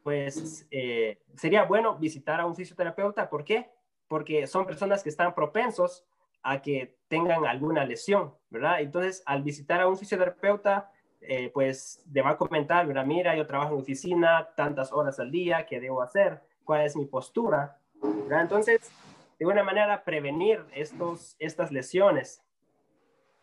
pues 0.03 0.67
eh, 0.71 1.21
sería 1.35 1.65
bueno 1.65 1.97
visitar 1.97 2.41
a 2.41 2.47
un 2.47 2.55
fisioterapeuta. 2.55 3.29
¿Por 3.29 3.45
qué? 3.45 3.71
Porque 4.07 4.47
son 4.47 4.67
personas 4.67 5.03
que 5.03 5.09
están 5.09 5.35
propensos 5.35 6.05
a 6.43 6.63
que 6.63 6.97
tengan 7.09 7.45
alguna 7.45 7.85
lesión, 7.85 8.35
¿verdad? 8.51 8.81
Entonces, 8.81 9.23
al 9.27 9.43
visitar 9.43 9.81
a 9.81 9.89
un 9.89 9.99
fisioterapeuta, 9.99 10.93
eh, 11.21 11.51
pues 11.53 12.05
le 12.13 12.23
va 12.23 12.31
a 12.31 12.37
comentar, 12.37 12.87
¿verdad? 12.87 13.07
Mira, 13.07 13.37
yo 13.37 13.47
trabajo 13.47 13.75
en 13.75 13.81
oficina 13.81 14.49
tantas 14.57 14.93
horas 14.93 15.19
al 15.19 15.31
día, 15.31 15.67
¿qué 15.67 15.81
debo 15.81 16.03
hacer? 16.03 16.41
¿Cuál 16.65 16.83
es 16.87 16.97
mi 16.97 17.07
postura? 17.07 17.79
Entonces, 18.31 18.91
de 19.39 19.45
alguna 19.45 19.63
manera, 19.63 20.05
prevenir 20.05 20.65
estos, 20.75 21.37
estas 21.39 21.73
lesiones 21.73 22.43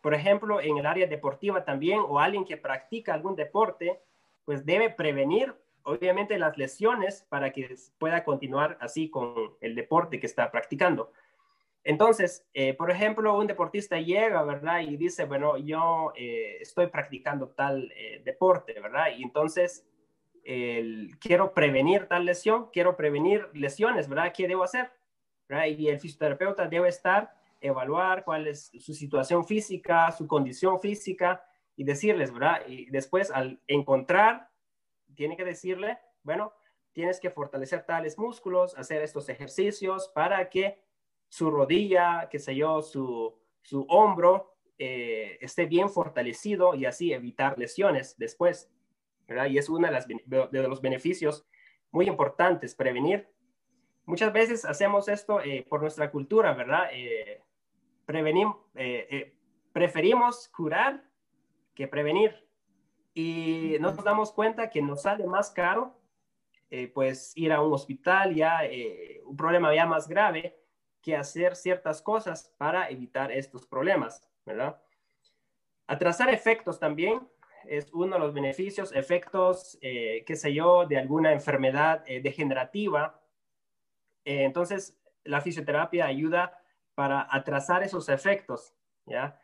por 0.04 0.12
ejemplo, 0.12 0.60
en 0.60 0.76
el 0.76 0.84
área 0.84 1.06
deportiva 1.06 1.64
también, 1.64 1.98
o 2.06 2.20
alguien 2.20 2.44
que 2.44 2.58
practica 2.58 3.14
algún 3.14 3.36
deporte, 3.36 4.02
pues 4.44 4.66
debe 4.66 4.90
prevenir, 4.90 5.54
obviamente, 5.82 6.38
las 6.38 6.58
lesiones 6.58 7.24
para 7.30 7.52
que 7.52 7.74
pueda 7.96 8.22
continuar 8.22 8.76
así 8.82 9.08
con 9.08 9.54
el 9.62 9.74
deporte 9.74 10.20
que 10.20 10.26
está 10.26 10.50
practicando. 10.50 11.10
Entonces, 11.84 12.46
eh, 12.54 12.72
por 12.72 12.90
ejemplo, 12.90 13.38
un 13.38 13.46
deportista 13.46 14.00
llega, 14.00 14.42
¿verdad? 14.42 14.80
Y 14.80 14.96
dice, 14.96 15.26
bueno, 15.26 15.58
yo 15.58 16.12
eh, 16.16 16.56
estoy 16.60 16.86
practicando 16.86 17.50
tal 17.50 17.92
eh, 17.94 18.22
deporte, 18.24 18.80
¿verdad? 18.80 19.08
Y 19.16 19.22
entonces, 19.22 19.86
quiero 21.20 21.54
prevenir 21.54 22.06
tal 22.06 22.26
lesión, 22.26 22.68
quiero 22.70 22.96
prevenir 22.96 23.48
lesiones, 23.54 24.08
¿verdad? 24.10 24.30
¿Qué 24.36 24.46
debo 24.46 24.62
hacer? 24.62 24.90
Y 25.48 25.88
el 25.88 25.98
fisioterapeuta 25.98 26.68
debe 26.68 26.90
estar 26.90 27.32
evaluar 27.62 28.24
cuál 28.24 28.46
es 28.46 28.70
su 28.78 28.92
situación 28.92 29.46
física, 29.46 30.12
su 30.12 30.26
condición 30.26 30.80
física 30.80 31.46
y 31.76 31.84
decirles, 31.84 32.30
¿verdad? 32.30 32.60
Y 32.66 32.90
después 32.90 33.30
al 33.30 33.58
encontrar, 33.66 34.50
tiene 35.14 35.34
que 35.34 35.44
decirle, 35.44 35.98
bueno, 36.22 36.52
tienes 36.92 37.20
que 37.20 37.30
fortalecer 37.30 37.84
tales 37.86 38.18
músculos, 38.18 38.76
hacer 38.76 39.00
estos 39.00 39.30
ejercicios 39.30 40.08
para 40.14 40.50
que 40.50 40.83
su 41.34 41.50
rodilla, 41.50 42.28
qué 42.30 42.38
sé 42.38 42.54
yo, 42.54 42.80
su, 42.80 43.34
su 43.60 43.84
hombro 43.88 44.54
eh, 44.78 45.36
esté 45.40 45.66
bien 45.66 45.90
fortalecido 45.90 46.76
y 46.76 46.84
así 46.84 47.12
evitar 47.12 47.58
lesiones 47.58 48.16
después, 48.16 48.70
¿verdad? 49.26 49.46
Y 49.46 49.58
es 49.58 49.68
uno 49.68 49.88
de, 49.88 50.62
los 50.68 50.80
beneficios 50.80 51.44
muy 51.90 52.06
importantes, 52.06 52.76
prevenir. 52.76 53.28
Muchas 54.04 54.32
veces 54.32 54.64
hacemos 54.64 55.08
esto 55.08 55.40
eh, 55.40 55.66
por 55.68 55.80
nuestra 55.80 56.08
cultura, 56.12 56.54
¿verdad? 56.54 56.90
Eh, 56.92 57.42
eh, 58.76 59.34
preferimos 59.72 60.46
curar 60.56 61.02
que 61.74 61.88
prevenir. 61.88 62.46
Y 63.12 63.76
nos 63.80 63.96
damos 64.04 64.30
cuenta 64.30 64.70
que 64.70 64.80
nos 64.80 65.02
sale 65.02 65.26
más 65.26 65.50
caro, 65.50 65.98
pues 66.92 67.36
ir 67.36 67.52
a 67.52 67.60
un 67.60 67.72
hospital 67.72 68.34
ya, 68.36 68.60
un 69.24 69.36
problema 69.36 69.74
ya 69.74 69.86
más 69.86 70.08
grave, 70.08 70.63
que 71.04 71.16
hacer 71.16 71.54
ciertas 71.54 72.00
cosas 72.00 72.54
para 72.56 72.88
evitar 72.88 73.30
estos 73.30 73.66
problemas, 73.66 74.26
¿verdad? 74.46 74.80
Atrasar 75.86 76.30
efectos 76.30 76.80
también 76.80 77.28
es 77.66 77.92
uno 77.92 78.14
de 78.14 78.20
los 78.20 78.32
beneficios, 78.32 78.92
efectos, 78.92 79.78
qué 79.80 80.36
sé 80.36 80.54
yo, 80.54 80.86
de 80.86 80.98
alguna 80.98 81.32
enfermedad 81.32 82.04
degenerativa. 82.04 83.20
entonces, 84.24 84.98
la 85.24 85.40
fisioterapia 85.40 86.06
ayuda 86.06 86.58
para 86.94 87.26
atrasar 87.30 87.82
esos 87.82 88.08
efectos, 88.08 88.74
¿ya? 89.06 89.38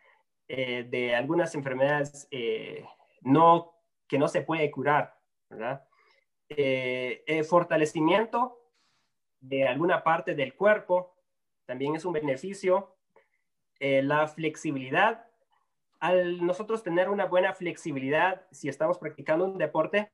Eh, 0.49 0.85
de 0.89 1.15
algunas 1.15 1.55
enfermedades 1.55 2.27
eh, 2.31 2.85
no, 3.21 3.75
que 4.09 4.19
no 4.19 4.29
se 4.29 4.43
puede 4.43 4.71
curar, 4.71 5.17
¿verdad? 5.49 5.87
Eh, 6.49 7.45
fortalecimiento 7.49 8.61
de 9.39 9.69
alguna 9.69 10.03
parte 10.03 10.35
del 10.35 10.55
cuerpo 10.55 11.15
también 11.71 11.95
es 11.95 12.05
un 12.05 12.13
beneficio. 12.13 12.97
la 13.79 14.27
flexibilidad, 14.27 15.25
al 16.01 16.45
nosotros 16.45 16.83
tener 16.83 17.09
una 17.09 17.27
buena 17.27 17.55
flexibilidad, 17.55 18.45
si 18.51 18.69
estamos 18.69 18.99
practicando 18.99 19.45
un 19.45 19.57
deporte, 19.57 20.11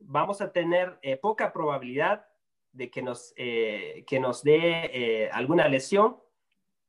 vamos 0.00 0.42
a 0.42 0.52
tener 0.52 1.00
poca 1.22 1.50
probabilidad 1.50 2.26
de 2.72 2.90
que 2.90 3.00
nos, 3.00 3.32
eh, 3.36 4.04
que 4.06 4.20
nos 4.20 4.42
dé 4.42 4.90
eh, 4.92 5.30
alguna 5.32 5.66
lesión 5.66 6.18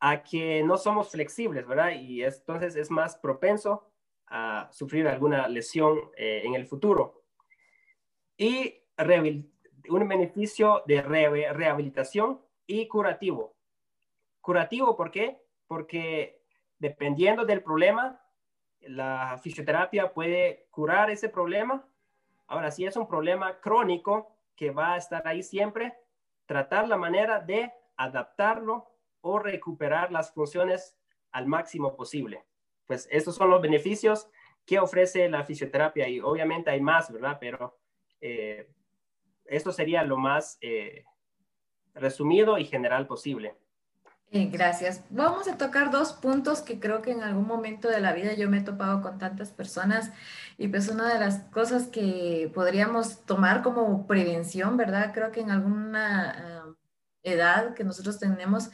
a 0.01 0.21
que 0.21 0.61
no 0.63 0.75
somos 0.75 1.09
flexibles, 1.09 1.65
¿verdad? 1.65 1.93
Y 1.93 2.21
entonces 2.21 2.75
es 2.75 2.91
más 2.91 3.15
propenso 3.15 3.89
a 4.27 4.67
sufrir 4.73 5.07
alguna 5.07 5.47
lesión 5.47 5.97
eh, 6.17 6.41
en 6.43 6.55
el 6.55 6.67
futuro. 6.67 7.23
Y 8.37 8.83
un 9.89 10.07
beneficio 10.09 10.83
de 10.85 11.01
rehabilitación 11.01 12.41
y 12.69 12.87
curativo. 12.87 13.55
Curativo, 14.41 14.95
¿por 14.95 15.09
qué? 15.09 15.41
Porque 15.65 16.43
dependiendo 16.77 17.43
del 17.43 17.63
problema, 17.63 18.21
la 18.81 19.39
fisioterapia 19.41 20.13
puede 20.13 20.67
curar 20.69 21.09
ese 21.09 21.29
problema. 21.29 21.83
Ahora, 22.45 22.69
si 22.69 22.85
es 22.85 22.95
un 22.95 23.07
problema 23.07 23.59
crónico, 23.59 24.35
que 24.55 24.69
va 24.69 24.93
a 24.93 24.97
estar 24.97 25.27
ahí 25.27 25.41
siempre, 25.41 25.97
tratar 26.45 26.87
la 26.87 26.95
manera 26.95 27.39
de 27.39 27.73
adaptarlo 27.97 28.91
o 29.21 29.39
recuperar 29.39 30.11
las 30.11 30.31
funciones 30.31 30.95
al 31.31 31.47
máximo 31.47 31.95
posible. 31.95 32.45
Pues 32.85 33.07
estos 33.09 33.35
son 33.35 33.49
los 33.49 33.61
beneficios 33.61 34.29
que 34.63 34.77
ofrece 34.77 35.27
la 35.27 35.43
fisioterapia 35.43 36.07
y 36.07 36.19
obviamente 36.19 36.69
hay 36.69 36.81
más, 36.81 37.11
¿verdad? 37.11 37.37
Pero 37.41 37.79
eh, 38.21 38.69
esto 39.45 39.71
sería 39.71 40.03
lo 40.03 40.17
más 40.17 40.59
eh, 40.61 41.03
resumido 41.95 42.57
y 42.57 42.65
general 42.65 43.07
posible. 43.07 43.55
Eh, 44.31 44.45
gracias. 44.51 45.03
Vamos 45.09 45.47
a 45.47 45.57
tocar 45.57 45.89
dos 45.89 46.13
puntos 46.13 46.61
que 46.61 46.79
creo 46.79 47.01
que 47.01 47.11
en 47.11 47.23
algún 47.23 47.47
momento 47.47 47.87
de 47.89 47.99
la 47.99 48.13
vida 48.13 48.33
yo 48.33 48.47
me 48.47 48.59
he 48.59 48.61
topado 48.61 49.01
con 49.01 49.17
tantas 49.17 49.49
personas 49.49 50.11
y 50.55 50.67
pues 50.67 50.87
una 50.87 51.11
de 51.11 51.19
las 51.19 51.39
cosas 51.45 51.87
que 51.87 52.51
podríamos 52.53 53.25
tomar 53.25 53.63
como 53.63 54.05
prevención, 54.05 54.77
¿verdad? 54.77 55.13
Creo 55.15 55.31
que 55.31 55.41
en 55.41 55.49
alguna 55.49 56.31
ah, 56.31 56.75
edad 57.23 57.73
que 57.73 57.83
nosotros 57.83 58.19
tenemos 58.19 58.69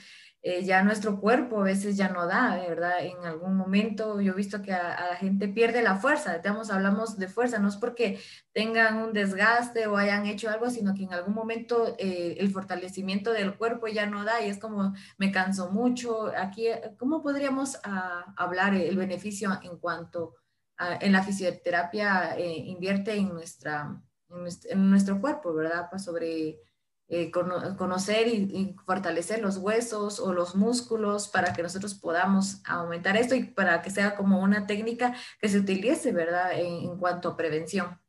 eh, 0.48 0.64
ya 0.64 0.84
nuestro 0.84 1.20
cuerpo 1.20 1.62
a 1.62 1.64
veces 1.64 1.98
ya 1.98 2.10
no 2.10 2.28
da, 2.28 2.56
¿verdad? 2.58 3.04
En 3.04 3.26
algún 3.26 3.58
momento 3.58 4.22
yo 4.22 4.34
he 4.34 4.36
visto 4.36 4.62
que 4.62 4.74
a, 4.74 5.10
la 5.10 5.16
gente 5.16 5.48
pierde 5.48 5.82
la 5.82 5.96
fuerza, 5.96 6.38
digamos, 6.38 6.70
hablamos 6.70 7.18
de 7.18 7.28
fuerza, 7.28 7.58
no 7.58 7.68
es 7.68 7.78
porque 7.78 8.20
tengan 8.54 8.98
un 8.98 9.12
desgaste 9.12 9.88
o 9.88 9.98
hayan 9.98 10.28
hecho 10.28 10.48
algo, 10.52 10.70
sino 10.70 10.93
que 10.93 11.02
en 11.02 11.14
algún 11.14 11.34
momento 11.34 11.96
eh, 11.98 12.38
el 12.39 12.52
fortalecimiento 12.52 13.34
del 13.34 13.58
cuerpo 13.58 13.88
ya 13.88 14.06
no 14.06 14.24
da 14.24 14.39
y 14.46 14.50
es 14.52 14.60
como 14.60 14.93
me 15.18 15.32
canso 15.32 15.72
mucho. 15.72 16.32
Aquí, 16.38 16.68
¿cómo 17.00 17.24
podríamos 17.24 17.80
ah, 17.84 18.32
hablar 18.38 18.76
el 18.76 18.98
beneficio 18.98 19.50
en 19.64 19.80
cuanto 19.80 20.36
a, 20.78 20.98
en 20.98 21.12
la 21.12 21.24
fisioterapia 21.24 22.38
eh, 22.38 22.56
invierte 22.56 23.16
en, 23.16 23.30
nuestra, 23.30 24.00
en 24.30 24.89
nuestro, 24.91 25.20
cuerpo, 25.20 25.56
¿verdad? 25.56 25.88
Pues 25.89 26.04
sobre 26.04 26.60
eh, 27.08 27.30
conocer 27.30 28.28
y, 28.28 28.76
fortalecer 28.84 29.39
los 29.39 29.58
huesos 29.58 30.20
o 30.20 30.34
los 30.34 30.56
músculos 30.56 31.28
para 31.28 31.53
que 31.53 31.62
nosotros 31.62 31.93
podamos 31.93 32.64
aumentar 32.66 33.16
esto 33.16 33.36
y 33.36 33.43
para 33.43 33.84
que 33.84 33.91
sea 33.91 34.16
como 34.16 34.39
una 34.41 34.66
técnica 34.66 35.16
que 35.39 35.47
se 35.47 35.60
utilice, 35.60 36.12
¿verdad? 36.12 36.53
En, 36.53 36.97
cuanto 36.97 37.30
a 37.30 37.38
prevención. 37.38 38.01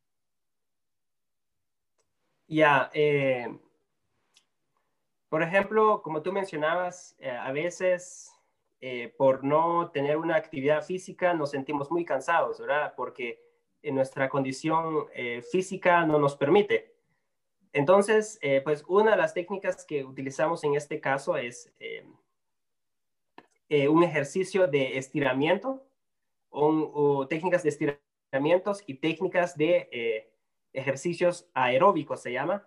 Ya, 2.49 2.91
eh, 2.95 3.59
por 5.29 5.43
ejemplo, 5.43 6.01
como 6.01 6.23
tú 6.23 6.33
mencionabas, 6.33 7.15
eh, 7.19 7.31
a 7.31 7.53
veces 7.53 8.33
por 9.19 9.43
no 9.43 9.91
tener 9.91 10.17
una 10.17 10.37
actividad 10.37 10.85
física 10.85 11.35
nos 11.35 11.51
sentimos 11.51 11.91
muy 11.91 12.05
cansados, 12.05 12.61
¿verdad? 12.61 12.95
Porque 12.97 13.43
en 13.83 13.97
nuestra 13.97 14.29
condición 14.29 15.07
física 15.51 16.07
no 16.07 16.21
nos 16.21 16.37
permite. 16.37 16.96
Entonces, 17.77 18.39
eh, 18.41 18.63
pues 18.65 18.85
una 18.89 19.11
de 19.11 19.17
las 19.19 19.35
técnicas 19.35 19.85
que 19.85 20.03
utilizamos 20.03 20.65
en 20.65 20.77
este 20.77 20.99
caso 20.99 21.37
es 21.37 21.71
eh, 21.79 22.07
eh, 23.69 23.87
un 23.89 24.03
ejercicio 24.03 24.67
de 24.67 24.97
estiramiento 24.97 25.87
o, 26.49 27.27
técnicas 27.29 27.65
de 27.65 27.69
estiramientos 27.69 28.83
y 28.87 28.95
técnicas 28.95 29.59
de 29.59 29.91
eh, 29.93 30.33
ejercicios 30.73 31.51
aeróbicos, 31.53 32.23
se 32.23 32.33
llama, 32.33 32.67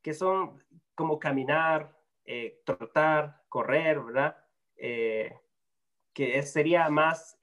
que 0.00 0.14
son 0.14 0.62
como 0.94 1.18
caminar, 1.18 1.98
eh, 2.24 2.62
trotar, 2.64 3.42
correr, 3.48 3.98
¿verdad? 3.98 4.36
Que 4.76 6.42
sería 6.44 6.88
más, 6.88 7.36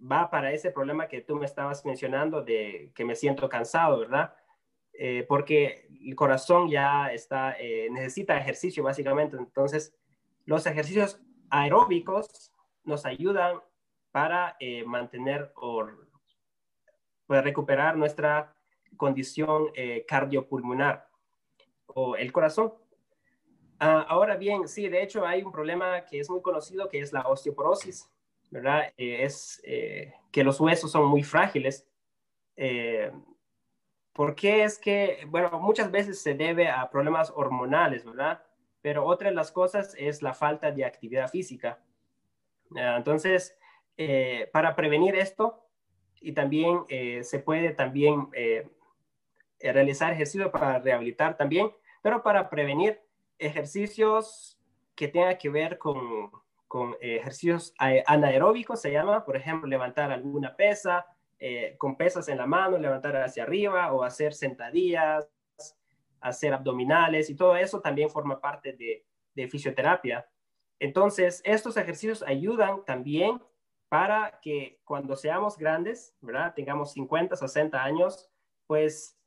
va 0.00 0.30
para 0.30 0.50
ese 0.50 0.70
problema 0.70 1.08
que 1.08 1.20
tú 1.20 1.36
me 1.36 1.44
estabas 1.44 1.84
mencionando 1.84 2.40
de 2.40 2.90
que 2.94 3.04
me 3.04 3.16
siento 3.16 3.50
cansado, 3.50 3.98
¿verdad? 3.98 4.34
Porque 5.28 5.88
el 6.04 6.14
corazón 6.14 6.68
ya 6.68 7.12
está, 7.12 7.56
necesita 7.90 8.38
ejercicio 8.38 8.82
básicamente. 8.82 9.36
Entonces, 9.36 9.94
los 10.44 10.66
ejercicios 10.66 11.20
aeróbicos 11.50 12.52
nos 12.84 13.04
ayudan 13.06 13.60
para 14.12 14.56
mantener 14.86 15.52
o 15.56 15.86
para 17.26 17.42
recuperar 17.42 17.96
nuestra 17.96 18.54
condición 18.96 19.70
eh, 19.74 20.04
cardiopulmonar 20.06 21.08
o 21.86 22.16
el 22.16 22.32
corazón. 22.32 22.74
Ah, 23.78 24.06
ahora 24.08 24.36
bien, 24.36 24.68
sí, 24.68 24.88
de 24.88 25.02
hecho 25.02 25.26
hay 25.26 25.42
un 25.42 25.52
problema 25.52 26.04
que 26.04 26.20
es 26.20 26.30
muy 26.30 26.40
conocido 26.40 26.88
que 26.88 27.00
es 27.00 27.12
la 27.12 27.22
osteoporosis, 27.22 28.08
¿verdad? 28.50 28.92
Eh, 28.96 29.24
es 29.24 29.60
eh, 29.64 30.14
que 30.30 30.44
los 30.44 30.60
huesos 30.60 30.90
son 30.90 31.06
muy 31.06 31.22
frágiles. 31.22 31.86
¿Por 34.14 34.34
qué 34.36 34.62
es 34.62 34.78
que, 34.78 35.26
bueno, 35.28 35.58
muchas 35.60 35.90
veces 35.90 36.22
se 36.22 36.34
debe 36.34 36.68
a 36.68 36.88
problemas 36.88 37.32
hormonales, 37.34 38.04
¿verdad? 38.04 38.42
Pero 38.80 39.04
otra 39.04 39.28
de 39.28 39.34
las 39.34 39.50
cosas 39.50 39.94
es 39.98 40.22
la 40.22 40.32
falta 40.32 40.70
de 40.70 40.84
actividad 40.84 41.28
física. 41.28 41.80
Ah, 42.76 42.94
entonces, 42.96 43.58
para 44.52 44.76
prevenir 44.76 45.16
esto, 45.16 45.64
y 46.20 46.32
también 46.32 46.84
se 47.22 47.38
puede 47.40 47.72
también 47.72 48.28
eh, 48.32 48.70
realizar 49.60 50.12
ejercicio 50.12 50.50
para 50.50 50.78
rehabilitar 50.78 51.36
también, 51.36 51.70
pero 52.00 52.22
para 52.22 52.48
prevenir 52.48 53.00
ejercicios 53.38 54.58
que 54.94 55.08
tengan 55.08 55.36
que 55.36 55.50
ver 55.50 55.76
con, 55.76 56.30
con 56.68 56.96
ejercicios 57.00 57.74
anaeróbicos, 58.06 58.80
se 58.80 58.92
llama, 58.92 59.24
por 59.24 59.36
ejemplo, 59.36 59.68
levantar 59.68 60.12
alguna 60.12 60.56
pesa, 60.56 61.06
eh, 61.46 61.76
con 61.76 61.94
pesas 61.94 62.26
en 62.28 62.38
la 62.38 62.46
mano, 62.46 62.78
levantar 62.78 63.14
hacia 63.18 63.42
arriba 63.42 63.92
o 63.92 64.02
hacer 64.02 64.32
sentadillas, 64.32 65.28
hacer 66.18 66.54
abdominales 66.54 67.28
y 67.28 67.36
todo 67.36 67.54
eso 67.54 67.82
también 67.82 68.08
forma 68.08 68.40
parte 68.40 68.72
de, 68.72 69.04
de 69.34 69.46
fisioterapia. 69.46 70.26
Entonces, 70.78 71.42
estos 71.44 71.76
ejercicios 71.76 72.22
ayudan 72.22 72.82
también 72.86 73.42
para 73.90 74.40
que 74.40 74.80
cuando 74.84 75.16
seamos 75.16 75.58
grandes, 75.58 76.16
¿verdad? 76.22 76.54
Tengamos 76.54 76.92
50, 76.92 77.36
60 77.36 77.84
años, 77.84 78.30
pues 78.66 79.20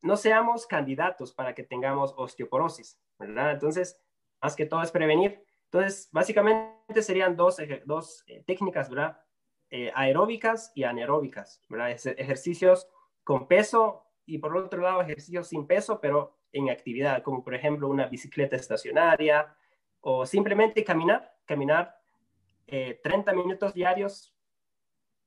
no 0.00 0.16
seamos 0.16 0.68
candidatos 0.68 1.34
para 1.34 1.56
que 1.56 1.64
tengamos 1.64 2.14
osteoporosis, 2.16 3.00
¿verdad? 3.18 3.50
Entonces, 3.50 4.00
más 4.40 4.54
que 4.54 4.66
todo 4.66 4.80
es 4.80 4.92
prevenir. 4.92 5.44
Entonces, 5.64 6.08
básicamente 6.12 7.02
serían 7.02 7.34
dos, 7.34 7.56
dos 7.84 8.22
eh, 8.28 8.44
técnicas, 8.46 8.88
¿verdad? 8.88 9.18
Eh, 9.76 9.90
aeróbicas 9.92 10.70
y 10.76 10.84
anaeróbicas, 10.84 11.60
ejercicios 12.16 12.86
con 13.24 13.48
peso 13.48 14.06
y 14.24 14.38
por 14.38 14.56
otro 14.56 14.80
lado 14.80 15.02
ejercicios 15.02 15.48
sin 15.48 15.66
peso, 15.66 16.00
pero 16.00 16.38
en 16.52 16.70
actividad, 16.70 17.24
como 17.24 17.42
por 17.42 17.56
ejemplo 17.56 17.88
una 17.88 18.06
bicicleta 18.06 18.54
estacionaria 18.54 19.52
o 20.00 20.26
simplemente 20.26 20.84
caminar, 20.84 21.34
caminar 21.44 21.98
30 22.68 23.32
eh, 23.32 23.34
minutos 23.34 23.74
diarios 23.74 24.32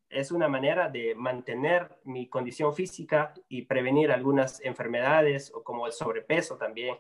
es 0.08 0.32
una 0.32 0.48
manera 0.48 0.88
de 0.88 1.14
mantener 1.14 2.00
mi 2.06 2.30
condición 2.30 2.74
física 2.74 3.34
y 3.50 3.64
prevenir 3.64 4.14
algunas 4.14 4.62
enfermedades 4.62 5.52
o 5.54 5.62
como 5.62 5.88
el 5.88 5.92
sobrepeso 5.92 6.56
también. 6.56 6.98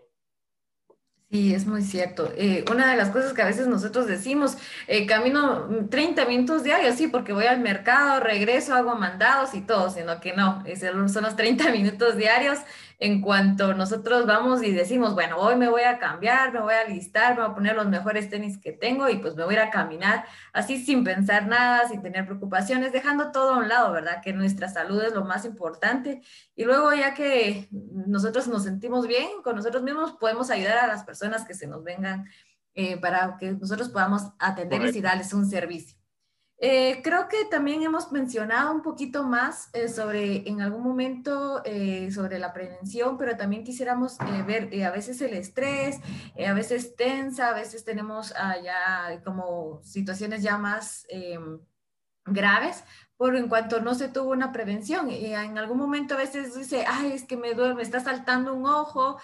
Sí, 1.30 1.54
es 1.54 1.68
muy 1.68 1.82
cierto. 1.82 2.32
Eh, 2.38 2.64
una 2.72 2.90
de 2.90 2.96
las 2.96 3.10
cosas 3.10 3.34
que 3.34 3.42
a 3.42 3.46
veces 3.46 3.68
nosotros 3.68 4.08
decimos, 4.08 4.58
eh, 4.88 5.06
camino 5.06 5.68
30 5.90 6.26
minutos 6.26 6.64
diarios, 6.64 6.96
sí, 6.96 7.08
porque 7.08 7.34
voy 7.34 7.46
al 7.48 7.60
mercado, 7.60 8.22
regreso, 8.22 8.74
hago 8.74 8.96
mandados 8.96 9.54
y 9.54 9.60
todo, 9.60 9.90
sino 9.90 10.22
que 10.22 10.32
no, 10.34 10.64
son 11.10 11.24
los 11.24 11.36
30 11.36 11.70
minutos 11.74 12.16
diarios 12.16 12.60
en 13.00 13.22
cuanto 13.22 13.76
nosotros 13.76 14.26
vamos 14.26 14.64
y 14.64 14.72
decimos, 14.72 15.14
bueno, 15.14 15.38
hoy 15.38 15.56
me 15.56 15.70
voy 15.70 15.84
a 15.84 16.00
cambiar, 16.00 16.52
me 16.52 16.62
voy 16.62 16.74
a 16.74 16.88
listar, 16.88 17.36
me 17.36 17.44
voy 17.44 17.52
a 17.52 17.54
poner 17.54 17.76
los 17.76 17.88
mejores 17.88 18.28
tenis 18.30 18.58
que 18.58 18.72
tengo 18.72 19.08
y 19.08 19.18
pues 19.18 19.36
me 19.36 19.44
voy 19.44 19.54
a 19.56 19.58
ir 19.58 19.64
a 19.68 19.70
caminar 19.70 20.26
así 20.52 20.84
sin 20.84 21.04
pensar 21.04 21.48
nada, 21.48 21.88
sin 21.88 22.02
tener 22.02 22.26
preocupaciones, 22.26 22.92
dejando 22.92 23.32
todo 23.32 23.54
a 23.54 23.58
un 23.60 23.70
lado, 23.70 23.94
¿verdad? 23.94 24.22
Que 24.24 24.34
nuestra 24.34 24.68
salud 24.68 25.04
es 25.04 25.14
lo 25.14 25.26
más 25.26 25.46
importante. 25.46 26.22
Y 26.56 26.64
luego 26.64 26.92
ya 26.94 27.14
que 27.14 27.68
nosotros 27.72 28.48
nos 28.48 28.64
sentimos 28.64 29.06
bien 29.06 29.28
con 29.44 29.56
nosotros 29.56 29.84
mismos, 29.84 30.14
podemos 30.14 30.50
ayudar 30.50 30.80
a 30.80 30.88
las 30.88 31.04
personas 31.04 31.46
que 31.46 31.54
se 31.54 31.68
nos 31.68 31.84
vengan 31.84 32.26
eh, 32.74 32.98
para 32.98 33.38
que 33.40 33.52
nosotros 33.52 33.90
podamos 33.90 34.24
atenderles 34.40 34.96
y 34.96 35.02
darles 35.02 35.34
un 35.34 35.48
servicio. 35.48 35.97
Eh, 36.60 37.02
creo 37.04 37.28
que 37.30 37.46
también 37.46 37.84
hemos 37.84 38.12
mencionado 38.12 38.74
un 38.74 38.82
poquito 38.82 39.24
más 39.24 39.70
eh, 39.74 39.88
sobre, 39.88 40.50
en 40.50 40.62
algún 40.62 40.82
momento, 40.82 41.62
eh, 41.66 42.10
sobre 42.12 42.40
la 42.40 42.52
prevención, 42.52 43.16
pero 43.18 43.38
también 43.38 43.64
quisiéramos 43.64 44.18
ver 44.48 44.84
a 44.84 44.90
veces 44.90 45.22
el 45.22 45.36
estrés, 45.36 46.00
a 46.46 46.54
veces 46.54 46.96
tensa, 46.96 47.50
a 47.50 47.54
veces 47.54 47.86
tenemos 47.86 48.34
ya 48.64 49.22
como 49.24 49.82
situaciones 49.84 50.42
ya 50.42 50.58
más 50.58 51.06
em, 51.10 51.60
graves, 52.26 52.84
por 53.18 53.36
en 53.36 53.50
cuanto 53.50 53.80
no 53.82 53.94
se 53.94 54.10
tuvo 54.10 54.32
una 54.32 54.52
prevención. 54.52 55.12
Y 55.12 55.34
en 55.34 55.58
algún 55.60 55.78
momento 55.78 56.16
a 56.16 56.18
veces 56.18 56.56
dice, 56.56 56.86
ay, 56.88 57.12
es 57.14 57.24
que 57.24 57.38
me 57.38 57.54
duele, 57.54 57.76
me 57.76 57.84
está 57.84 58.00
saltando 58.00 58.54
un 58.56 58.66
ojo, 58.66 59.20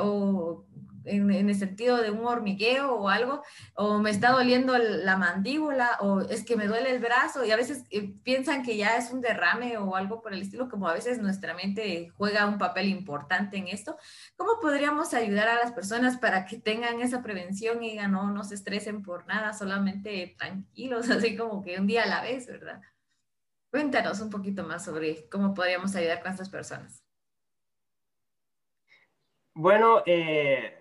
o 0.00 0.66
en, 1.08 1.30
el 1.30 1.54
sentido 1.54 1.96
de 1.98 2.10
un 2.10 2.26
hormigueo 2.26 2.94
o 2.94 3.08
algo, 3.08 3.42
o 3.74 3.98
me 3.98 4.10
está 4.10 4.30
doliendo 4.30 4.76
la 4.78 5.16
mandíbula, 5.16 5.98
o 6.00 6.20
es 6.20 6.44
que 6.44 6.56
me 6.56 6.66
duele 6.66 6.90
el 6.90 7.00
brazo, 7.00 7.44
y 7.44 7.50
a 7.50 7.56
veces 7.56 7.84
eh, 7.90 8.14
piensan 8.22 8.62
que 8.62 8.76
ya 8.76 8.96
es 8.96 9.10
un 9.10 9.20
derrame 9.20 9.76
o 9.78 9.96
algo 9.96 10.20
por 10.20 10.32
el 10.32 10.42
estilo, 10.42 10.68
como 10.68 10.88
a 10.88 10.94
veces 10.94 11.18
nuestra 11.18 11.54
mente 11.54 12.10
juega 12.16 12.46
un 12.46 12.58
papel 12.58 12.88
importante 12.88 13.56
en 13.56 13.68
esto. 13.68 13.96
¿Cómo 14.36 14.60
podríamos 14.60 15.14
ayudar 15.14 15.48
a 15.48 15.56
las 15.56 15.72
personas 15.72 16.18
para 16.18 16.46
que 16.46 16.58
tengan 16.58 17.00
esa 17.00 17.22
prevención 17.22 17.82
y 17.82 17.90
digan, 17.90 18.12
no, 18.12 18.30
no 18.30 18.44
se 18.44 18.54
estresen 18.54 19.02
por 19.02 19.26
nada, 19.26 19.52
solamente 19.52 20.34
tranquilos, 20.38 21.08
así 21.10 21.36
como 21.36 21.62
que 21.62 21.78
un 21.78 21.86
día 21.86 22.04
a 22.04 22.06
la 22.06 22.22
vez, 22.22 22.46
¿verdad? 22.46 22.80
Cuéntanos 23.70 24.20
un 24.20 24.30
poquito 24.30 24.64
más 24.64 24.84
sobre 24.84 25.28
cómo 25.28 25.52
podríamos 25.52 25.94
ayudar 25.94 26.22
con 26.22 26.32
estas 26.32 26.48
personas. 26.48 27.02
Bueno, 29.60 30.04
eh, 30.06 30.77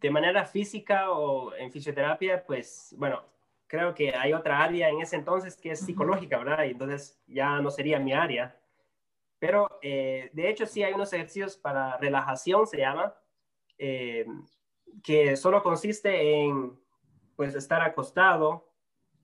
de 0.00 0.10
manera 0.10 0.44
física 0.44 1.10
o 1.10 1.54
en 1.54 1.70
fisioterapia, 1.72 2.44
pues 2.44 2.94
bueno, 2.96 3.22
creo 3.66 3.94
que 3.94 4.14
hay 4.14 4.32
otra 4.32 4.62
área 4.62 4.88
en 4.88 5.00
ese 5.00 5.16
entonces 5.16 5.56
que 5.56 5.72
es 5.72 5.80
psicológica, 5.80 6.38
¿verdad? 6.38 6.64
Y 6.64 6.70
entonces 6.70 7.20
ya 7.26 7.60
no 7.60 7.70
sería 7.70 7.98
mi 7.98 8.12
área. 8.12 8.56
Pero 9.38 9.78
eh, 9.82 10.30
de 10.32 10.48
hecho 10.48 10.66
sí 10.66 10.82
hay 10.82 10.94
unos 10.94 11.12
ejercicios 11.12 11.56
para 11.56 11.96
relajación, 11.98 12.66
se 12.66 12.78
llama, 12.78 13.14
eh, 13.76 14.26
que 15.02 15.36
solo 15.36 15.62
consiste 15.62 16.42
en 16.42 16.78
pues 17.36 17.54
estar 17.54 17.82
acostado, 17.82 18.72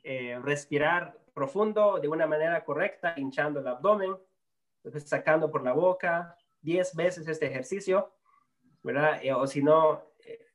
eh, 0.05 0.39
respirar 0.43 1.18
profundo 1.33 1.99
de 1.99 2.07
una 2.07 2.27
manera 2.27 2.64
correcta, 2.64 3.14
hinchando 3.16 3.59
el 3.59 3.66
abdomen, 3.66 4.16
después 4.85 5.09
sacando 5.09 5.51
por 5.51 5.64
la 5.64 5.72
boca 5.72 6.37
10 6.61 6.95
veces 6.95 7.27
este 7.27 7.47
ejercicio, 7.47 8.12
¿verdad? 8.83 9.20
o 9.37 9.47
si 9.47 9.62
no, 9.62 10.13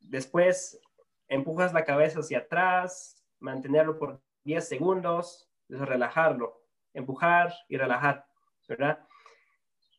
Después 0.09 0.81
empujas 1.27 1.71
la 1.71 1.85
cabeza 1.85 2.19
hacia 2.19 2.39
atrás, 2.39 3.23
mantenerlo 3.39 3.99
por 3.99 4.19
10 4.43 4.67
segundos, 4.67 5.47
relajarlo, 5.69 6.63
empujar 6.95 7.53
y 7.67 7.77
relajar, 7.77 8.25
¿verdad? 8.67 9.05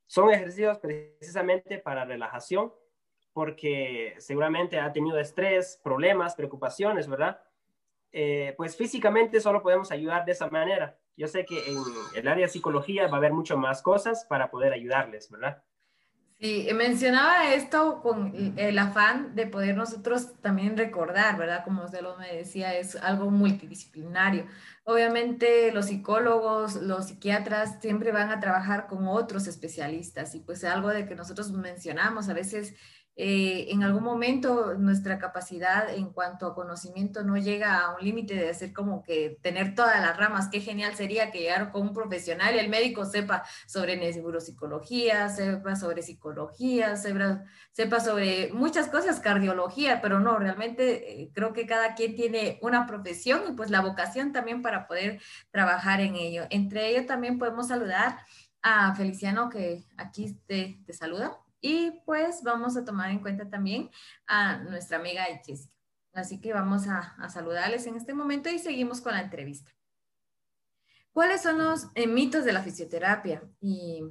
Son 0.09 0.29
ejercicios 0.31 0.79
precisamente 0.79 1.79
para 1.79 2.05
relajación, 2.05 2.73
porque 3.33 4.17
seguramente 4.19 4.81
ha 4.81 4.93
tenido 4.93 5.17
estrés, 5.21 5.81
problemas, 5.85 6.35
preocupaciones, 6.35 7.07
¿verdad? 7.07 7.41
Eh, 8.11 8.55
pues 8.57 8.77
físicamente 8.77 9.41
solo 9.41 9.63
podemos 9.63 9.93
ayudar 9.93 10.25
de 10.25 10.33
esa 10.33 10.51
manera. 10.51 10.99
Yo 11.17 11.29
sé 11.29 11.45
que 11.45 11.71
en 11.71 11.79
el 12.17 12.27
área 12.27 12.47
de 12.47 12.53
psicología 12.53 13.07
va 13.07 13.15
a 13.15 13.19
haber 13.19 13.33
mucho 13.33 13.57
más 13.57 13.81
cosas 13.81 14.25
para 14.25 14.51
poder 14.51 14.73
ayudarles, 14.73 15.31
¿verdad? 15.31 15.63
Sí, 16.43 16.67
mencionaba 16.75 17.53
esto 17.53 18.01
con 18.01 18.55
el 18.57 18.79
afán 18.79 19.35
de 19.35 19.47
poder 19.47 19.77
nosotros 19.77 20.41
también 20.41 20.75
recordar, 20.75 21.37
¿verdad? 21.37 21.65
Como 21.65 21.85
usted 21.85 22.01
lo 22.01 22.17
me 22.17 22.35
decía, 22.35 22.75
es 22.79 22.97
algo 22.97 23.31
multidisciplinario. 23.31 24.47
Obviamente 24.85 25.71
los 25.71 25.87
psicólogos, 25.87 26.77
los 26.77 27.09
psiquiatras 27.09 27.79
siempre 27.83 28.11
van 28.11 28.31
a 28.31 28.41
trabajar 28.41 28.87
con 28.87 29.07
otros 29.07 29.47
especialistas 29.49 30.35
y 30.35 30.41
pues 30.41 30.65
algo 30.65 30.89
de 30.89 31.07
que 31.07 31.15
nosotros 31.15 31.53
mencionamos, 31.53 32.31
a 32.31 32.33
veces 32.33 32.75
eh, 33.17 33.67
en 33.71 33.83
algún 33.83 34.03
momento 34.03 34.75
nuestra 34.75 35.19
capacidad 35.19 35.93
en 35.93 36.11
cuanto 36.11 36.47
a 36.47 36.55
conocimiento 36.55 37.23
no 37.23 37.37
llega 37.37 37.81
a 37.81 37.95
un 37.95 38.03
límite 38.03 38.35
de 38.35 38.49
hacer 38.49 38.73
como 38.73 39.03
que 39.03 39.39
tener 39.43 39.75
todas 39.75 40.01
las 40.01 40.17
ramas. 40.17 40.49
Qué 40.49 40.61
genial 40.61 40.95
sería 40.95 41.31
que 41.31 41.41
llegara 41.41 41.71
con 41.71 41.83
un 41.83 41.93
profesional 41.93 42.59
el 42.59 42.69
médico 42.69 43.05
sepa 43.05 43.45
sobre 43.67 43.97
neuropsicología, 43.97 45.29
sepa 45.29 45.77
sobre 45.77 46.03
psicología, 46.03 46.97
sepa, 46.97 47.45
sepa 47.73 48.01
sobre 48.01 48.53
muchas 48.53 48.89
cosas, 48.89 49.21
cardiología, 49.21 50.01
pero 50.01 50.21
no, 50.21 50.39
realmente 50.39 51.23
eh, 51.23 51.31
creo 51.35 51.53
que 51.53 51.67
cada 51.67 51.95
quien 51.95 52.15
tiene 52.15 52.59
una 52.63 52.87
profesión 52.87 53.43
y 53.49 53.53
pues 53.53 53.71
la 53.71 53.81
vocación 53.81 54.33
también 54.33 54.63
para 54.63 54.87
poder 54.87 55.21
trabajar 55.51 56.01
en 56.01 56.17
ello. 56.17 56.45
Entre 56.51 56.89
ello 56.89 57.07
también 57.07 57.39
podemos 57.39 57.69
saludar 57.69 58.19
a 58.63 58.95
Feliciano 58.95 59.51
que 59.51 59.85
aquí 59.97 60.37
te, 60.47 60.81
te 60.87 60.93
saluda. 60.93 61.39
Y 61.61 61.93
pues 62.05 62.43
vamos 62.43 62.77
a 62.77 62.85
tomar 62.85 63.11
en 63.11 63.21
cuenta 63.21 63.49
también 63.49 63.91
a 64.27 64.59
nuestra 64.59 64.99
amiga 64.99 65.25
Jessica. 65.45 65.75
Así 66.13 66.41
que 66.41 66.53
vamos 66.53 66.89
a, 66.89 67.29
saludarles 67.29 67.87
en 67.87 67.97
este 67.97 68.15
momento 68.15 68.49
y 68.49 68.59
seguimos 68.59 69.01
con 69.01 69.13
la 69.13 69.21
entrevista. 69.21 69.71
¿Cuáles 71.13 71.43
son 71.43 71.59
los 71.59 71.89
eh, 71.95 72.07
mitos 72.07 72.45
de 72.45 72.53
la 72.53 72.63
fisioterapia? 72.63 73.43
Y 73.61 74.03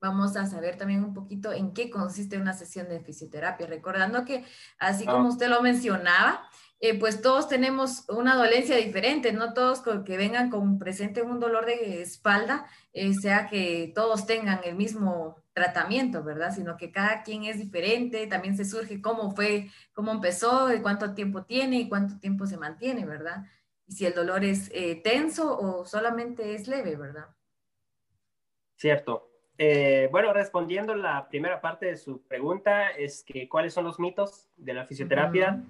vamos 0.00 0.36
a 0.36 0.46
saber 0.46 0.76
también 0.76 1.02
un 1.02 1.14
poquito 1.14 1.52
en 1.52 1.72
qué 1.72 1.90
consiste 1.90 2.38
una 2.38 2.52
sesión 2.52 2.88
de 2.88 3.00
fisioterapia. 3.00 3.66
Recordando 3.66 4.24
que, 4.24 4.44
así 4.78 5.04
como 5.04 5.26
ah. 5.26 5.30
usted 5.30 5.48
lo 5.48 5.62
mencionaba, 5.62 6.48
eh, 6.80 6.96
pues 6.98 7.20
todos 7.20 7.48
tenemos 7.48 8.04
una 8.08 8.36
dolencia 8.36 8.76
diferente, 8.76 9.32
no 9.32 9.52
todos 9.52 9.82
que 10.04 10.16
vengan 10.16 10.48
con 10.48 10.78
presente 10.78 11.22
un 11.22 11.40
dolor 11.40 11.66
de 11.66 12.02
espalda, 12.02 12.66
eh, 12.92 13.14
sea 13.14 13.48
que 13.48 13.90
todos 13.96 14.26
tengan 14.26 14.60
el 14.62 14.76
mismo 14.76 15.42
tratamiento, 15.58 16.22
¿verdad? 16.22 16.52
Sino 16.54 16.76
que 16.76 16.92
cada 16.92 17.22
quien 17.22 17.44
es 17.44 17.58
diferente, 17.58 18.26
también 18.26 18.56
se 18.56 18.64
surge 18.64 19.00
cómo 19.00 19.34
fue, 19.34 19.68
cómo 19.92 20.12
empezó, 20.12 20.72
y 20.74 20.80
cuánto 20.80 21.14
tiempo 21.14 21.44
tiene 21.44 21.80
y 21.80 21.88
cuánto 21.88 22.18
tiempo 22.18 22.46
se 22.46 22.56
mantiene, 22.56 23.04
¿verdad? 23.04 23.44
Y 23.86 23.92
si 23.92 24.06
el 24.06 24.14
dolor 24.14 24.44
es 24.44 24.70
eh, 24.72 25.00
tenso 25.02 25.58
o 25.58 25.84
solamente 25.84 26.54
es 26.54 26.68
leve, 26.68 26.96
¿verdad? 26.96 27.26
Cierto. 28.76 29.30
Eh, 29.56 30.08
bueno, 30.12 30.32
respondiendo 30.32 30.94
la 30.94 31.28
primera 31.28 31.60
parte 31.60 31.86
de 31.86 31.96
su 31.96 32.22
pregunta, 32.22 32.90
es 32.90 33.24
que 33.24 33.48
cuáles 33.48 33.74
son 33.74 33.84
los 33.84 33.98
mitos 33.98 34.48
de 34.56 34.74
la 34.74 34.86
fisioterapia. 34.86 35.64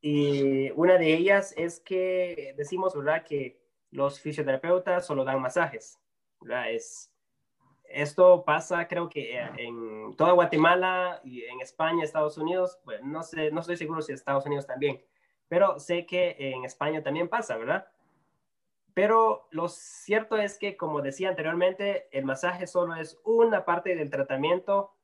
Y 0.00 0.70
una 0.70 0.96
de 0.96 1.14
ellas 1.14 1.52
es 1.56 1.80
que 1.80 2.54
decimos, 2.56 2.94
¿verdad?, 2.94 3.24
que 3.24 3.60
los 3.90 4.20
fisioterapeutas 4.20 5.06
solo 5.06 5.24
dan 5.24 5.40
masajes. 5.40 5.98
¿verdad? 6.44 6.72
Es, 6.72 7.10
esto 7.94 8.44
pasa, 8.44 8.86
creo 8.88 9.08
que 9.08 9.38
eh, 9.38 9.50
en 9.58 10.14
toda 10.16 10.32
Guatemala 10.32 11.20
y 11.24 11.44
en 11.44 11.60
España, 11.60 12.02
Estados 12.02 12.36
Unidos, 12.36 12.78
bueno, 12.84 13.06
no 13.06 13.22
sé, 13.22 13.50
no 13.50 13.60
estoy 13.60 13.76
seguro 13.76 14.02
si 14.02 14.12
Estados 14.12 14.44
Unidos 14.46 14.66
también, 14.66 15.02
pero 15.48 15.78
sé 15.78 16.04
que 16.04 16.36
en 16.38 16.64
España 16.64 17.02
también 17.02 17.28
pasa, 17.28 17.56
¿verdad? 17.56 17.86
Pero 18.92 19.48
lo 19.50 19.68
cierto 19.68 20.36
es 20.36 20.58
que, 20.58 20.76
como 20.76 21.02
decía 21.02 21.28
anteriormente, 21.28 22.08
el 22.16 22.24
masaje 22.24 22.66
solo 22.66 22.94
es 22.96 23.18
una 23.24 23.64
parte 23.64 23.96
del 23.96 24.10
tratamiento 24.10 24.94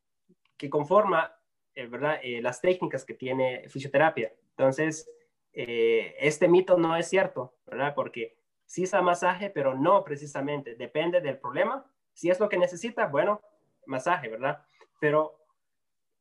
que 0.56 0.70
conforma, 0.70 1.36
eh, 1.74 1.86
¿verdad? 1.86 2.20
Eh, 2.22 2.40
las 2.42 2.60
técnicas 2.60 3.04
que 3.04 3.14
tiene 3.14 3.68
fisioterapia. 3.68 4.32
Entonces, 4.50 5.10
este 5.52 6.46
mito 6.46 6.76
no 6.76 6.94
es 6.96 7.08
cierto, 7.08 7.54
¿verdad? 7.66 7.94
Porque 7.94 8.36
sí 8.66 8.84
es 8.84 8.92
masaje, 9.02 9.50
pero 9.50 9.74
no 9.74 10.04
precisamente, 10.04 10.76
depende 10.76 11.20
del 11.20 11.38
problema 11.38 11.90
si 12.20 12.28
es 12.28 12.38
lo 12.38 12.50
que 12.50 12.58
necesita, 12.58 13.06
bueno, 13.06 13.40
masaje, 13.86 14.28
¿verdad? 14.28 14.62
Pero 15.00 15.38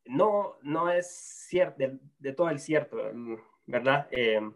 no, 0.06 0.56
no 0.62 0.90
es 0.90 1.12
cierto, 1.50 1.76
de, 2.20 2.32
todo 2.32 2.50
el 2.50 2.60
cierto, 2.60 2.96
¿verdad? 3.66 4.08
Em, 4.12 4.54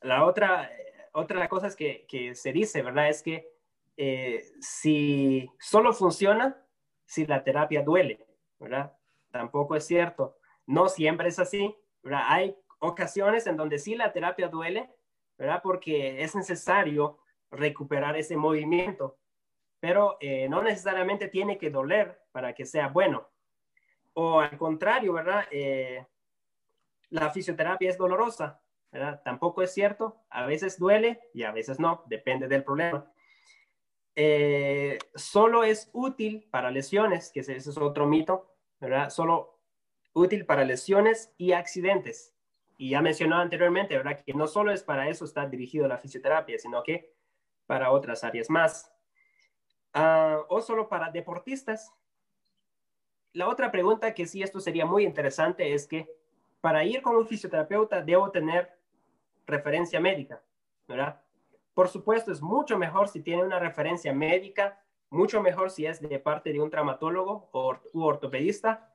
la 0.00 0.24
otra, 0.24 0.68
otra 1.12 1.48
cosa 1.48 1.68
es 1.68 1.76
que, 1.76 2.04
que, 2.08 2.34
se 2.34 2.52
dice, 2.52 2.82
¿verdad? 2.82 3.10
Es 3.10 3.22
que 3.22 3.48
eh, 3.96 4.42
si 4.58 5.48
solo 5.60 5.92
funciona 5.92 6.60
si 7.04 7.26
la 7.26 7.44
terapia 7.44 7.84
duele, 7.84 8.26
¿verdad? 8.58 8.92
Tampoco 9.30 9.76
es 9.76 9.86
cierto. 9.86 10.36
No 10.66 10.88
siempre 10.88 11.28
es 11.28 11.38
así, 11.38 11.76
¿verdad? 12.02 12.22
Hay 12.26 12.56
ocasiones 12.80 13.46
en 13.46 13.56
donde 13.56 13.78
sí 13.78 13.94
la 13.94 14.12
terapia 14.12 14.48
duele, 14.48 14.90
¿verdad? 15.38 15.60
Porque 15.62 16.24
es 16.24 16.34
necesario 16.34 17.20
recuperar 17.52 18.16
ese 18.16 18.36
movimiento 18.36 19.16
pero 19.84 20.16
eh, 20.18 20.48
no 20.48 20.62
necesariamente 20.62 21.28
tiene 21.28 21.58
que 21.58 21.68
doler 21.68 22.18
para 22.32 22.54
que 22.54 22.64
sea 22.64 22.88
bueno. 22.88 23.28
O 24.14 24.40
al 24.40 24.56
contrario, 24.56 25.12
¿verdad? 25.12 25.44
Eh, 25.50 26.02
la 27.10 27.28
fisioterapia 27.28 27.90
es 27.90 27.98
dolorosa, 27.98 28.62
¿verdad? 28.90 29.20
Tampoco 29.22 29.60
es 29.60 29.74
cierto. 29.74 30.22
A 30.30 30.46
veces 30.46 30.78
duele 30.78 31.20
y 31.34 31.42
a 31.42 31.52
veces 31.52 31.78
no, 31.78 32.02
depende 32.06 32.48
del 32.48 32.64
problema. 32.64 33.12
Eh, 34.16 34.98
solo 35.14 35.64
es 35.64 35.90
útil 35.92 36.48
para 36.50 36.70
lesiones, 36.70 37.30
que 37.30 37.40
ese 37.40 37.54
es 37.56 37.76
otro 37.76 38.06
mito, 38.06 38.56
¿verdad? 38.80 39.10
Solo 39.10 39.60
útil 40.14 40.46
para 40.46 40.64
lesiones 40.64 41.34
y 41.36 41.52
accidentes. 41.52 42.34
Y 42.78 42.88
ya 42.88 43.02
mencionó 43.02 43.36
anteriormente, 43.36 43.98
¿verdad? 43.98 44.18
Que 44.24 44.32
no 44.32 44.46
solo 44.46 44.72
es 44.72 44.82
para 44.82 45.10
eso 45.10 45.26
está 45.26 45.46
dirigido 45.46 45.86
la 45.86 45.98
fisioterapia, 45.98 46.58
sino 46.58 46.82
que 46.82 47.12
para 47.66 47.90
otras 47.90 48.24
áreas 48.24 48.48
más. 48.48 48.93
Ah, 49.94 50.42
o 50.48 50.60
solo 50.60 50.88
para 50.88 51.10
deportistas. 51.10 51.94
La 53.32 53.48
otra 53.48 53.70
pregunta 53.70 54.12
que 54.12 54.26
sí, 54.26 54.42
esto 54.42 54.58
sería 54.58 54.84
muy 54.84 55.04
interesante, 55.04 55.72
es 55.72 55.86
que 55.86 56.08
para 56.60 56.84
ir 56.84 57.00
con 57.00 57.14
un 57.14 57.26
fisioterapeuta 57.26 58.02
debo 58.02 58.30
tener 58.30 58.76
referencia 59.46 60.00
médica, 60.00 60.42
¿verdad? 60.88 61.20
Por 61.74 61.88
supuesto, 61.88 62.32
es 62.32 62.42
mucho 62.42 62.76
mejor 62.76 63.08
si 63.08 63.20
tiene 63.22 63.44
una 63.44 63.58
referencia 63.60 64.12
médica, 64.12 64.80
mucho 65.10 65.40
mejor 65.40 65.70
si 65.70 65.86
es 65.86 66.00
de 66.00 66.18
parte 66.18 66.52
de 66.52 66.60
un 66.60 66.70
traumatólogo 66.70 67.48
o, 67.52 67.76
u 67.92 68.02
ortopedista, 68.02 68.92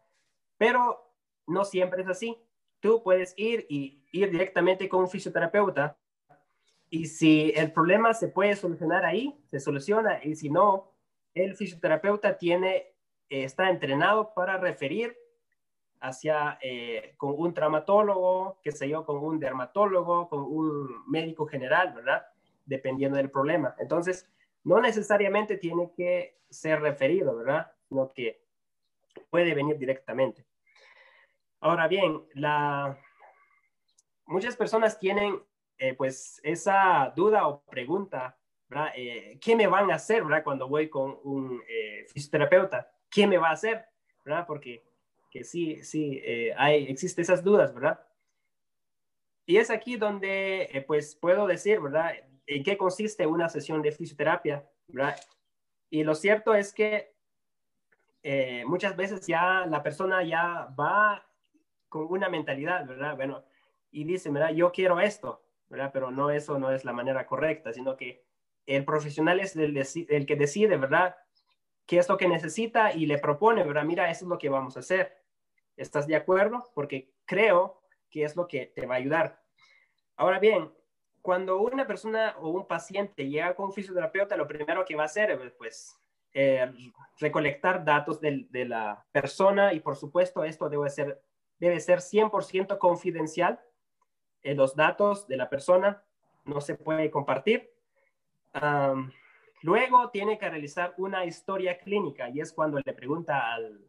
pero 0.57 1.13
no 1.47 1.63
siempre 1.63 2.01
es 2.01 2.09
así. 2.09 2.37
Tú 2.81 3.03
puedes 3.03 3.33
ir 3.37 3.65
y 3.69 4.03
ir 4.11 4.31
directamente 4.31 4.89
con 4.89 5.01
un 5.01 5.09
fisioterapeuta 5.09 5.97
y 6.89 7.05
si 7.05 7.51
el 7.55 7.71
problema 7.71 8.13
se 8.13 8.29
puede 8.29 8.55
solucionar 8.55 9.05
ahí, 9.05 9.39
se 9.45 9.59
soluciona. 9.59 10.23
Y 10.23 10.35
si 10.35 10.49
no, 10.49 10.91
el 11.33 11.55
fisioterapeuta 11.55 12.37
tiene, 12.37 12.93
está 13.29 13.69
entrenado 13.69 14.33
para 14.33 14.57
referir 14.57 15.15
hacia 16.01 16.57
eh, 16.61 17.13
con 17.17 17.35
un 17.37 17.53
traumatólogo, 17.53 18.59
que 18.63 18.71
sé 18.71 18.89
yo, 18.89 19.05
con 19.05 19.17
un 19.17 19.39
dermatólogo, 19.39 20.29
con 20.29 20.41
un 20.41 21.03
médico 21.07 21.45
general, 21.45 21.93
¿verdad? 21.93 22.25
Dependiendo 22.65 23.17
del 23.17 23.29
problema. 23.29 23.75
Entonces, 23.77 24.27
no 24.63 24.81
necesariamente 24.81 25.57
tiene 25.57 25.91
que 25.95 26.39
ser 26.49 26.81
referido, 26.81 27.35
¿verdad? 27.35 27.71
Sino 27.87 28.11
que 28.13 28.41
puede 29.29 29.53
venir 29.53 29.77
directamente. 29.77 30.45
Ahora 31.59 31.87
bien, 31.87 32.23
la... 32.33 32.97
muchas 34.25 34.55
personas 34.55 34.97
tienen 34.97 35.39
eh, 35.79 35.93
pues 35.93 36.41
esa 36.43 37.13
duda 37.15 37.47
o 37.47 37.63
pregunta. 37.63 38.37
Eh, 38.95 39.39
¿Qué 39.41 39.55
me 39.55 39.65
van 39.65 39.89
a 39.89 39.95
hacer. 39.95 40.23
Cuando 40.43 40.67
voy 40.67 40.89
con 40.89 41.17
un 41.23 41.63
eh, 41.67 42.05
fisioterapeuta, 42.13 42.91
¿qué 43.09 43.25
me 43.25 43.37
va 43.37 43.49
a 43.49 43.53
hacer. 43.53 43.85
Porque 44.45 44.83
que 45.31 45.43
sí, 45.43 45.83
sí, 45.83 46.21
hay, 46.55 46.85
existen 46.85 47.23
esas 47.23 47.43
dudas, 47.43 47.73
¿verdad? 47.73 47.99
Y 49.47 49.57
es 49.57 49.71
aquí 49.71 49.95
donde, 49.95 50.83
pues, 50.85 51.15
puedo 51.15 51.47
decir, 51.47 51.79
¿verdad? 51.79 52.13
En 52.45 52.63
qué 52.63 52.77
consiste 52.77 53.25
una 53.25 53.49
sesión 53.49 53.81
de 53.81 53.91
fisioterapia, 53.91 54.69
¿verdad? 54.87 55.15
Y 55.89 56.03
lo 56.03 56.13
cierto 56.13 56.53
es 56.53 56.73
que 56.73 57.15
muchas 58.67 58.95
veces 58.95 59.25
ya 59.25 59.65
la 59.65 59.81
persona 59.81 60.23
ya 60.23 60.67
va 60.79 61.25
con 61.87 62.05
una 62.07 62.29
mentalidad, 62.29 62.85
¿verdad? 62.85 63.15
Bueno, 63.15 63.43
y 63.91 64.03
dice, 64.03 64.29
¿verdad? 64.29 64.51
Yo 64.51 64.71
quiero 64.71 64.99
esto, 64.99 65.41
Pero 65.69 66.11
no, 66.11 66.31
eso 66.31 66.57
no 66.57 66.71
es 66.71 66.83
la 66.83 66.93
manera 66.93 67.25
correcta, 67.27 67.71
sino 67.73 67.95
que 67.95 68.23
el 68.65 68.85
profesional 68.85 69.39
es 69.39 69.55
el, 69.55 70.25
que 70.25 70.35
decide, 70.35 70.77
¿verdad? 70.77 71.15
¿Qué 71.85 71.97
es 71.97 72.09
lo 72.09 72.17
que 72.17 72.27
necesita? 72.27 72.93
Y 72.93 73.05
le 73.05 73.17
propone, 73.17 73.63
¿verdad? 73.63 73.83
Mira, 73.83 74.09
eso 74.09 74.25
es 74.25 74.29
lo 74.29 74.37
que 74.37 74.49
vamos 74.49 74.77
a 74.77 74.81
hacer. 74.81 75.17
¿Estás 75.75 76.07
de 76.07 76.15
acuerdo? 76.15 76.69
Porque 76.73 77.13
creo 77.25 77.81
que 78.09 78.23
es 78.23 78.35
lo 78.35 78.47
que 78.47 78.67
te 78.67 78.85
va 78.85 78.95
a 78.95 78.97
ayudar. 78.97 79.41
Ahora 80.15 80.39
bien, 80.39 80.71
cuando 81.21 81.59
una 81.59 81.87
persona 81.87 82.35
o 82.39 82.49
un 82.49 82.67
paciente 82.67 83.27
llega 83.27 83.55
con 83.55 83.67
un 83.67 83.73
fisioterapeuta, 83.73 84.37
lo 84.37 84.47
primero 84.47 84.85
que 84.85 84.95
va 84.95 85.03
a 85.03 85.05
hacer 85.05 85.31
es, 85.31 85.51
pues, 85.53 85.99
eh, 86.33 86.71
recolectar 87.19 87.83
datos 87.83 88.21
de, 88.21 88.47
de, 88.49 88.65
la 88.65 89.05
persona 89.11 89.73
y, 89.73 89.79
por 89.79 89.95
supuesto, 89.95 90.43
esto 90.43 90.69
debe 90.69 90.89
ser, 90.89 91.21
debe 91.57 91.79
ser 91.79 91.99
100% 91.99 92.77
confidencial 92.77 93.59
eh, 94.43 94.55
los 94.55 94.75
datos 94.75 95.27
de 95.27 95.37
la 95.37 95.49
persona 95.49 96.03
no 96.45 96.61
se 96.61 96.75
puede 96.75 97.09
compartir. 97.11 97.71
luego 99.61 100.09
tiene 100.09 100.37
que 100.37 100.49
realizar 100.49 100.93
una 100.97 101.25
historia 101.25 101.77
clínica 101.77 102.29
y 102.29 102.39
es 102.39 102.53
cuando 102.53 102.79
le 102.83 102.93
pregunta 102.93 103.53
al 103.53 103.79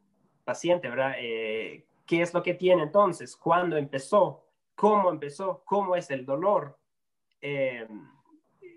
paciente, 0.45 0.89
¿verdad? 0.89 1.15
Eh, 1.19 1.87
qué 2.07 2.23
es 2.23 2.35
lo 2.35 2.43
que 2.43 2.55
tiene 2.55 2.83
entonces, 2.83 3.37
cuándo 3.37 3.77
empezó, 3.77 4.45
cómo 4.75 5.11
empezó, 5.11 5.63
cómo 5.65 5.95
es 5.95 6.11
el 6.11 6.27
dolor, 6.27 6.77
eh, 7.41 7.87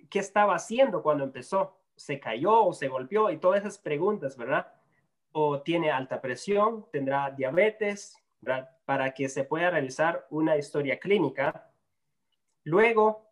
qué 0.09 0.19
estaba 0.19 0.55
haciendo 0.55 1.01
cuando 1.01 1.23
empezó, 1.23 1.79
se 1.95 2.19
cayó 2.19 2.65
o 2.65 2.73
se 2.73 2.87
golpeó 2.87 3.31
y 3.31 3.37
todas 3.37 3.61
esas 3.61 3.79
preguntas, 3.79 4.37
¿verdad? 4.37 4.71
O 5.31 5.61
tiene 5.61 5.89
alta 5.89 6.21
presión, 6.21 6.85
tendrá 6.91 7.31
diabetes, 7.31 8.22
Para 8.85 9.13
que 9.13 9.29
se 9.29 9.43
pueda 9.43 9.69
realizar 9.69 10.27
una 10.29 10.57
historia 10.57 10.99
clínica. 10.99 11.71
Luego, 12.63 13.31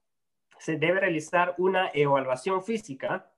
se 0.58 0.78
debe 0.78 1.00
realizar 1.00 1.56
una 1.58 1.90
evaluación 1.94 2.64
física, 2.64 3.32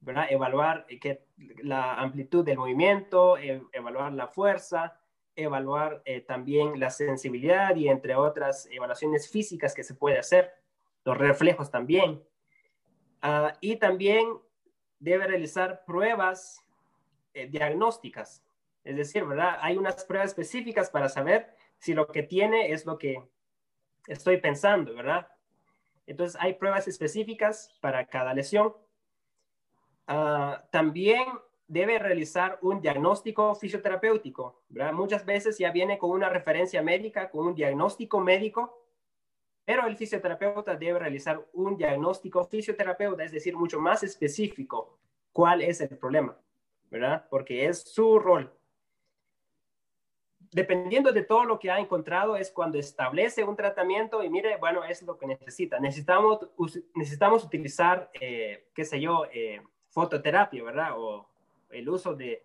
¿verdad? 0.00 0.26
Evaluar 0.30 0.86
que, 0.86 1.26
la 1.62 1.94
amplitud 1.94 2.44
del 2.44 2.58
movimiento, 2.58 3.36
e, 3.36 3.62
evaluar 3.72 4.12
la 4.12 4.28
fuerza, 4.28 4.98
evaluar 5.36 6.02
eh, 6.04 6.20
también 6.20 6.80
la 6.80 6.90
sensibilidad 6.90 7.76
y 7.76 7.88
entre 7.88 8.16
otras 8.16 8.66
evaluaciones 8.70 9.30
físicas 9.30 9.74
que 9.74 9.84
se 9.84 9.94
puede 9.94 10.18
hacer, 10.18 10.52
los 11.04 11.16
reflejos 11.16 11.70
también. 11.70 12.22
Ah, 13.22 13.52
y 13.60 13.76
también 13.76 14.26
debe 14.98 15.26
realizar 15.26 15.84
pruebas 15.84 16.64
eh, 17.34 17.46
diagnósticas, 17.46 18.44
es 18.84 18.96
decir, 18.96 19.24
¿verdad? 19.24 19.58
Hay 19.60 19.76
unas 19.76 20.04
pruebas 20.04 20.30
específicas 20.30 20.90
para 20.90 21.08
saber 21.08 21.54
si 21.78 21.94
lo 21.94 22.06
que 22.08 22.22
tiene 22.22 22.72
es 22.72 22.86
lo 22.86 22.98
que 22.98 23.22
estoy 24.06 24.38
pensando, 24.38 24.94
¿verdad? 24.94 25.28
Entonces 26.06 26.40
hay 26.40 26.54
pruebas 26.54 26.88
específicas 26.88 27.76
para 27.80 28.06
cada 28.06 28.32
lesión. 28.34 28.74
Ah, 30.06 30.64
también 30.72 31.22
debe 31.66 31.98
realizar 31.98 32.58
un 32.62 32.80
diagnóstico 32.80 33.54
fisioterapéutico. 33.54 34.62
¿verdad? 34.70 34.92
Muchas 34.92 35.24
veces 35.24 35.58
ya 35.58 35.70
viene 35.70 35.98
con 35.98 36.10
una 36.10 36.30
referencia 36.30 36.82
médica, 36.82 37.30
con 37.30 37.48
un 37.48 37.54
diagnóstico 37.54 38.20
médico, 38.20 38.86
pero 39.66 39.86
el 39.86 39.98
fisioterapeuta 39.98 40.76
debe 40.76 40.98
realizar 40.98 41.46
un 41.52 41.76
diagnóstico 41.76 42.42
fisioterapeuta, 42.46 43.22
es 43.22 43.32
decir, 43.32 43.54
mucho 43.54 43.78
más 43.78 44.02
específico 44.02 44.98
cuál 45.30 45.60
es 45.60 45.82
el 45.82 45.96
problema, 45.98 46.38
¿verdad? 46.90 47.26
Porque 47.28 47.66
es 47.66 47.82
su 47.82 48.18
rol. 48.18 48.50
Dependiendo 50.50 51.12
de 51.12 51.22
todo 51.22 51.44
lo 51.44 51.58
que 51.58 51.70
ha 51.70 51.78
encontrado, 51.78 52.36
es 52.36 52.50
cuando 52.50 52.78
establece 52.78 53.44
un 53.44 53.54
tratamiento 53.54 54.22
y 54.22 54.30
mire, 54.30 54.56
bueno, 54.56 54.82
es 54.82 55.02
lo 55.02 55.18
que 55.18 55.26
necesita. 55.26 55.78
Necesitamos, 55.78 56.48
necesitamos 56.94 57.44
utilizar, 57.44 58.10
eh, 58.18 58.68
qué 58.74 58.84
sé 58.84 59.00
yo, 59.00 59.26
eh, 59.32 59.60
fototerapia, 59.90 60.62
¿verdad? 60.64 60.92
O 60.96 61.28
el 61.70 61.88
uso 61.88 62.14
de, 62.14 62.44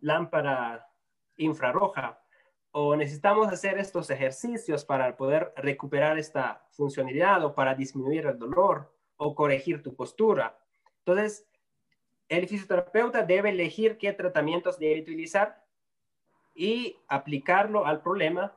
lámpara 0.00 0.88
infrarroja 1.36 2.20
o 2.70 2.96
necesitamos 2.96 3.48
hacer 3.48 3.78
estos 3.78 4.10
ejercicios 4.10 4.84
para 4.84 5.16
poder 5.16 5.52
recuperar 5.56 6.18
esta 6.18 6.66
funcionalidad 6.70 7.44
o 7.44 7.54
para 7.54 7.74
disminuir 7.74 8.26
el 8.26 8.38
dolor 8.38 8.92
o 9.16 9.34
corregir 9.34 9.82
tu 9.82 9.94
postura. 9.94 10.58
Entonces, 10.98 11.46
el 12.28 12.46
fisioterapeuta 12.48 13.22
debe 13.22 13.50
elegir 13.50 13.96
qué 13.96 14.12
tratamientos 14.12 14.78
debe 14.78 15.00
utilizar 15.00 15.65
y 16.56 16.98
aplicarlo 17.06 17.86
al 17.86 18.00
problema. 18.00 18.56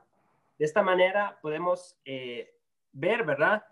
De 0.58 0.64
esta 0.64 0.82
manera 0.82 1.38
podemos 1.42 1.96
eh, 2.04 2.54
ver, 2.92 3.24
¿verdad? 3.24 3.64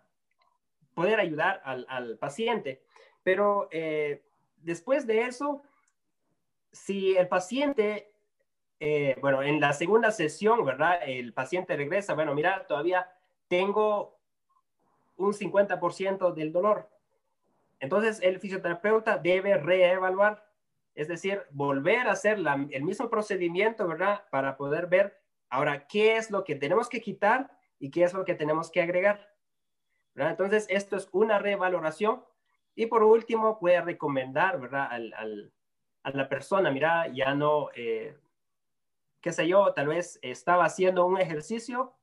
Poder 0.94 1.18
ayudar 1.18 1.62
al, 1.64 2.18
paciente. 2.18 2.82
Pero 3.22 3.68
eh, 3.70 4.22
después 4.58 5.06
de 5.06 5.22
eso, 5.22 5.62
si 6.72 7.16
el 7.16 7.28
paciente, 7.28 8.12
eh, 8.80 9.16
bueno, 9.20 9.42
en 9.42 9.60
la 9.60 9.72
segunda 9.72 10.10
sesión, 10.10 10.64
¿verdad? 10.64 11.00
El 11.04 11.32
paciente 11.32 11.76
regresa, 11.76 12.14
bueno, 12.14 12.34
mira, 12.34 12.66
todavía 12.66 13.10
tengo 13.48 14.18
un 15.16 15.32
50% 15.32 16.34
del 16.34 16.52
dolor. 16.52 16.88
Entonces, 17.80 18.20
el 18.22 18.40
fisioterapeuta 18.40 19.18
debe 19.18 19.56
reevaluar, 19.56 20.47
es 20.98 21.06
decir, 21.06 21.44
volver 21.52 22.08
a 22.08 22.12
hacer 22.12 22.40
el 22.70 22.82
mismo 22.82 23.08
procedimiento, 23.08 23.86
¿verdad? 23.86 24.24
Para 24.32 24.56
poder 24.56 24.88
ver 24.88 25.16
ahora 25.48 25.86
qué 25.86 26.16
es 26.16 26.28
lo 26.32 26.42
que 26.42 26.56
tenemos 26.56 26.88
que 26.88 27.00
quitar 27.00 27.52
y 27.78 27.92
qué 27.92 28.02
es 28.02 28.12
lo 28.12 28.24
que 28.24 28.34
tenemos 28.34 28.68
que 28.68 28.82
agregar. 28.82 29.32
Entonces, 30.16 30.66
esto 30.68 30.96
es 30.96 31.08
una 31.12 31.38
revaloración 31.38 32.24
y 32.74 32.86
por 32.86 33.04
último, 33.04 33.60
puede 33.60 33.80
recomendar, 33.80 34.60
¿verdad? 34.60 34.88
Al, 34.90 35.52
a 36.02 36.10
la 36.10 36.28
persona, 36.28 36.72
mira, 36.72 37.06
ya 37.06 37.32
no, 37.32 37.68
eh, 37.76 38.18
qué 39.20 39.30
sé 39.30 39.46
yo, 39.46 39.72
tal 39.74 39.86
vez 39.86 40.18
estaba 40.20 40.64
haciendo 40.64 41.06
un 41.06 41.20
ejercicio 41.20 41.94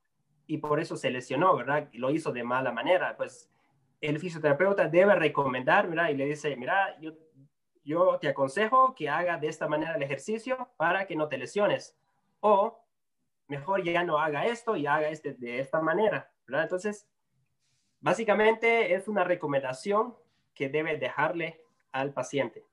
y 0.46 0.56
por 0.56 0.80
eso 0.80 0.96
se 0.96 1.10
lesionó, 1.10 1.54
¿verdad? 1.54 1.90
Y 1.92 1.98
lo 1.98 2.10
hizo 2.10 2.32
de 2.32 2.44
mala 2.44 2.72
manera. 2.72 3.14
Pues 3.14 3.50
el 4.00 4.18
fisioterapeuta 4.18 4.88
debe 4.88 5.14
recomendar, 5.16 5.86
¿verdad? 5.86 6.08
Y 6.08 6.14
le 6.14 6.24
dice, 6.24 6.56
mira, 6.56 6.98
yo, 6.98 7.12
yo 7.86 8.18
te 8.18 8.28
aconsejo 8.28 8.94
que 8.96 9.08
haga 9.08 9.38
de 9.38 9.46
esta 9.46 9.68
manera 9.68 9.94
el 9.94 10.02
ejercicio 10.02 10.70
para 10.76 11.06
que 11.06 11.14
no 11.14 11.28
te 11.28 11.38
lesiones. 11.38 11.96
O 12.40 12.82
mejor 13.46 13.84
ya 13.84 14.02
no 14.02 14.18
haga 14.18 14.44
esto 14.46 14.76
y 14.76 14.86
haga 14.86 15.08
este 15.08 15.34
de 15.34 15.60
esta 15.60 15.80
manera, 15.80 16.32
¿verdad? 16.48 16.64
Entonces, 16.64 17.08
básicamente 18.00 18.92
es 18.94 19.06
una 19.06 19.22
recomendación 19.22 20.16
que 20.52 20.68
debe 20.68 20.98
dejarle 20.98 21.62
al 21.92 22.12
paciente. 22.12 22.66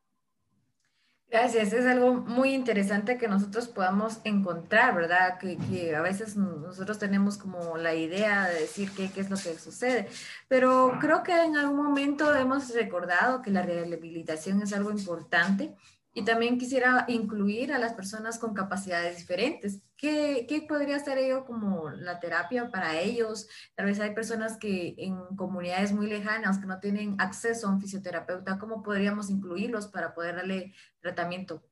Gracias, 1.30 1.74
es 1.74 1.86
algo 1.88 2.14
muy 2.14 2.54
interesante 2.54 3.18
que 3.18 3.28
nosotros 3.28 3.68
podamos 3.68 4.20
encontrar, 4.24 4.94
¿verdad? 4.94 5.40
Que, 5.40 5.96
a 5.96 6.02
veces 6.02 6.38
nosotros 6.38 7.00
tenemos 7.00 7.38
como 7.38 7.76
la 7.78 7.96
idea 7.96 8.48
de 8.48 8.62
decir 8.62 8.92
qué, 8.92 9.12
qué 9.12 9.22
es 9.22 9.32
lo 9.32 9.38
que 9.38 9.58
sucede, 9.58 10.08
pero 10.48 10.98
creo 11.02 11.24
que 11.24 11.34
en 11.44 11.58
algún 11.58 11.84
momento 11.84 12.36
hemos 12.36 12.72
recordado 12.76 13.42
que 13.42 13.50
la 13.50 13.64
rehabilitación 13.64 14.62
es 14.62 14.74
algo 14.74 14.92
importante 14.92 15.76
y 16.14 16.24
también 16.26 16.60
quisiera 16.60 17.06
incluir 17.08 17.74
a 17.74 17.80
las 17.80 17.94
personas 17.94 18.38
con 18.38 18.54
capacidades 18.54 19.18
diferentes. 19.18 19.82
¿Qué, 19.98 20.46
¿Qué, 20.48 20.62
podría 20.62 21.00
ser 21.00 21.18
ello 21.18 21.44
como 21.44 21.90
la 21.90 22.20
terapia 22.20 22.70
para 22.70 23.00
ellos? 23.00 23.50
Tal 23.76 23.88
vez 23.88 24.00
hay 24.00 24.14
personas 24.14 24.58
que 24.58 24.94
en 24.98 25.36
comunidades 25.36 25.92
muy 25.92 26.08
lejanas 26.08 26.60
que 26.60 26.68
no 26.68 26.80
tienen 26.80 27.16
acceso 27.20 27.68
a 27.68 27.72
un 27.72 27.82
fisioterapeuta. 27.82 28.60
¿Cómo 28.60 28.84
podríamos 28.84 29.32
incluirlos 29.32 29.88
para 29.88 30.14
poder 30.14 30.36
darle 30.36 30.74
tratamiento? 31.00 31.64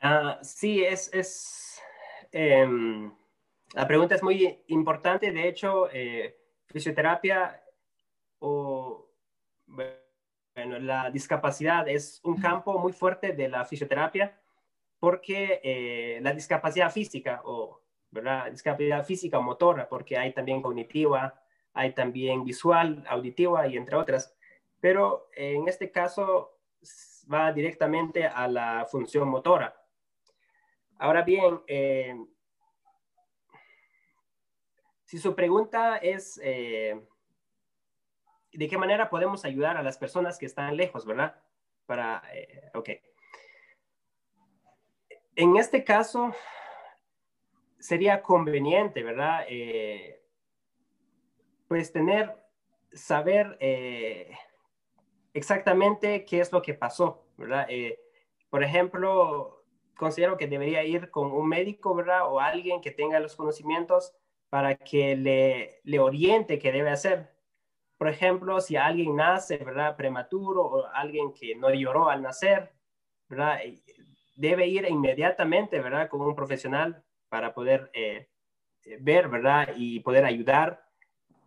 Ah, 0.00 0.38
sí, 0.42 0.82
es, 0.82 1.10
es 1.12 1.80
em, 2.32 3.12
la 3.74 3.86
pregunta 3.86 4.14
es 4.14 4.22
muy 4.22 4.62
importante. 4.68 5.30
De 5.30 5.46
hecho, 5.46 5.90
eh, 5.92 6.38
fisioterapia 6.68 7.62
o 8.38 9.10
la 10.64 11.10
discapacidad 11.10 11.88
es 11.88 12.20
un 12.24 12.40
campo 12.40 12.78
muy 12.78 12.92
fuerte 12.92 13.32
de 13.32 13.48
la 13.48 13.64
fisioterapia 13.64 14.38
porque 14.98 15.60
eh, 15.62 16.18
la 16.22 16.32
discapacidad 16.32 16.90
física 16.90 17.40
o 17.44 17.80
¿verdad? 18.10 18.50
discapacidad 18.50 19.04
física 19.04 19.38
o 19.38 19.42
motora, 19.42 19.88
porque 19.88 20.16
hay 20.16 20.32
también 20.32 20.62
cognitiva, 20.62 21.40
hay 21.74 21.92
también 21.92 22.44
visual, 22.44 23.04
auditiva 23.08 23.66
y 23.68 23.76
entre 23.76 23.96
otras, 23.96 24.34
pero 24.80 25.28
en 25.34 25.68
este 25.68 25.90
caso 25.90 26.58
va 27.32 27.52
directamente 27.52 28.26
a 28.26 28.48
la 28.48 28.86
función 28.90 29.28
motora. 29.28 29.74
Ahora 30.98 31.22
bien, 31.22 31.60
eh, 31.66 32.16
si 35.04 35.18
su 35.18 35.34
pregunta 35.34 35.98
es 35.98 36.40
eh, 36.42 37.00
de 38.52 38.68
qué 38.68 38.78
manera 38.78 39.10
podemos 39.10 39.44
ayudar 39.44 39.76
a 39.76 39.82
las 39.82 39.98
personas 39.98 40.38
que 40.38 40.46
están 40.46 40.76
lejos, 40.76 41.04
¿verdad? 41.06 41.36
Para, 41.86 42.22
eh, 42.32 42.70
ok. 42.74 42.90
En 45.36 45.56
este 45.56 45.84
caso, 45.84 46.34
sería 47.78 48.22
conveniente, 48.22 49.02
¿verdad? 49.02 49.44
Eh, 49.48 50.20
pues 51.68 51.92
tener, 51.92 52.34
saber 52.92 53.56
eh, 53.60 54.32
exactamente 55.34 56.24
qué 56.24 56.40
es 56.40 56.50
lo 56.50 56.62
que 56.62 56.74
pasó, 56.74 57.26
¿verdad? 57.36 57.68
por 58.50 58.64
ejemplo, 58.64 59.62
considero 59.94 60.38
que 60.38 60.46
debería 60.46 60.82
ir 60.84 61.10
con 61.10 61.30
un 61.30 61.46
médico, 61.46 61.94
¿verdad? 61.94 62.32
O 62.32 62.40
alguien 62.40 62.80
que 62.80 62.90
tenga 62.90 63.20
los 63.20 63.36
conocimientos 63.36 64.14
para 64.48 64.76
que 64.76 65.14
le, 65.14 65.80
le 65.84 65.98
oriente 65.98 66.58
qué 66.58 66.72
debe 66.72 66.90
hacer, 66.90 67.30
por 67.98 68.08
ejemplo, 68.08 68.60
si 68.60 68.76
alguien 68.76 69.16
nace, 69.16 69.58
¿verdad? 69.58 69.96
Prematuro 69.96 70.62
o 70.62 70.86
alguien 70.86 71.34
que 71.34 71.56
no 71.56 71.68
lloró 71.74 72.08
al 72.08 72.22
nacer, 72.22 72.72
¿verdad? 73.28 73.58
Debe 74.36 74.68
ir 74.68 74.86
inmediatamente, 74.88 75.80
¿verdad? 75.80 76.08
Con 76.08 76.20
un 76.20 76.36
profesional 76.36 77.04
para 77.28 77.52
poder 77.52 77.90
eh, 77.92 78.30
ver, 79.00 79.28
¿verdad? 79.28 79.74
Y 79.76 79.98
poder 80.00 80.24
ayudar, 80.24 80.86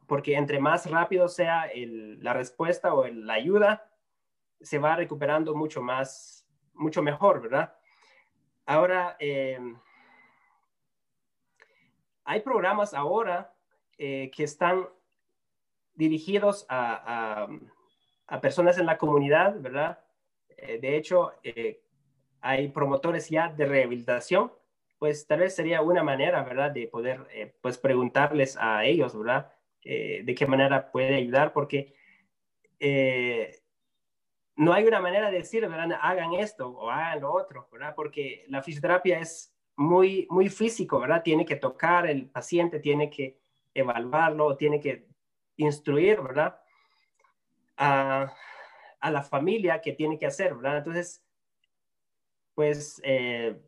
porque 0.08 0.36
entre 0.36 0.60
más 0.60 0.92
rápido 0.92 1.30
sea 1.30 1.70
la 1.74 2.34
respuesta 2.34 2.94
o 2.94 3.08
la 3.08 3.34
ayuda, 3.34 3.90
se 4.60 4.78
va 4.78 4.98
recuperando 4.98 5.56
mucho 5.56 5.82
más, 5.82 6.46
mucho 6.74 7.02
mejor, 7.02 7.42
¿verdad? 7.42 7.74
ahora, 8.66 9.16
em, 9.20 9.78
hay 12.24 12.42
programas 12.42 12.94
ahora 12.94 13.54
que 13.98 14.32
están 14.38 14.88
dirigidos 15.96 16.66
a, 16.70 17.48
a, 18.28 18.42
personas 18.42 18.78
en 18.78 18.86
la 18.86 18.98
comunidad, 18.98 19.60
¿verdad? 19.60 20.00
de 20.58 20.96
hecho, 20.96 21.34
hay 22.40 22.68
promotores 22.70 23.30
ya 23.30 23.50
de 23.50 23.66
rehabilitación, 23.66 24.52
pues 25.00 25.26
tal 25.26 25.40
vez 25.40 25.56
sería 25.56 25.82
una 25.82 26.04
manera, 26.04 26.44
¿verdad? 26.44 26.70
De 26.72 26.88
poder, 26.88 27.26
pues 27.62 27.80
preguntarles 27.80 28.58
a 28.60 28.86
ellos, 28.86 29.18
¿verdad? 29.18 29.52
de 29.84 30.36
qué 30.38 30.46
manera 30.46 30.92
puede 30.92 31.16
ayudar, 31.16 31.52
porque 31.52 31.96
eh, 32.84 33.62
no 34.56 34.74
hay 34.74 34.86
una 34.86 35.00
manera 35.00 35.30
de 35.32 35.38
decir, 35.38 35.68
¿verdad? 35.68 35.98
Hagan 36.02 36.34
esto 36.34 36.68
o 36.70 36.90
hagan 36.90 37.22
lo 37.22 37.32
otro, 37.32 37.70
¿verdad? 37.72 37.94
Porque 37.96 38.44
la 38.48 38.62
fisioterapia 38.64 39.20
es 39.20 39.56
muy, 39.76 40.28
muy 40.30 40.50
físico, 40.50 41.00
¿verdad? 41.00 41.22
Tiene 41.24 41.46
que 41.46 41.56
tocar 41.56 42.08
el 42.08 42.30
paciente, 42.30 42.80
tiene 42.80 43.10
que 43.10 43.40
evaluarlo, 43.74 44.58
tiene 44.58 44.80
que 44.80 45.08
instruir, 45.58 46.22
¿verdad? 46.22 46.60
A, 47.78 48.34
la 49.04 49.24
familia 49.24 49.82
que 49.82 49.94
tiene 49.94 50.20
que 50.20 50.28
hacer, 50.28 50.54
¿verdad? 50.54 50.78
Entonces, 50.78 51.24
pues 52.54 53.02
eh, 53.04 53.60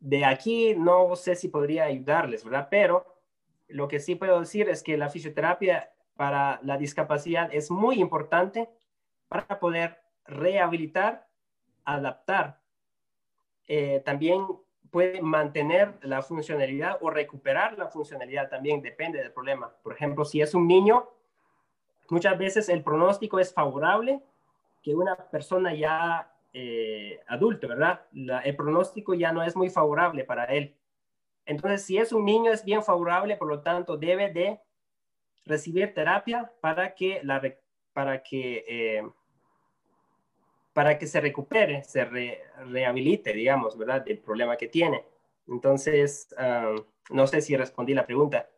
de 0.00 0.24
aquí 0.24 0.74
no 0.74 1.14
sé 1.14 1.36
si 1.36 1.48
podría 1.48 1.84
ayudarles, 1.84 2.44
¿verdad? 2.44 2.68
Pero 2.70 3.20
lo 3.68 3.86
que 3.86 4.00
sí 4.00 4.16
puedo 4.16 4.40
decir 4.40 4.68
es 4.68 4.82
que 4.82 4.96
la 4.96 5.10
fisioterapia 5.10 5.92
para 6.16 6.60
la 6.62 6.76
discapacidad 6.76 7.48
es 7.52 7.70
muy 7.70 8.00
importante 8.00 8.68
para 9.28 9.60
poder 9.60 10.02
rehabilitar, 10.24 11.28
adaptar. 11.84 12.60
Eh, 13.66 14.02
también 14.04 14.46
puede 14.94 15.20
mantener 15.20 15.94
la 16.02 16.22
funcionalidad 16.22 16.98
o 17.00 17.10
recuperar 17.10 17.76
la 17.76 17.88
funcionalidad, 17.88 18.48
también 18.48 18.80
depende 18.80 19.18
del 19.18 19.32
problema. 19.32 19.74
Por 19.82 19.92
ejemplo, 19.92 20.24
si 20.24 20.40
es 20.40 20.54
un 20.54 20.68
niño, 20.68 21.10
muchas 22.10 22.38
veces 22.38 22.68
el 22.68 22.84
pronóstico 22.84 23.40
es 23.40 23.52
favorable 23.52 24.22
que 24.84 24.94
una 24.94 25.16
persona 25.16 25.74
ya 25.74 26.32
eh, 26.52 27.18
adulto, 27.26 27.66
¿verdad? 27.66 28.02
el 28.44 28.54
pronóstico 28.54 29.14
ya 29.14 29.32
no 29.32 29.42
es 29.42 29.56
muy 29.56 29.68
favorable 29.68 30.22
para 30.22 30.44
él. 30.44 30.76
Entonces, 31.44 31.82
si 31.84 31.98
es 31.98 32.12
un 32.12 32.24
niño, 32.24 32.52
es 32.52 32.64
bien 32.64 32.84
favorable, 32.84 33.36
por 33.36 33.48
lo 33.48 33.62
tanto, 33.62 33.96
debe 33.96 34.32
de 34.32 34.60
recibir 35.44 35.92
terapia 35.92 36.52
para 36.60 36.94
que, 36.94 37.18
la, 37.24 37.42
para 37.92 38.22
que, 38.22 38.64
eh, 38.68 39.02
para 40.74 40.98
que 40.98 41.06
se 41.06 41.20
recupere, 41.20 41.82
se 41.84 42.04
rehabilite, 42.04 43.32
digamos, 43.32 43.78
¿verdad? 43.78 44.04
Del 44.04 44.18
problema 44.18 44.56
que 44.58 44.68
tiene. 44.68 45.06
Entonces, 45.48 46.34
ah, 46.36 46.74
no 47.10 47.26
sé 47.26 47.40
si 47.40 47.56
respondí 47.56 47.94
la 47.94 48.04
pregunta. 48.04 48.50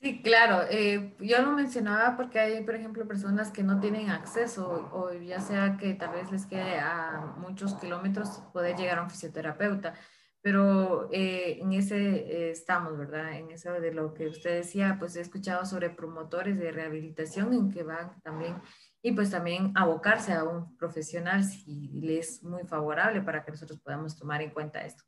Sí, 0.00 0.22
claro. 0.22 0.64
Eh, 0.70 1.14
yo 1.18 1.42
lo 1.42 1.52
mencionaba 1.52 2.16
porque 2.16 2.38
hay, 2.38 2.62
por 2.62 2.76
ejemplo, 2.76 3.08
personas 3.08 3.50
que 3.50 3.64
no 3.64 3.80
tienen 3.80 4.10
acceso 4.10 4.90
o 4.92 5.12
ya 5.12 5.40
sea 5.40 5.76
que 5.80 5.94
tal 5.94 6.12
vez 6.12 6.30
les 6.30 6.46
quede 6.46 6.78
a 6.78 7.34
muchos 7.38 7.74
kilómetros 7.74 8.42
poder 8.52 8.76
llegar 8.76 8.98
a 8.98 9.02
un 9.02 9.10
fisioterapeuta 9.10 9.94
pero 10.42 11.08
eh, 11.12 11.58
en 11.60 11.72
ese 11.72 11.96
eh, 11.96 12.50
estamos, 12.50 12.98
¿verdad? 12.98 13.38
En 13.38 13.52
eso 13.52 13.72
de 13.72 13.92
lo 13.94 14.12
que 14.12 14.26
usted 14.26 14.56
decía, 14.56 14.96
pues 14.98 15.14
he 15.16 15.20
escuchado 15.20 15.64
sobre 15.64 15.88
promotores 15.88 16.58
de 16.58 16.72
rehabilitación 16.72 17.52
en 17.54 17.70
que 17.70 17.84
van 17.84 18.20
también 18.22 18.56
y 19.02 19.12
pues 19.12 19.30
también 19.30 19.72
abocarse 19.74 20.32
a 20.32 20.44
un 20.44 20.76
profesional 20.76 21.44
si 21.44 21.90
le 22.00 22.20
es 22.20 22.42
muy 22.42 22.62
favorable 22.64 23.20
para 23.20 23.44
que 23.44 23.50
nosotros 23.50 23.80
podamos 23.80 24.16
tomar 24.16 24.42
en 24.42 24.50
cuenta 24.50 24.84
esto. 24.84 25.04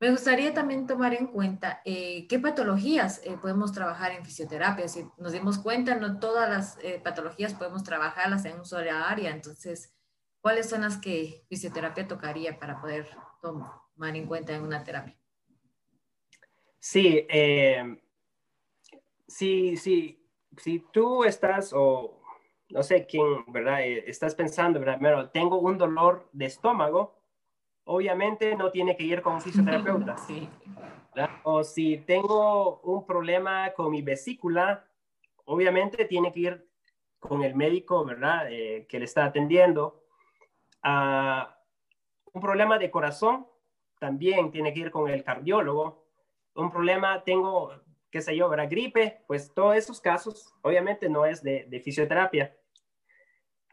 Me 0.00 0.10
gustaría 0.10 0.52
también 0.52 0.86
tomar 0.86 1.14
en 1.14 1.28
cuenta 1.28 1.80
eh, 1.84 2.26
qué 2.26 2.38
patologías 2.38 3.20
podemos 3.40 3.72
trabajar 3.72 4.12
en 4.12 4.24
fisioterapia. 4.24 4.88
Si 4.88 5.06
nos 5.18 5.32
dimos 5.32 5.58
cuenta, 5.58 5.94
no 5.94 6.18
todas 6.18 6.50
las 6.50 6.78
patologías 7.02 7.54
podemos 7.54 7.84
trabajarlas 7.84 8.44
en 8.44 8.58
un 8.58 8.64
sola 8.64 9.08
área. 9.08 9.30
Entonces, 9.30 9.94
¿cuáles 10.40 10.68
son 10.68 10.80
las 10.80 10.98
que 10.98 11.44
fisioterapia 11.48 12.08
tocaría 12.08 12.58
para 12.58 12.80
poder 12.80 13.08
tomar 13.44 14.16
en 14.16 14.26
cuenta 14.26 14.54
en 14.54 14.62
una 14.62 14.82
terapia. 14.82 15.16
Sí, 16.80 17.26
eh, 17.28 17.82
sí, 19.26 19.76
sí, 19.76 20.26
si 20.56 20.84
tú 20.92 21.24
estás 21.24 21.72
o 21.74 22.22
no 22.70 22.82
sé 22.82 23.06
quién, 23.06 23.44
¿verdad? 23.48 23.82
Eh, 23.82 24.04
estás 24.06 24.34
pensando, 24.34 24.80
¿verdad? 24.80 24.98
Pero 25.00 25.30
tengo 25.30 25.58
un 25.58 25.78
dolor 25.78 26.28
de 26.32 26.46
estómago, 26.46 27.16
obviamente 27.84 28.56
no 28.56 28.70
tiene 28.70 28.96
que 28.96 29.04
ir 29.04 29.22
con 29.22 29.34
un 29.34 29.40
fisioterapeuta. 29.40 30.16
sí. 30.26 30.48
O 31.44 31.62
si 31.62 31.98
tengo 31.98 32.80
un 32.80 33.06
problema 33.06 33.72
con 33.72 33.90
mi 33.90 34.02
vesícula, 34.02 34.84
obviamente 35.44 36.06
tiene 36.06 36.32
que 36.32 36.40
ir 36.40 36.68
con 37.20 37.42
el 37.42 37.54
médico, 37.54 38.04
¿verdad? 38.04 38.50
Eh, 38.50 38.86
que 38.88 38.98
le 38.98 39.04
está 39.04 39.24
atendiendo. 39.24 40.02
Ah, 40.82 41.56
un 42.32 42.40
problema 42.40 42.78
de 42.78 42.90
corazón, 42.90 43.46
también 43.98 44.50
tiene 44.50 44.74
que 44.74 44.80
ir 44.80 44.90
con 44.90 45.08
el 45.08 45.22
cardiólogo. 45.22 46.04
Un 46.56 46.70
problema, 46.70 47.22
tengo, 47.22 47.72
qué 48.14 48.22
sé 48.22 48.36
yo, 48.36 48.48
¿verdad? 48.48 48.70
Gripe, 48.70 49.24
pues 49.26 49.52
todos 49.52 49.74
esos 49.74 50.00
casos, 50.00 50.54
obviamente 50.62 51.08
no 51.08 51.26
es 51.26 51.42
de, 51.42 51.82
fisioterapia. 51.82 52.56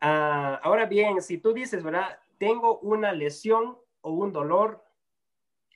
Ah, 0.01 0.59
ahora 0.63 0.87
bien, 0.87 1.21
si 1.21 1.37
tú 1.37 1.53
dices, 1.53 1.83
¿verdad? 1.83 2.17
Tengo 2.39 2.79
una 2.79 3.13
lesión 3.13 3.77
o 4.01 4.09
un 4.09 4.33
dolor 4.33 4.83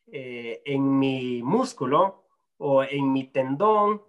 eh, 0.08 0.64
en 0.66 0.98
mi 0.98 1.44
músculo 1.44 2.24
o 2.58 2.82
en 2.84 3.14
mi 3.14 3.26
tendón, 3.26 4.02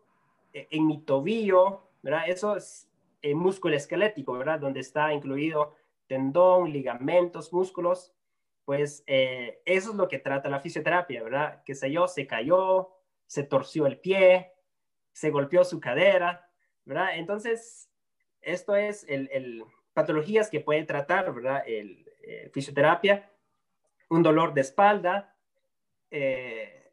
e, 0.55 0.69
en 0.71 0.87
mi 0.87 1.03
tobillo, 1.03 1.83
¿verdad? 2.01 2.23
Eso 2.27 2.57
es 2.57 2.91
el 3.21 3.35
músculo 3.35 3.77
esquelético, 3.77 4.39
¿verdad? 4.39 4.59
Donde 4.59 4.81
está 4.81 5.13
incluido 5.13 5.75
tendón, 6.07 6.73
ligamentos, 6.73 7.53
músculos 7.53 8.15
pues 8.65 9.05
eh, 9.07 9.63
eso 9.65 9.91
es 9.91 9.97
lo 9.97 10.09
que 10.09 10.19
trata 10.19 10.49
la 10.49 10.59
fisioterapia, 10.59 11.23
¿verdad? 11.23 11.63
Que 11.63 11.77
sé 11.77 11.93
yo, 11.93 12.09
se 12.09 12.27
cayó, 12.27 12.96
se 13.27 13.43
torció 13.43 13.87
el 13.87 13.99
pie, 13.99 14.53
se 15.13 15.31
golpeó 15.31 15.65
su 15.65 15.81
cadera, 15.81 16.49
¿verdad? 16.85 17.17
Entonces, 17.17 17.91
esto 18.41 18.77
es 18.77 19.05
el, 19.09 19.65
patologías 19.93 20.51
que 20.51 20.61
puede 20.61 20.85
tratar, 20.85 21.33
¿verdad? 21.35 21.63
El, 21.67 22.07
eh, 22.23 22.51
fisioterapia, 22.53 23.31
un 24.09 24.23
dolor 24.23 24.53
de 24.53 24.61
espalda, 24.61 25.35
eh, 26.11 26.93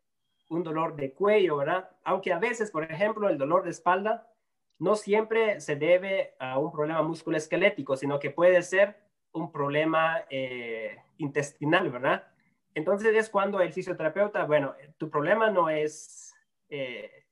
un 0.49 0.63
dolor 0.63 0.95
de 0.95 1.13
cuello, 1.13 1.57
¿verdad? 1.57 1.89
Aunque 2.03 2.31
a 2.31 2.39
veces, 2.39 2.71
por 2.71 2.83
ejemplo, 2.83 3.29
el 3.29 3.37
dolor 3.37 3.63
de 3.63 3.71
espalda 3.71 4.31
no 4.79 4.95
siempre 4.95 5.59
se 5.61 5.75
debe 5.75 6.35
a 6.39 6.59
un 6.59 6.71
problema 6.71 7.01
musculoesquelético, 7.03 7.95
sino 7.95 8.19
que 8.19 8.31
puede 8.31 8.61
ser 8.63 8.97
un 9.31 9.51
problema 9.51 10.23
eh, 10.29 10.97
intestinal, 11.17 11.89
¿verdad? 11.89 12.27
Entonces 12.73 13.15
es 13.15 13.29
cuando 13.29 13.59
el 13.61 13.71
fisioterapeuta, 13.71 14.45
bueno, 14.45 14.73
tu 14.97 15.09
problema 15.09 15.49
no 15.51 15.69
es 15.69 16.33
eh, 16.69 17.25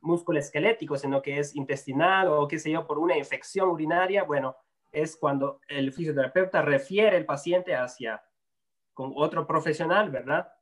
músculo 0.00 0.38
esquelético, 0.38 0.96
sino 0.96 1.22
que 1.22 1.38
es 1.38 1.54
intestinal 1.54 2.28
o 2.28 2.46
qué 2.46 2.58
sé 2.58 2.70
yo, 2.70 2.86
por 2.86 2.98
una 2.98 3.16
infección 3.16 3.68
urinaria, 3.68 4.24
bueno, 4.24 4.56
es 4.92 5.16
cuando 5.16 5.60
el 5.68 5.92
fisioterapeuta 5.92 6.62
refiere 6.62 7.16
el 7.16 7.26
paciente 7.26 7.74
hacia 7.74 8.22
con 8.94 9.12
otro 9.14 9.46
profesional, 9.46 10.10
¿verdad? 10.10 10.52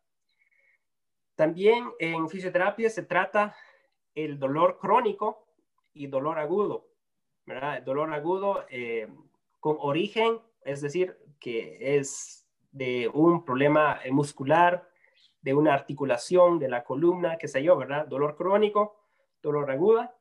También 1.37 1.91
en 1.99 2.29
fisioterapia 2.29 2.91
se 2.91 3.03
trata 3.03 3.55
el 4.15 4.39
dolor 4.39 4.79
crónico 4.79 5.47
y 5.93 6.07
dolor 6.07 6.39
agudo, 6.39 6.89
¿verdad? 7.45 7.79
El 7.79 7.85
dolor 7.85 8.12
agudo 8.12 8.65
eh, 8.71 9.09
con 9.61 9.77
origen 9.81 10.41
es 10.65 10.81
decir, 10.81 11.17
que 11.39 11.99
es 11.99 12.43
de 12.75 13.09
un 13.14 13.45
problema 13.45 14.01
muscular, 14.11 14.89
de 15.41 15.55
una 15.55 15.72
articulación 15.75 16.59
de 16.59 16.68
la 16.68 16.83
columna, 16.83 17.39
qué 17.39 17.49
sé 17.49 17.62
yo, 17.62 17.77
¿verdad? 17.77 18.07
Dolor 18.07 18.35
crónico, 18.35 18.97
dolor 19.41 19.70
aguda. 19.70 20.16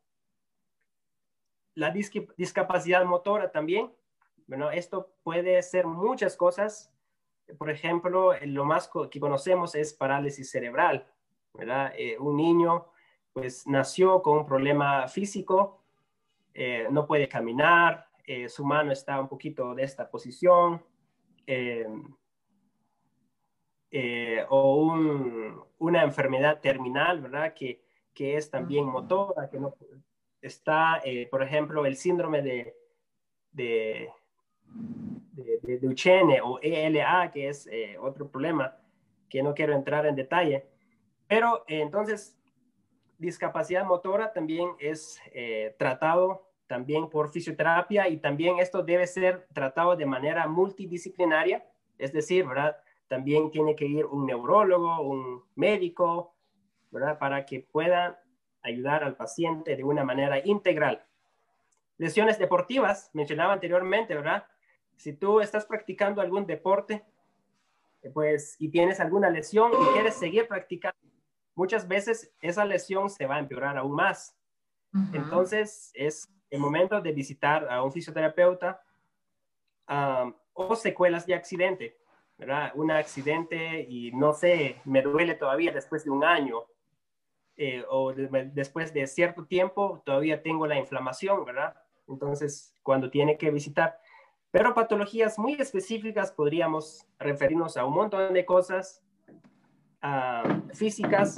La 1.76 1.92
discapacidad 1.92 3.04
motora 3.06 3.52
también, 3.52 3.92
bueno, 4.48 4.70
esto 4.70 5.14
puede 5.24 5.62
ser 5.64 5.88
muchas 5.88 6.38
cosas. 6.38 6.94
Por 7.58 7.72
ejemplo, 7.72 8.34
lo 8.44 8.66
más 8.66 8.90
que 9.10 9.20
conocemos 9.20 9.74
es 9.74 9.94
parálisis 9.94 10.52
cerebral, 10.52 11.08
¿verdad? 11.54 11.94
Eh, 11.98 12.18
un 12.20 12.38
niño 12.38 12.88
pues 13.32 13.66
nació 13.66 14.22
con 14.22 14.38
un 14.40 14.46
problema 14.46 15.08
físico, 15.08 15.82
eh, 16.54 16.88
no 16.92 17.08
puede 17.08 17.28
caminar, 17.28 18.08
eh, 18.26 18.48
su 18.48 18.64
mano 18.64 18.92
está 18.92 19.20
un 19.20 19.28
poquito 19.28 19.74
de 19.74 19.84
esta 19.84 20.08
posición, 20.08 20.86
eh, 23.96 24.40
eh, 24.40 24.46
o 24.50 24.96
una 25.78 26.04
enfermedad 26.04 26.60
terminal, 26.60 27.22
¿verdad? 27.22 27.54
Que, 27.54 27.84
que 28.12 28.38
es 28.38 28.50
también 28.50 28.86
motora, 28.86 29.50
que 29.50 29.60
no 29.60 29.76
está, 30.42 31.00
por 31.30 31.44
ejemplo, 31.44 31.86
el 31.86 31.96
síndrome 31.96 32.42
de, 32.42 32.76
de, 33.52 34.10
de, 34.66 35.60
de 35.62 35.78
Duchenne 35.78 36.42
o 36.42 36.60
ELA, 36.60 37.30
que 37.32 37.50
es 37.50 37.70
otro 38.02 38.30
problema, 38.30 38.76
que 39.30 39.44
no 39.44 39.54
quiero 39.54 39.74
entrar 39.74 40.08
en 40.08 40.16
detalle. 40.16 40.66
Pero 41.28 41.64
entonces, 41.68 42.36
discapacidad 43.20 43.86
motora 43.86 44.34
también 44.34 44.70
es 44.80 45.22
tratado 45.78 46.50
también 46.68 47.10
por 47.10 47.30
fisioterapia 47.30 48.10
y 48.10 48.18
también 48.18 48.58
esto 48.58 48.82
debe 48.82 49.06
ser 49.06 49.48
tratado 49.54 49.96
de 49.96 50.06
manera 50.08 50.48
multidisciplinaria, 50.48 51.64
es 51.98 52.12
decir, 52.12 52.48
¿verdad? 52.48 52.76
También 53.08 53.52
tiene 53.52 53.76
que 53.76 53.86
ir 53.86 54.06
un 54.06 54.26
neurólogo, 54.26 55.02
un 55.02 55.44
médico, 55.56 56.36
¿verdad? 56.92 57.20
Para 57.20 57.46
que 57.46 57.60
puedan 57.60 58.18
ayudar 58.62 59.04
al 59.04 59.16
paciente 59.16 59.76
de 59.76 59.84
una 59.84 60.04
manera 60.04 60.40
integral. 60.46 61.06
Lesiones 61.98 62.40
deportivas, 62.40 63.12
mencionaba 63.14 63.54
anteriormente, 63.54 64.16
¿verdad? 64.16 64.48
Si 64.96 65.14
tú 65.14 65.42
estás 65.42 65.66
practicando 65.66 66.22
algún 66.22 66.46
deporte, 66.46 67.04
pues, 68.14 68.56
y 68.60 68.70
tienes 68.70 69.00
alguna 69.00 69.30
lesión 69.30 69.72
y 69.74 69.94
quieres 69.94 70.16
seguir 70.16 70.48
practicando, 70.48 71.00
muchas 71.56 71.88
veces 71.88 72.34
esa 72.42 72.66
lesión 72.66 73.10
se 73.10 73.26
va 73.26 73.36
a 73.36 73.40
empeorar 73.40 73.78
aún 73.78 73.96
más. 73.96 74.36
Entonces, 75.14 75.92
es 75.94 76.30
el 76.50 76.60
momento 76.60 77.02
de 77.02 77.12
visitar 77.12 77.68
a 77.72 77.82
un 77.84 77.92
fisioterapeuta 77.92 78.84
o 80.54 80.76
secuelas 80.76 81.26
de 81.26 81.34
accidente, 81.34 81.98
¿verdad? 82.46 82.72
Un 82.76 82.92
accidente 82.92 83.86
y 83.88 84.12
no 84.12 84.34
sé, 84.34 84.82
me 84.86 85.02
duele 85.02 85.36
todavía 85.36 85.72
después 85.72 86.04
de 86.04 86.12
un 86.12 86.24
año 86.24 86.64
eh, 87.56 87.84
o 87.90 88.14
después 88.14 88.94
de 88.94 89.08
cierto 89.08 89.46
tiempo 89.46 90.02
todavía 90.06 90.42
tengo 90.42 90.68
la 90.68 90.78
inflamación, 90.78 91.46
¿verdad? 91.46 91.76
Entonces, 92.08 92.76
cuando 92.84 93.10
tiene 93.10 93.38
que 93.38 93.52
visitar. 93.52 93.98
Pero 94.52 94.74
patologías 94.74 95.40
muy 95.40 95.54
específicas 95.54 96.32
podríamos 96.32 97.08
referirnos 97.18 97.78
a 97.78 97.86
un 97.86 97.94
montón 97.94 98.34
de 98.34 98.46
cosas 98.46 99.02
físicas 100.74 101.36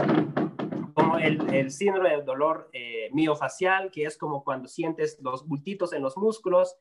como 0.95 1.20
el, 1.20 1.70
síndrome 1.70 2.10
del 2.10 2.26
dolor 2.26 2.70
eh, 2.74 3.10
miofacial, 3.14 3.91
que 3.91 4.06
es 4.06 4.18
como 4.18 4.43
cuando 4.43 4.68
sientes 4.68 5.20
los 5.22 5.47
bultitos 5.47 5.93
en 5.93 6.01
los 6.01 6.18
músculos 6.18 6.76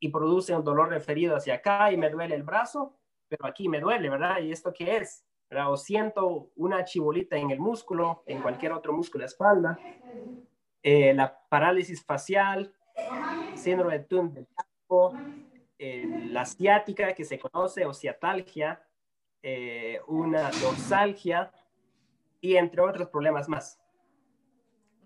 y 0.00 0.08
produce 0.08 0.56
un 0.56 0.64
dolor 0.64 0.88
referido 0.88 1.36
hacia 1.36 1.54
acá 1.54 1.92
y 1.92 1.96
me 1.96 2.10
duele 2.10 2.34
el 2.34 2.42
brazo, 2.42 2.96
pero 3.28 3.46
aquí 3.46 3.68
me 3.68 3.80
duele, 3.80 4.08
¿verdad? 4.08 4.40
¿Y 4.40 4.52
esto 4.52 4.72
qué 4.72 4.96
es? 4.96 5.24
O 5.66 5.76
siento 5.76 6.50
una 6.56 6.84
chibolita 6.84 7.36
en 7.36 7.50
el 7.50 7.58
músculo, 7.58 8.22
en 8.26 8.42
cualquier 8.42 8.72
otro 8.72 8.92
músculo 8.92 9.22
de 9.22 9.24
la 9.24 9.30
espalda. 9.30 9.78
Eh, 10.82 11.14
la 11.14 11.38
parálisis 11.48 12.04
facial, 12.04 12.72
síndrome 13.54 13.98
de 13.98 14.04
Thun 14.04 14.34
del 14.34 14.46
eh, 15.78 16.28
la 16.30 16.44
ciática 16.44 17.14
que 17.14 17.24
se 17.24 17.38
conoce 17.38 17.84
o 17.86 17.94
ciatalgia, 17.94 18.82
una 20.06 20.50
dorsalgia, 20.50 21.52
y 22.40 22.56
entre 22.56 22.80
otros 22.80 23.08
problemas 23.08 23.48
más. 23.48 23.78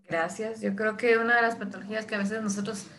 Gracias. 0.09 0.61
Yo 0.61 0.75
creo 0.75 0.97
que 0.97 1.17
una 1.17 1.37
de 1.37 1.43
las 1.43 1.57
patologías 1.57 2.07
que 2.07 2.15
a 2.15 2.19
veces 2.19 2.43
nosotros 2.43 2.91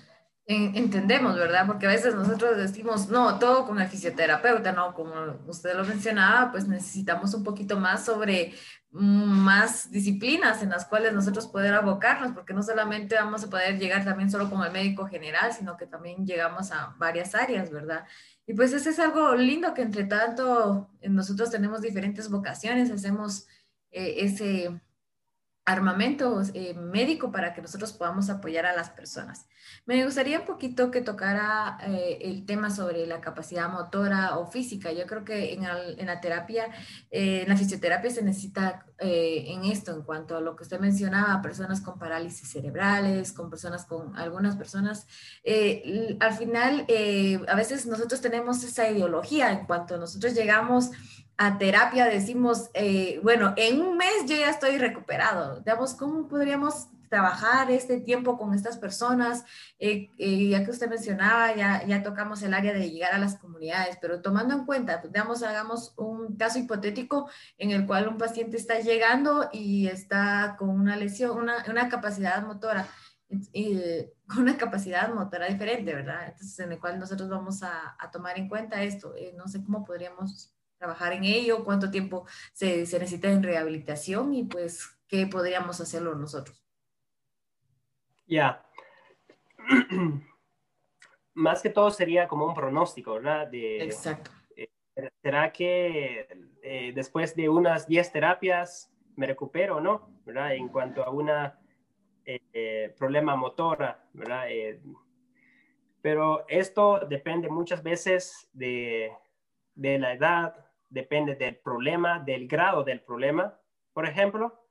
entendemos, 0.46 1.36
¿verdad? 1.36 1.66
Porque 1.66 1.86
a 1.86 1.89
veces 1.89 2.16
nosotros 2.16 2.58
decimos, 2.58 3.08
no, 3.08 3.39
todo 3.39 3.66
con 3.66 3.80
el 3.80 3.88
fisioterapeuta, 3.88 4.74
¿no? 4.74 4.94
Como 4.94 5.14
usted 5.48 5.76
lo 5.76 5.86
mencionaba, 5.86 6.52
pues 6.52 6.68
necesitamos 6.68 7.34
un 7.34 7.44
poquito 7.44 7.80
más 7.80 8.04
sobre 8.06 8.54
mm, 8.91 9.00
más 9.00 9.89
disciplinas 9.89 10.62
en 10.62 10.72
las 10.72 10.86
cuales 10.86 11.14
nosotros 11.14 11.48
poder 11.48 11.74
abocarnos, 11.74 12.34
porque 12.34 12.54
no 12.54 12.62
solamente 12.62 13.16
vamos 13.16 13.44
a 13.46 13.50
poder 13.50 13.80
llegar 13.80 14.04
también 14.04 14.30
solo 14.30 14.50
con 14.50 14.64
el 14.64 14.72
médico 14.72 15.08
general, 15.08 15.54
sino 15.54 15.78
que 15.78 15.88
también 15.88 16.26
llegamos 16.26 16.72
a 16.72 16.94
varias 16.98 17.36
áreas, 17.36 17.72
¿verdad? 17.72 18.06
Y 18.46 18.54
pues 18.54 18.74
ese 18.74 18.89
es 18.89 19.00
algo 19.00 19.36
lindo 19.36 19.74
que 19.74 19.82
entre 19.82 20.04
tanto 20.04 20.89
nosotros 21.04 21.50
tenemos 21.52 21.82
diferentes 21.82 22.30
vocaciones, 22.30 22.91
hacemos 22.91 23.48
eh, 23.91 24.16
ese 24.26 24.82
armamento 25.66 26.41
eh, 26.53 26.74
médico 26.74 27.32
para 27.32 27.53
que 27.53 27.61
nosotros 27.61 27.93
podamos 27.93 28.30
apoyar 28.30 28.66
a 28.66 28.76
las 28.76 28.89
personas. 28.89 29.45
Me 29.86 30.03
gustaría 30.03 30.39
un 30.39 30.45
poquito 30.45 30.91
que 30.91 31.01
tocara 31.01 31.78
eh, 31.88 32.20
el 32.22 32.45
tema 32.45 32.70
sobre 32.70 33.07
la 33.07 33.22
capacidad 33.22 33.70
motora 33.70 34.38
o 34.38 34.45
física. 34.45 34.91
Yo 34.91 35.05
creo 35.05 35.24
que 35.24 35.53
en, 35.53 36.05
la 36.05 36.20
terapia, 36.20 36.68
en 37.11 37.47
la 37.47 37.55
fisioterapia 37.55 38.09
se 38.09 38.24
necesita 38.24 38.86
en 38.99 39.66
esto, 39.66 39.93
en 39.93 40.03
cuanto 40.03 40.38
a 40.38 40.41
lo 40.41 40.55
que 40.55 40.64
usted 40.64 40.80
mencionaba, 40.80 41.41
personas 41.41 41.82
con 41.82 41.99
parálisis 41.99 42.49
cerebrales, 42.49 43.34
con 43.34 43.49
personas 43.49 43.86
con 43.86 44.16
algunas 44.18 44.55
personas. 44.55 45.07
al 46.20 46.34
final, 46.34 46.86
a 47.47 47.55
veces 47.55 47.86
nosotros 47.86 48.22
tenemos 48.22 48.64
esa 48.64 48.89
ideología 48.89 49.51
en 49.51 49.66
cuanto 49.66 49.97
nosotros 49.97 50.34
llegamos 50.34 50.91
a 51.46 51.58
terapia 51.58 52.06
decimos, 52.06 52.70
eh, 52.74 53.20
bueno, 53.22 53.54
en 53.58 53.82
un 53.82 53.98
mes 53.98 54.26
yo 54.28 54.36
ya 54.38 54.50
estoy 54.50 54.78
recuperado. 54.78 55.60
Digamos, 55.60 55.94
¿cómo 55.94 56.30
podríamos 56.30 56.88
trabajar 57.10 57.70
este 57.70 58.00
tiempo 58.00 58.38
con 58.38 58.54
estas 58.54 58.78
personas? 58.78 59.44
Eh, 59.78 60.10
eh, 60.18 60.48
ya 60.48 60.64
que 60.64 60.72
usted 60.72 60.89
mencionaba, 60.89 61.54
ya, 61.54 61.86
ya 61.86 62.02
tocamos 62.02 62.41
el 62.44 62.54
área 62.54 62.72
de 62.72 62.89
llegar 62.89 63.14
a 63.14 63.18
las 63.18 63.36
comunidades, 63.36 63.98
pero 64.02 64.22
tomando 64.22 64.54
en 64.54 64.66
cuenta, 64.66 65.02
pues, 65.02 65.12
digamos, 65.12 65.44
hagamos 65.44 65.94
un 65.98 66.38
caso 66.38 66.60
hipotético 66.60 67.30
en 67.58 67.72
el 67.72 67.86
cual 67.86 68.08
un 68.08 68.18
paciente 68.18 68.56
está 68.56 68.80
llegando 68.80 69.50
y 69.52 69.88
está 69.88 70.56
con 70.58 70.70
una 70.70 70.96
lesión, 70.96 71.38
una, 71.38 71.66
una 71.70 71.89
capacidad 71.89 72.41
motora. 72.46 72.88
con 74.28 74.44
una 74.44 74.58
capacidad 74.58 75.12
motora 75.12 75.48
diferente, 75.48 75.94
¿verdad? 75.94 76.28
Entonces, 76.28 76.58
en 76.60 76.72
el 76.72 76.80
cual 76.80 77.00
nosotros 77.00 77.28
vamos 77.30 77.64
a, 77.64 77.96
a 78.00 78.12
tomar 78.12 78.38
en 78.38 78.48
cuenta 78.48 78.82
esto. 78.84 79.14
no 79.36 79.48
sé 79.48 79.64
cómo 79.64 79.84
podríamos 79.84 80.53
trabajar 80.84 81.14
en 81.14 81.24
ello, 81.24 81.64
cuánto 81.64 81.90
tiempo 81.90 82.26
se, 82.52 82.86
se 82.86 83.00
necesita 83.00 83.32
en 83.32 83.42
rehabilitación 83.42 84.34
y 84.34 84.44
pues 84.44 85.00
qué 85.08 85.26
podríamos 85.28 85.80
hacerlo 85.80 86.14
nosotros. 86.14 86.62
Ya. 88.28 88.66
Más 91.36 91.62
que 91.62 91.70
todo 91.70 91.90
sería 91.90 92.28
como 92.28 92.46
un 92.46 92.54
pronóstico, 92.54 93.14
¿verdad? 93.14 93.48
De, 93.48 93.82
Exacto. 93.82 94.30
Eh, 94.58 94.68
¿Será 95.22 95.54
que 95.54 96.28
eh, 96.62 96.92
después 96.94 97.34
de 97.34 97.48
unas 97.48 97.88
10 97.88 98.12
terapias 98.12 98.92
me 99.16 99.26
recupero 99.26 99.78
o 99.78 99.82
no? 99.82 100.10
¿Verdad? 100.26 100.54
En 100.54 100.68
cuanto 100.68 101.02
a 101.02 101.12
una 101.12 101.62
eh, 102.26 102.94
problema 102.98 103.38
motora, 103.38 104.06
¿verdad? 104.12 104.48
pero 106.02 106.46
esto 106.50 107.00
depende 107.08 107.48
muchas 107.48 107.82
veces 107.82 108.50
de, 108.52 109.14
de 109.76 109.98
la 109.98 110.12
edad, 110.12 110.62
depende 110.94 111.36
del 111.36 111.56
problema, 111.58 112.20
del 112.20 112.48
grado 112.48 112.84
del 112.84 113.02
problema. 113.02 113.60
Por 113.94 114.06
ejemplo, 114.06 114.64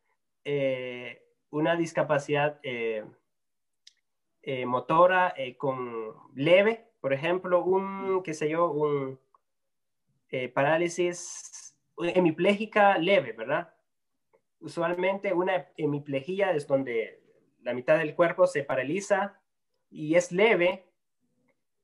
eh, 0.45 1.20
una 1.51 1.75
discapacidad 1.77 2.61
eh, 2.62 3.05
eh, 4.43 4.64
motora 4.64 5.35
con 5.59 6.14
leve, 6.35 6.93
por 7.01 7.12
ejemplo, 7.12 7.64
un, 7.64 8.23
qué 8.23 8.35
sé 8.35 8.49
yo, 8.49 8.70
un 8.70 9.20
parálisis 10.55 11.77
hemipléjica 11.99 12.97
leve, 12.99 13.33
¿verdad? 13.33 13.75
Usualmente 14.61 15.35
una 15.35 15.68
hemiplejía 15.77 16.53
es 16.53 16.66
donde 16.66 17.20
la 17.61 17.75
mitad 17.75 17.99
del 17.99 18.14
cuerpo 18.14 18.47
se 18.47 18.62
paraliza 18.62 19.41
y 19.91 20.14
es 20.14 20.33
leve. 20.33 20.87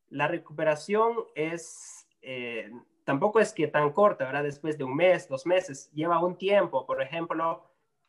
La 0.09 0.28
recuperación 0.28 1.26
es 1.34 2.09
tampoco 3.09 3.40
es 3.40 3.54
que 3.54 3.68
tan 3.68 3.90
corta, 3.90 4.26
¿verdad? 4.26 4.42
Después 4.42 4.76
de 4.76 4.84
un 4.84 4.94
mes, 4.94 5.26
dos 5.28 5.46
meses, 5.46 5.90
lleva 5.92 6.22
un 6.22 6.36
tiempo, 6.36 6.84
por 6.84 7.00
ejemplo, 7.00 7.64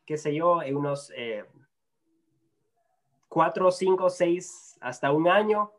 qué 0.05 0.17
sé 0.17 0.35
yo, 0.35 0.61
en 0.61 0.75
unos 0.75 1.09
eh, 1.15 1.45
cuatro, 3.29 3.71
cinco, 3.71 4.09
seis, 4.09 4.77
hasta 4.81 5.13
un 5.13 5.29
año, 5.29 5.71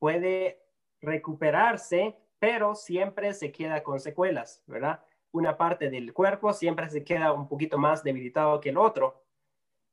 puede 0.00 0.64
recuperarse, 1.00 2.16
pero 2.40 2.74
siempre 2.74 3.34
se 3.34 3.52
queda 3.52 3.84
con 3.84 4.00
secuelas, 4.00 4.64
¿verdad? 4.66 5.00
Una 5.30 5.56
parte 5.56 5.88
del 5.88 6.12
cuerpo 6.12 6.52
siempre 6.52 6.88
se 6.88 7.04
queda 7.04 7.32
un 7.32 7.46
poquito 7.46 7.78
más 7.78 8.02
debilitado 8.02 8.60
que 8.60 8.70
el 8.70 8.78
otro. 8.78 9.22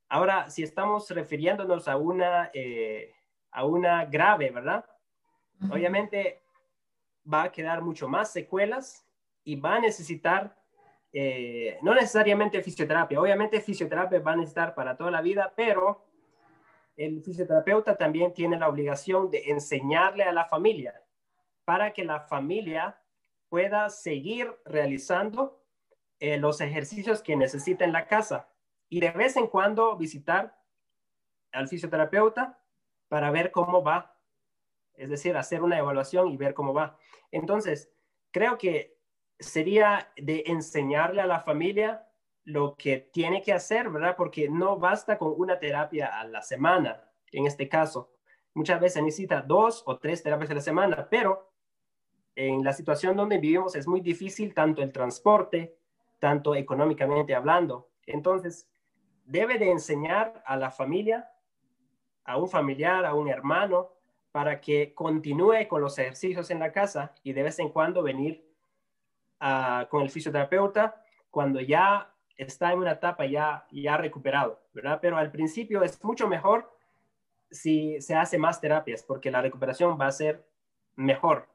Ahora, 0.09 0.49
si 0.49 0.63
estamos 0.63 1.11
refiriéndonos 1.11 1.87
a 1.87 1.97
una, 1.97 2.49
eh, 2.55 3.13
a 3.51 3.65
una 3.65 4.05
grave, 4.05 4.49
¿verdad? 4.49 4.83
Obviamente 5.69 6.42
va 7.31 7.43
a 7.43 7.51
quedar 7.51 7.81
mucho 7.81 8.07
más 8.07 8.31
secuelas 8.31 9.05
y 9.43 9.55
va 9.55 9.75
a 9.75 9.79
necesitar, 9.79 10.55
eh, 11.11 11.77
no 11.81 11.93
necesariamente 11.93 12.61
fisioterapia, 12.61 13.19
obviamente 13.19 13.61
fisioterapia 13.61 14.19
va 14.19 14.33
a 14.33 14.35
necesitar 14.37 14.73
para 14.73 14.95
toda 14.95 15.11
la 15.11 15.21
vida, 15.21 15.53
pero 15.55 16.05
el 16.95 17.21
fisioterapeuta 17.23 17.95
también 17.95 18.33
tiene 18.33 18.57
la 18.57 18.69
obligación 18.69 19.29
de 19.29 19.43
enseñarle 19.49 20.23
a 20.23 20.31
la 20.31 20.45
familia 20.45 21.01
para 21.65 21.93
que 21.93 22.03
la 22.03 22.21
familia 22.21 22.99
pueda 23.49 23.89
seguir 23.89 24.53
realizando 24.65 25.63
eh, 26.19 26.37
los 26.37 26.61
ejercicios 26.61 27.21
que 27.21 27.35
necesita 27.35 27.85
en 27.85 27.91
la 27.91 28.07
casa 28.07 28.49
y 28.89 28.99
de 28.99 29.11
vez 29.11 29.35
en 29.37 29.47
cuando 29.47 29.95
visitar 29.97 30.57
al 31.51 31.67
fisioterapeuta 31.67 32.59
para 33.07 33.31
ver 33.31 33.51
cómo 33.51 33.83
va 33.83 34.12
es 34.95 35.09
decir, 35.09 35.35
hacer 35.35 35.61
una 35.61 35.77
evaluación 35.77 36.29
y 36.29 36.37
ver 36.37 36.53
cómo 36.53 36.73
va. 36.73 36.97
Entonces, 37.31 37.91
creo 38.31 38.57
que 38.57 38.97
sería 39.39 40.11
de 40.15 40.43
enseñarle 40.47 41.21
a 41.21 41.25
la 41.25 41.39
familia 41.39 42.07
lo 42.45 42.75
que 42.75 42.97
tiene 42.97 43.41
que 43.41 43.53
hacer, 43.53 43.89
¿verdad? 43.89 44.15
Porque 44.17 44.49
no 44.49 44.77
basta 44.77 45.17
con 45.17 45.33
una 45.37 45.59
terapia 45.59 46.19
a 46.19 46.25
la 46.25 46.41
semana, 46.41 47.09
en 47.31 47.45
este 47.45 47.69
caso. 47.69 48.11
Muchas 48.53 48.79
veces 48.79 49.01
necesita 49.01 49.41
dos 49.41 49.83
o 49.85 49.97
tres 49.97 50.21
terapias 50.21 50.51
a 50.51 50.55
la 50.55 50.61
semana, 50.61 51.07
pero 51.09 51.51
en 52.35 52.63
la 52.63 52.73
situación 52.73 53.15
donde 53.15 53.37
vivimos 53.37 53.75
es 53.75 53.87
muy 53.87 54.01
difícil 54.01 54.53
tanto 54.53 54.81
el 54.81 54.91
transporte, 54.91 55.77
tanto 56.19 56.55
económicamente 56.55 57.33
hablando. 57.35 57.89
Entonces, 58.05 58.69
debe 59.25 59.57
de 59.57 59.71
enseñar 59.71 60.43
a 60.45 60.57
la 60.57 60.69
familia, 60.69 61.29
a 62.25 62.37
un 62.37 62.49
familiar, 62.49 63.05
a 63.05 63.13
un 63.13 63.29
hermano, 63.29 63.91
para 64.33 64.59
que 64.59 64.95
continúe 64.95 65.67
con 65.69 65.79
los 65.79 65.97
ejercicios 65.99 66.49
en 66.49 66.57
la 66.59 66.71
casa 66.71 67.13
y 67.21 67.33
de 67.33 67.43
vez 67.43 67.59
en 67.59 67.69
cuando 67.69 68.01
venir 68.01 68.43
con 69.89 70.01
el 70.01 70.09
fisioterapeuta 70.09 71.03
cuando 71.29 71.61
ya 71.61 72.11
está 72.35 72.71
en 72.73 72.79
una 72.79 72.93
etapa 72.93 73.27
ya, 73.27 73.67
ya 73.71 73.95
recuperado, 73.95 74.59
¿verdad? 74.73 74.97
Pero 75.01 75.17
al 75.17 75.31
principio 75.31 75.83
es 75.83 76.03
mucho 76.03 76.27
mejor 76.27 76.75
si 77.51 78.01
se 78.01 78.15
hace 78.15 78.39
más 78.39 78.59
terapias 78.59 79.03
porque 79.03 79.29
la 79.29 79.41
recuperación 79.41 79.99
va 80.01 80.07
a 80.07 80.11
ser 80.11 80.43
mejor. 80.95 81.47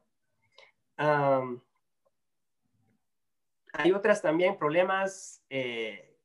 hay 3.73 3.91
otras 3.91 4.21
también 4.21 4.57
problemas 4.57 5.43
eh, 5.49 6.15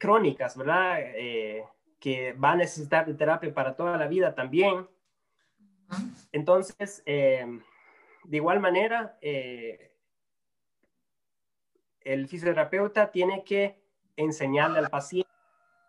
crónicas, 0.00 0.56
¿verdad? 0.56 0.96
Eh, 1.00 1.64
que 2.00 2.32
va 2.32 2.52
a 2.52 2.56
necesitar 2.56 3.06
de 3.06 3.14
terapia 3.14 3.54
para 3.54 3.76
toda 3.76 3.96
la 3.96 4.08
vida 4.08 4.34
también. 4.34 4.88
Entonces, 6.32 7.02
de 7.04 7.60
igual 8.30 8.60
manera, 8.60 9.18
el 9.20 9.90
fisioterapeuta 12.28 13.10
tiene 13.10 13.44
que 13.44 13.82
enseñarle 14.16 14.78
al 14.78 14.90
paciente, 14.90 15.28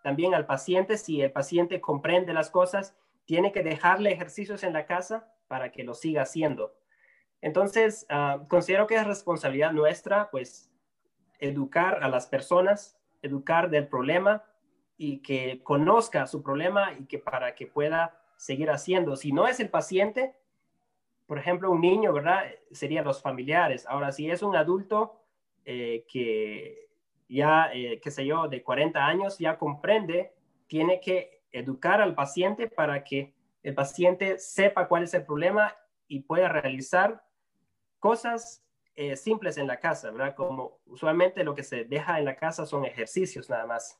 también 0.04 0.34
al 0.34 0.45
paciente, 0.45 0.97
si 0.97 1.22
el 1.22 1.32
paciente 1.32 1.82
comprende 1.82 2.34
las 2.34 2.50
cosas, 2.50 2.95
tiene 3.26 3.52
que 3.52 3.64
dejarle 3.64 4.12
ejercicios 4.12 4.64
en 4.64 4.74
la 4.74 4.86
casa 4.86 5.32
para 5.47 5.72
que 5.72 5.84
lo 5.84 5.93
siga 5.93 6.24
haciendo. 6.24 6.76
Entonces, 7.41 8.06
ah, 8.10 8.43
considero 8.47 8.88
que 8.88 8.95
es 8.95 9.06
responsabilidad 9.06 9.72
nuestra, 9.72 10.30
pues, 10.30 10.72
educar 11.39 12.04
a 12.04 12.10
las 12.10 12.28
personas, 12.28 12.97
educar 13.22 13.70
del 13.70 13.88
problema 13.88 14.43
y 14.97 15.20
que 15.20 15.62
conozca 15.64 16.28
su 16.28 16.43
problema 16.43 16.93
y 16.93 17.06
que 17.06 17.20
para 17.20 17.56
que 17.56 17.68
pueda 17.68 18.22
seguir 18.39 18.71
haciendo. 18.71 19.17
Si 19.17 19.33
no 19.33 19.47
es 19.47 19.59
el 19.59 19.69
paciente, 19.69 20.33
por 21.27 21.37
ejemplo, 21.37 21.69
un 21.69 21.81
niño, 21.81 22.13
¿verdad? 22.13 22.45
Serían 22.71 23.03
los 23.03 23.21
familiares. 23.21 23.85
Ahora, 23.85 24.13
si 24.13 24.31
es 24.31 24.41
un 24.41 24.55
adulto, 24.55 25.21
eh, 25.65 26.05
que 26.07 26.87
ya, 27.27 27.69
eh, 27.73 27.99
qué 28.01 28.09
sé 28.09 28.25
yo, 28.25 28.47
de 28.47 28.63
40 28.63 29.05
años 29.05 29.37
ya 29.39 29.57
comprende, 29.57 30.33
tiene 30.67 31.01
que 31.01 31.41
educar 31.51 32.01
al 32.01 32.15
paciente 32.15 32.67
para 32.67 33.03
que 33.03 33.35
el 33.61 33.75
paciente 33.75 34.39
sepa 34.39 34.87
cuál 34.87 35.03
es 35.03 35.13
el 35.13 35.25
problema 35.25 35.75
y 36.07 36.21
pueda 36.21 36.47
realizar 36.47 37.21
cosas 37.99 38.65
eh, 38.95 39.17
simples 39.17 39.57
en 39.57 39.67
la 39.67 39.81
casa, 39.81 40.11
¿verdad? 40.11 40.33
Como 40.33 40.79
usualmente 40.85 41.43
lo 41.43 41.53
que 41.53 41.63
se 41.63 41.83
deja 41.83 42.19
en 42.19 42.25
la 42.25 42.37
casa 42.37 42.65
son 42.65 42.85
ejercicios 42.85 43.49
nada 43.49 43.65
más. 43.65 43.99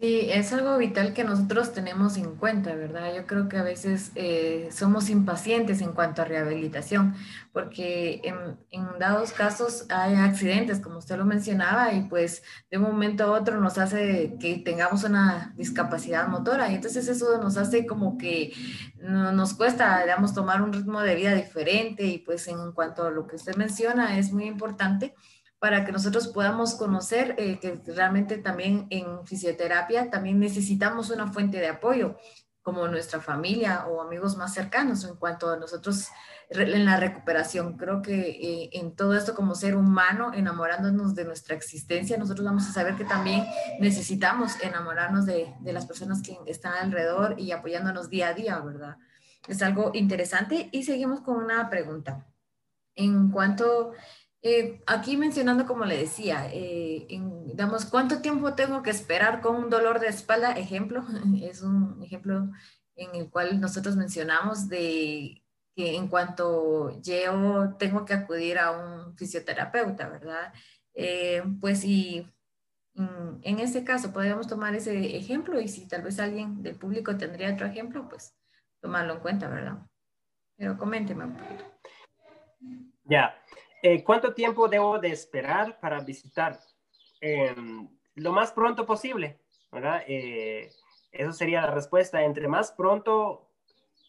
Sí, 0.00 0.30
es 0.30 0.50
algo 0.54 0.78
vital 0.78 1.12
que 1.12 1.24
nosotros 1.24 1.74
tenemos 1.74 2.16
en 2.16 2.34
cuenta, 2.36 2.74
¿verdad? 2.74 3.14
Yo 3.14 3.26
creo 3.26 3.50
que 3.50 3.58
a 3.58 3.62
veces 3.62 4.12
eh, 4.14 4.70
somos 4.72 5.10
impacientes 5.10 5.82
en 5.82 5.92
cuanto 5.92 6.22
a 6.22 6.24
rehabilitación, 6.24 7.14
porque 7.52 8.22
en, 8.24 8.98
dados 8.98 9.32
casos 9.32 9.84
hay 9.90 10.14
accidentes, 10.14 10.80
como 10.80 10.96
usted 10.96 11.18
lo 11.18 11.26
mencionaba, 11.26 11.92
y 11.92 12.04
pues 12.08 12.42
de 12.70 12.78
un 12.78 12.84
momento 12.84 13.24
a 13.24 13.32
otro 13.32 13.60
nos 13.60 13.76
hace 13.76 14.38
que 14.40 14.56
tengamos 14.64 15.04
una 15.04 15.52
discapacidad 15.56 16.28
motora, 16.28 16.70
y 16.70 16.76
entonces 16.76 17.06
eso 17.06 17.36
nos 17.36 17.58
hace 17.58 17.84
como 17.84 18.16
que 18.16 18.54
nos 19.02 19.52
cuesta, 19.52 20.00
digamos, 20.00 20.32
tomar 20.32 20.62
un 20.62 20.72
ritmo 20.72 21.02
de 21.02 21.14
vida 21.14 21.34
diferente, 21.34 22.06
y 22.06 22.18
pues 22.18 22.48
en 22.48 22.72
cuanto 22.72 23.06
a 23.06 23.10
lo 23.10 23.26
que 23.26 23.36
usted 23.36 23.54
menciona, 23.56 24.16
es 24.16 24.32
muy 24.32 24.44
importante 24.46 25.14
para 25.60 25.84
que 25.84 25.92
nosotros 25.92 26.28
podamos 26.28 26.74
conocer 26.74 27.36
eh, 27.38 27.60
que 27.60 27.80
realmente 27.92 28.38
también 28.38 28.86
en 28.90 29.26
fisioterapia 29.26 30.10
también 30.10 30.40
necesitamos 30.40 31.10
una 31.10 31.30
fuente 31.30 31.58
de 31.58 31.68
apoyo, 31.68 32.16
como 32.62 32.88
nuestra 32.88 33.20
familia 33.20 33.86
o 33.86 34.02
amigos 34.02 34.36
más 34.36 34.52
cercanos 34.54 35.04
en 35.04 35.16
cuanto 35.16 35.50
a 35.50 35.56
nosotros 35.56 36.08
en 36.50 36.84
la 36.84 36.96
recuperación. 36.98 37.76
Creo 37.76 38.02
que 38.02 38.30
eh, 38.30 38.70
en 38.72 38.94
todo 38.96 39.14
esto 39.14 39.34
como 39.34 39.54
ser 39.54 39.76
humano, 39.76 40.32
enamorándonos 40.34 41.14
de 41.14 41.24
nuestra 41.24 41.54
existencia, 41.54 42.18
nosotros 42.18 42.44
vamos 42.44 42.66
a 42.68 42.72
saber 42.72 42.96
que 42.96 43.04
también 43.04 43.44
necesitamos 43.80 44.60
enamorarnos 44.62 45.26
de, 45.26 45.54
de 45.60 45.72
las 45.72 45.86
personas 45.86 46.22
que 46.22 46.38
están 46.46 46.74
alrededor 46.74 47.38
y 47.38 47.52
apoyándonos 47.52 48.10
día 48.10 48.28
a 48.28 48.34
día, 48.34 48.58
¿verdad? 48.60 48.96
Es 49.46 49.62
algo 49.62 49.92
interesante 49.94 50.68
y 50.72 50.82
seguimos 50.82 51.20
con 51.20 51.36
una 51.36 51.70
pregunta. 51.70 52.26
En 52.94 53.30
cuanto 53.30 53.92
eh, 54.42 54.82
aquí 54.86 55.16
mencionando, 55.16 55.66
como 55.66 55.84
le 55.84 55.98
decía, 55.98 56.48
eh, 56.52 57.06
¿cuánto 57.90 58.22
tiempo 58.22 58.54
tengo 58.54 58.82
que 58.82 58.90
esperar 58.90 59.40
con 59.42 59.56
un 59.56 59.70
dolor 59.70 60.00
de 60.00 60.08
espalda? 60.08 60.52
Ejemplo, 60.52 61.04
es 61.42 61.62
un 61.62 62.02
ejemplo 62.02 62.50
en 62.96 63.14
el 63.14 63.30
cual 63.30 63.60
nosotros 63.60 63.96
mencionamos 63.96 64.68
de 64.68 65.42
que 65.76 65.96
en 65.96 66.08
cuanto 66.08 67.00
yo 67.02 67.76
tengo 67.78 68.04
que 68.04 68.14
acudir 68.14 68.58
a 68.58 68.72
un 68.72 69.16
fisioterapeuta, 69.16 70.08
¿verdad? 70.08 70.52
Eh, 70.94 71.42
pues 71.60 71.84
y 71.84 72.26
en 72.94 73.60
este 73.60 73.84
caso 73.84 74.12
podríamos 74.12 74.46
tomar 74.46 74.74
ese 74.74 75.16
ejemplo 75.16 75.58
y 75.60 75.68
si 75.68 75.88
tal 75.88 76.02
vez 76.02 76.18
alguien 76.18 76.62
del 76.62 76.76
público 76.76 77.16
tendría 77.16 77.52
otro 77.52 77.66
ejemplo, 77.66 78.08
pues 78.08 78.36
tomarlo 78.80 79.14
en 79.14 79.20
cuenta, 79.20 79.48
¿verdad? 79.48 79.78
Pero 80.56 80.76
coménteme 80.76 81.24
un 81.24 81.36
poquito. 81.36 81.64
Ya, 83.04 83.39
eh, 83.82 84.04
¿Cuánto 84.04 84.34
tiempo 84.34 84.68
debo 84.68 84.98
de 84.98 85.10
esperar 85.10 85.78
para 85.80 86.00
visitar? 86.00 86.58
Em, 87.20 87.88
lo 88.14 88.32
más 88.32 88.52
pronto 88.52 88.84
posible, 88.86 89.40
¿verdad? 89.72 90.02
Eh, 90.06 90.70
eso 91.12 91.32
sería 91.32 91.62
la 91.62 91.70
respuesta. 91.70 92.22
Entre 92.22 92.48
más 92.48 92.72
pronto 92.72 93.48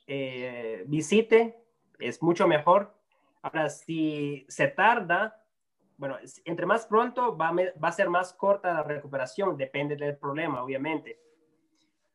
eh, 0.07 0.83
visite, 0.87 1.63
es 1.99 2.21
mucho 2.21 2.47
mejor. 2.47 2.93
Ahora, 3.41 3.69
si 3.69 4.45
se 4.49 4.67
tarda, 4.67 5.43
bueno, 5.97 6.17
entre 6.45 6.65
más 6.65 6.85
pronto 6.85 7.37
va, 7.37 7.51
va 7.51 7.87
a 7.87 7.91
ser 7.91 8.09
más 8.09 8.33
corta 8.33 8.73
la 8.73 8.83
recuperación, 8.83 9.57
depende 9.57 9.95
del 9.95 10.17
problema, 10.17 10.63
obviamente. 10.63 11.19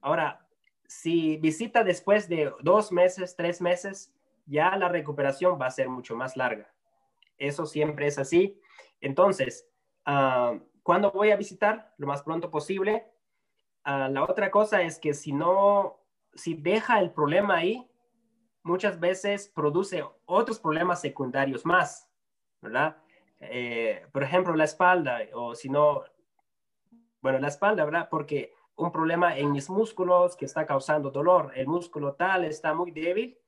Ahora, 0.01 0.47
si 0.87 1.37
visita 1.39 1.83
después 1.83 2.29
de 2.29 2.53
dos 2.61 2.93
meses, 2.93 3.35
tres 3.35 3.61
meses, 3.61 4.13
ya 4.47 4.77
la 4.77 4.89
recuperación 4.89 5.59
va 5.61 5.67
a 5.67 5.71
ser 5.71 5.89
mucho 5.89 6.15
más 6.15 6.37
larga. 6.37 6.71
Eso 7.39 7.67
siempre 7.67 8.07
es 8.07 8.19
así. 8.19 8.61
Entonces, 9.01 9.69
uh, 10.07 10.59
¿cuándo 10.83 11.13
voy 11.13 11.31
a 11.31 11.37
visitar? 11.37 11.95
Lo 11.99 12.07
más 12.07 12.23
pronto 12.23 12.51
posible. 12.51 13.07
Ah, 13.85 14.09
la 14.09 14.25
otra 14.25 14.51
cosa 14.51 14.83
es 14.83 14.99
que 14.99 15.15
si 15.15 15.33
no, 15.33 16.01
si 16.35 16.55
deja 16.55 16.99
el 16.99 17.13
problema 17.13 17.59
ahí, 17.59 17.89
muchas 18.65 18.99
veces 18.99 19.49
produce 19.49 20.05
otros 20.25 20.59
problemas 20.59 21.01
secundarios 21.01 21.65
más, 21.65 22.11
¿verdad? 22.61 22.97
Eh, 23.39 24.05
por 24.13 24.25
ejemplo, 24.25 24.57
la 24.57 24.65
espalda, 24.65 25.21
o 25.35 25.55
si 25.55 25.69
no, 25.69 26.03
bueno, 27.21 27.39
la 27.39 27.47
espalda, 27.47 27.85
¿verdad? 27.85 28.09
Porque 28.11 28.53
un 28.75 28.91
problema 28.91 29.39
en 29.39 29.53
mis 29.53 29.71
músculos 29.71 30.37
que 30.37 30.47
está 30.47 30.67
causando 30.67 31.11
dolor, 31.13 31.53
el 31.55 31.69
músculo 31.69 32.15
tal 32.15 32.45
está 32.45 32.75
muy 32.75 32.91
débil 32.91 33.39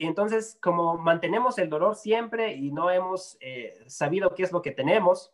y 0.00 0.06
entonces, 0.06 0.56
como 0.62 0.96
mantenemos 0.96 1.58
el 1.58 1.68
dolor 1.68 1.94
siempre 1.94 2.54
y 2.54 2.72
no 2.72 2.90
hemos 2.90 3.36
eh, 3.38 3.84
sabido 3.86 4.34
qué 4.34 4.44
es 4.44 4.50
lo 4.50 4.62
que 4.62 4.70
tenemos, 4.70 5.30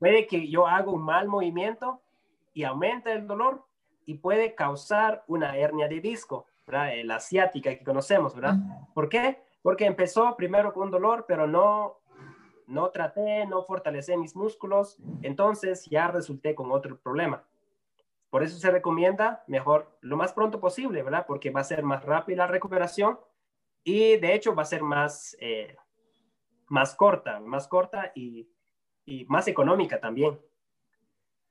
puede 0.00 0.26
que 0.26 0.48
yo 0.50 0.66
haga 0.66 0.90
un 0.90 1.02
mal 1.02 1.28
movimiento 1.28 2.02
y 2.54 2.64
aumente 2.64 3.12
el 3.12 3.28
dolor 3.28 3.64
y 4.04 4.14
puede 4.14 4.56
causar 4.56 5.22
una 5.28 5.56
hernia 5.56 5.86
de 5.86 6.00
disco, 6.00 6.46
¿verdad? 6.66 6.92
Eh, 6.92 7.04
la 7.04 7.16
asiática 7.16 7.70
que 7.70 7.84
conocemos, 7.84 8.34
¿verdad? 8.34 8.56
¿Por 8.94 9.08
qué? 9.08 9.40
Porque 9.62 9.86
empezó 9.86 10.34
primero 10.34 10.72
con 10.72 10.90
dolor, 10.90 11.24
pero 11.28 11.46
no, 11.46 12.00
no 12.66 12.90
traté, 12.90 13.46
no 13.46 13.62
fortalecé 13.62 14.16
mis 14.16 14.34
músculos, 14.34 14.98
entonces 15.22 15.86
ya 15.86 16.08
resulté 16.08 16.56
con 16.56 16.72
otro 16.72 16.98
problema. 16.98 17.44
Por 18.34 18.42
eso 18.42 18.58
se 18.58 18.68
recomienda 18.68 19.44
mejor 19.46 19.96
lo 20.00 20.16
más 20.16 20.32
pronto 20.32 20.58
posible, 20.58 21.04
¿verdad? 21.04 21.24
Porque 21.24 21.50
va 21.50 21.60
a 21.60 21.62
ser 21.62 21.84
más 21.84 22.04
rápida 22.04 22.38
la 22.38 22.46
recuperación 22.48 23.16
y 23.84 24.16
de 24.16 24.34
hecho 24.34 24.56
va 24.56 24.62
a 24.62 24.64
ser 24.64 24.82
más, 24.82 25.36
eh, 25.38 25.76
más 26.66 26.96
corta, 26.96 27.38
más 27.38 27.68
corta 27.68 28.10
y, 28.12 28.50
y 29.04 29.24
más 29.26 29.46
económica 29.46 30.00
también. 30.00 30.36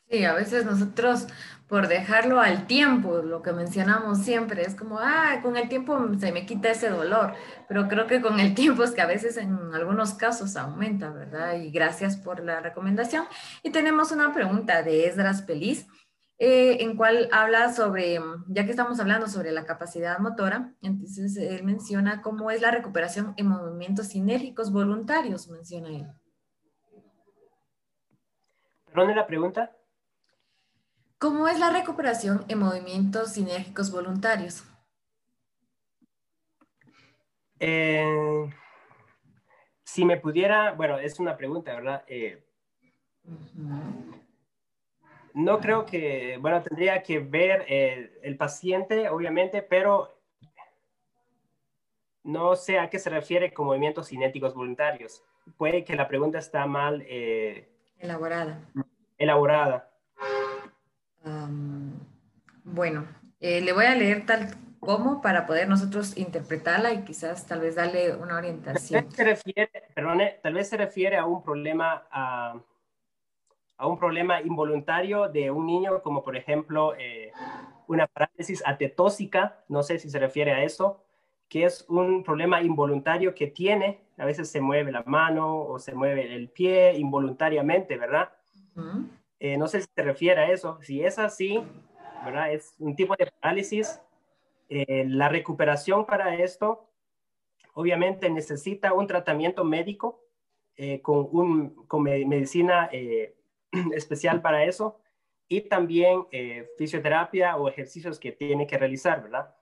Sí, 0.09 0.25
a 0.25 0.33
veces 0.33 0.65
nosotros 0.65 1.27
por 1.67 1.87
dejarlo 1.87 2.39
al 2.39 2.67
tiempo, 2.67 3.19
lo 3.19 3.41
que 3.41 3.53
mencionamos 3.53 4.19
siempre, 4.19 4.63
es 4.63 4.75
como, 4.75 4.99
ah, 4.99 5.39
con 5.41 5.57
el 5.57 5.69
tiempo 5.69 5.97
se 6.19 6.31
me 6.31 6.45
quita 6.45 6.69
ese 6.69 6.89
dolor, 6.89 7.33
pero 7.67 7.87
creo 7.87 8.05
que 8.05 8.21
con 8.21 8.39
el 8.39 8.53
tiempo 8.55 8.83
es 8.83 8.91
que 8.91 9.01
a 9.01 9.07
veces 9.07 9.37
en 9.37 9.57
algunos 9.73 10.13
casos 10.13 10.57
aumenta, 10.57 11.09
¿verdad? 11.09 11.55
Y 11.55 11.71
gracias 11.71 12.17
por 12.17 12.43
la 12.43 12.59
recomendación. 12.59 13.25
Y 13.63 13.71
tenemos 13.71 14.11
una 14.11 14.33
pregunta 14.33 14.83
de 14.83 15.07
Esdras 15.07 15.45
Feliz, 15.45 15.87
eh, 16.39 16.77
en 16.81 16.97
cual 16.97 17.29
habla 17.31 17.71
sobre, 17.71 18.19
ya 18.47 18.65
que 18.65 18.71
estamos 18.71 18.99
hablando 18.99 19.27
sobre 19.27 19.51
la 19.51 19.65
capacidad 19.65 20.19
motora, 20.19 20.73
entonces 20.81 21.37
él 21.37 21.63
menciona 21.63 22.21
cómo 22.21 22.51
es 22.51 22.61
la 22.61 22.71
recuperación 22.71 23.33
en 23.37 23.47
movimientos 23.47 24.07
sinérgicos 24.07 24.71
voluntarios, 24.71 25.47
menciona 25.47 25.89
él. 25.89 26.07
¿Perdón 28.85 29.15
la 29.15 29.25
pregunta? 29.25 29.75
¿Cómo 31.17 31.47
es 31.47 31.57
la 31.57 31.69
recuperación 31.69 32.43
en 32.47 32.59
movimientos 32.59 33.31
sinérgicos 33.31 33.91
voluntarios? 33.91 34.65
Eh, 37.59 38.49
si 39.83 40.03
me 40.03 40.17
pudiera, 40.17 40.73
bueno, 40.73 40.97
es 40.97 41.19
una 41.19 41.37
pregunta, 41.37 41.73
¿verdad? 41.73 42.03
Eh, 42.07 42.43
no 45.33 45.59
creo 45.59 45.85
que, 45.85 46.37
bueno, 46.39 46.61
tendría 46.61 47.03
que 47.03 47.19
ver 47.19 47.65
el 47.67 48.37
paciente, 48.37 49.09
obviamente, 49.09 49.61
pero 49.61 50.15
no 52.23 52.55
sé 52.55 52.79
a 52.79 52.89
qué 52.89 52.99
se 52.99 53.09
refiere 53.09 53.53
con 53.53 53.65
movimientos 53.65 54.07
cinéticos 54.09 54.53
voluntarios. 54.53 55.23
Puede 55.57 55.83
que 55.83 55.95
la 55.95 56.07
pregunta 56.07 56.39
está 56.39 56.65
mal 56.67 57.03
eh, 57.07 57.67
elaborada. 57.99 58.59
Elaborada 59.17 59.93
bueno, 62.63 63.05
eh, 63.39 63.61
le 63.61 63.73
voy 63.73 63.85
a 63.85 63.95
leer 63.95 64.25
tal 64.25 64.55
como 64.79 65.21
para 65.21 65.45
poder 65.45 65.69
nosotros 65.69 66.17
interpretarla 66.17 66.93
y 66.93 67.03
quizás 67.03 67.45
tal 67.47 67.61
vez 67.61 67.75
darle 67.75 68.15
una 68.15 68.37
orientación. 68.37 69.01
Tal 69.01 69.07
vez 69.07 69.15
se 69.15 69.23
refiere, 69.23 70.39
tal 70.41 70.53
vez 70.53 70.69
se 70.69 70.77
refiere 70.77 71.17
a 71.17 71.25
un 71.25 71.41
problema, 71.41 72.05
a, 72.11 72.59
un 73.87 73.97
problema 73.97 74.41
involuntario 74.41 75.29
de 75.29 75.51
un 75.51 75.65
niño, 75.65 76.01
como 76.01 76.23
por 76.23 76.35
ejemplo 76.35 76.95
eh, 76.97 77.31
una 77.87 78.07
parálisis 78.07 78.63
atetósica, 78.65 79.63
no 79.67 79.83
sé 79.83 79.99
si 79.99 80.09
se 80.09 80.19
refiere 80.19 80.51
a 80.51 80.63
eso, 80.63 81.03
que 81.49 81.65
es 81.65 81.85
un 81.87 82.23
problema 82.23 82.61
involuntario 82.61 83.35
que 83.35 83.47
tiene, 83.47 84.01
a 84.17 84.25
veces 84.25 84.49
se 84.49 84.61
mueve 84.61 84.91
la 84.91 85.03
mano 85.03 85.61
o 85.61 85.79
se 85.79 85.93
mueve 85.93 86.33
el 86.35 86.49
pie 86.49 86.93
involuntariamente, 86.97 87.97
¿verdad? 87.97 88.29
Eh, 89.39 89.57
no 89.57 89.67
sé 89.67 89.81
si 89.81 89.87
se 89.93 90.01
refiere 90.01 90.41
a 90.41 90.51
eso. 90.51 90.79
Si 90.81 91.03
es 91.03 91.19
así, 91.19 91.61
¿verdad? 92.23 92.53
Es 92.53 92.75
un 92.79 92.95
tipo 92.95 93.15
de 93.17 93.31
parálisis. 93.39 93.99
Eh, 94.69 95.05
la 95.07 95.29
recuperación 95.29 96.05
para 96.05 96.35
esto, 96.35 96.89
obviamente, 97.73 98.29
necesita 98.29 98.93
un 98.93 99.05
tratamiento 99.05 99.63
médico 99.63 100.21
eh, 100.75 101.01
con, 101.01 101.27
un, 101.31 101.85
con 101.85 102.03
medicina 102.03 102.89
especial 103.95 104.41
para 104.41 104.63
eso 104.63 104.99
y 105.47 105.61
también 105.61 106.25
fisioterapia 106.77 107.57
o 107.57 107.67
ejercicios 107.67 108.17
que 108.17 108.31
tiene 108.31 108.65
que 108.65 108.77
realizar, 108.77 109.21
¿verdad? 109.21 109.53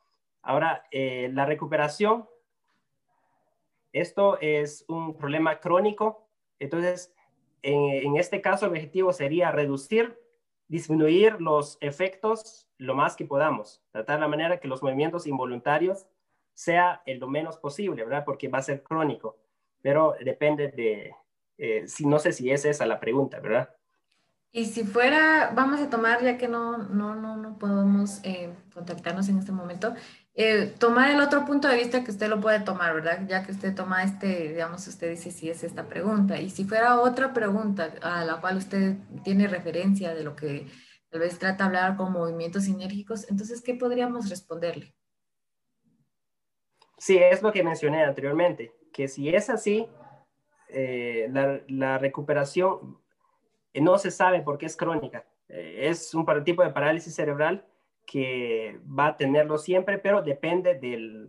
Ahora, 0.42 0.86
la 0.92 1.46
recuperación, 1.46 2.30
esto 3.92 4.40
es 4.40 4.86
un 4.88 5.18
problema 5.18 5.60
crónico, 5.60 6.30
entonces 6.60 7.14
en, 7.64 8.18
este 8.18 8.42
caso 8.42 8.66
el 8.66 8.72
objetivo 8.72 9.14
sería 9.14 9.52
reducir, 9.52 10.20
disminuir 10.68 11.40
los 11.42 11.78
efectos 11.82 12.68
lo 12.78 12.96
más 12.96 13.16
que 13.16 13.26
podamos, 13.26 13.84
tratar 13.92 14.20
la 14.20 14.28
manera 14.28 14.60
que 14.60 14.68
los 14.68 14.82
movimientos 14.82 15.28
involuntarios 15.28 16.08
sea 16.54 17.04
lo 17.06 17.28
menos 17.28 17.58
posible, 17.58 18.04
¿verdad? 18.04 18.24
Porque 18.26 18.48
va 18.48 18.60
a 18.60 18.64
ser 18.64 18.82
crónico, 18.82 19.38
pero 19.82 20.16
depende 20.24 20.70
de, 20.70 21.14
eh, 21.58 21.88
si 21.88 22.08
no 22.08 22.18
sé 22.20 22.32
si 22.32 22.50
es 22.50 22.66
esa 22.66 22.86
la 22.86 23.00
pregunta, 23.00 23.40
¿verdad? 23.40 23.76
Y 24.54 24.66
si 24.66 24.84
fuera, 24.84 25.52
vamos 25.56 25.80
a 25.80 25.90
tomar, 25.90 26.22
ya 26.24 26.38
que 26.38 26.48
no, 26.48 26.78
no, 26.78 27.16
no, 27.16 27.38
no 27.38 27.58
podemos 27.58 28.20
eh, 28.24 28.54
contactarnos 28.74 29.30
en 29.30 29.40
este 29.40 29.54
momento, 29.54 29.94
eh, 30.34 30.74
tomar 30.78 31.10
el 31.12 31.22
otro 31.22 31.46
punto 31.46 31.68
de 31.68 31.78
vista 31.78 32.04
que 32.04 32.12
usted 32.12 32.28
lo 32.28 32.42
puede 32.42 32.60
tomar, 32.60 32.94
¿verdad? 32.94 33.26
Ya 33.28 33.44
que 33.44 33.52
usted 33.52 33.74
toma 33.76 34.04
este, 34.04 34.50
digamos, 34.50 34.86
usted 34.88 35.10
dice 35.10 35.32
si 35.32 35.50
es 35.50 35.64
esta 35.64 35.88
pregunta. 35.88 36.40
Y 36.40 36.50
si 36.50 36.66
fuera 36.66 37.00
otra 37.00 37.34
pregunta 37.34 37.94
a 38.02 38.26
la 38.26 38.42
cual 38.42 38.58
usted 38.58 38.98
tiene 39.24 39.48
referencia 39.48 40.14
de 40.14 40.24
lo 40.24 40.36
que 40.36 40.68
tal 41.10 41.22
vez 41.22 41.38
trata 41.40 41.64
de 41.64 41.68
hablar 41.68 41.98
con 41.98 42.12
movimientos 42.12 42.64
sinérgicos, 42.64 43.30
entonces, 43.30 43.62
¿qué 43.62 43.76
podríamos 43.76 44.30
responderle? 44.30 44.96
Sí, 46.98 47.18
es 47.18 47.42
lo 47.42 47.52
que 47.52 47.64
mencioné 47.64 48.04
anteriormente, 48.04 48.74
que 48.94 49.08
si 49.08 49.30
es 49.30 49.50
así, 49.50 49.88
eh, 50.70 51.28
la, 51.68 51.98
recuperación 51.98 53.00
eh, 53.00 53.11
no 53.74 53.98
se 53.98 54.12
sabe 54.12 54.42
por 54.42 54.58
qué 54.58 54.66
es 54.66 54.76
crónica. 54.76 55.26
es 55.48 56.14
un 56.14 56.26
tipo 56.44 56.64
de 56.64 56.72
parálisis 56.72 57.16
cerebral 57.16 57.66
que 58.06 58.80
va 58.88 59.08
a 59.08 59.18
tenerlo 59.18 59.58
siempre, 59.58 59.98
pero 59.98 60.22
depende 60.22 60.76
de 60.76 61.28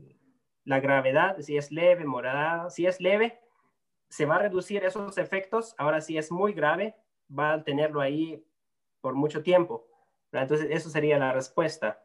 la 0.64 0.80
gravedad, 0.80 1.38
si 1.40 1.56
es 1.56 1.70
leve, 1.70 2.04
morada, 2.04 2.70
si 2.70 2.86
es 2.86 3.00
leve, 3.00 3.40
se 4.08 4.26
va 4.26 4.36
a 4.36 4.40
reducir 4.40 4.84
esos 4.84 5.18
efectos. 5.18 5.74
Ahora, 5.78 6.00
si 6.00 6.18
es 6.18 6.30
muy 6.30 6.52
grave, 6.52 6.94
va 7.30 7.54
a 7.54 7.64
tenerlo 7.64 8.00
ahí 8.00 8.44
por 9.00 9.14
mucho 9.14 9.42
tiempo. 9.42 9.86
Entonces, 10.32 10.68
eso 10.70 10.90
sería 10.90 11.18
la 11.18 11.32
respuesta. 11.32 12.02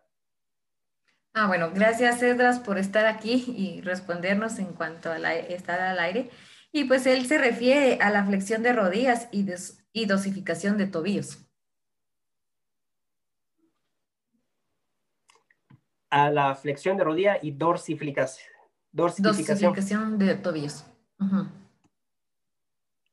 Ah, 1.33 1.47
bueno, 1.47 1.69
gracias 1.73 2.21
Edras 2.23 2.59
por 2.59 2.77
estar 2.77 3.05
aquí 3.05 3.45
y 3.55 3.81
respondernos 3.81 4.57
en 4.57 4.73
cuanto 4.73 5.11
a 5.11 5.33
estar 5.35 5.79
al 5.79 5.99
aire. 5.99 6.29
Y 6.71 6.85
pues 6.85 7.05
él 7.05 7.25
se 7.25 7.37
refiere 7.37 7.99
a 8.01 8.09
la 8.09 8.25
flexión 8.25 8.63
de 8.63 8.73
rodillas 8.73 9.29
y, 9.31 9.45
y 9.97 10.05
dosificación 10.05 10.77
de 10.77 10.87
tobillos. 10.87 11.43
a 16.09 16.29
la 16.29 16.55
flexión 16.55 16.95
de 16.95 17.03
rodilla 17.03 17.37
y 17.41 17.51
dorsiflicación. 17.51 18.49
Dorsiflicación 18.93 20.17
de 20.17 20.35
tobillos. 20.35 20.85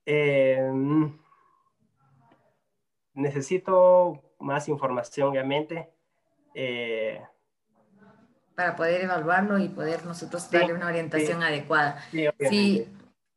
Em, 0.06 1.18
necesito 3.14 4.22
más 4.38 4.68
información, 4.68 5.30
obviamente. 5.30 5.90
Eh, 6.54 7.20
para 8.54 8.76
poder 8.76 9.00
evaluarlo 9.00 9.58
y 9.58 9.68
poder 9.68 10.04
nosotros 10.04 10.48
darle 10.48 10.72
una 10.72 10.86
orientación 10.86 11.42
adecuada. 11.42 12.00
Sí, 12.10 12.86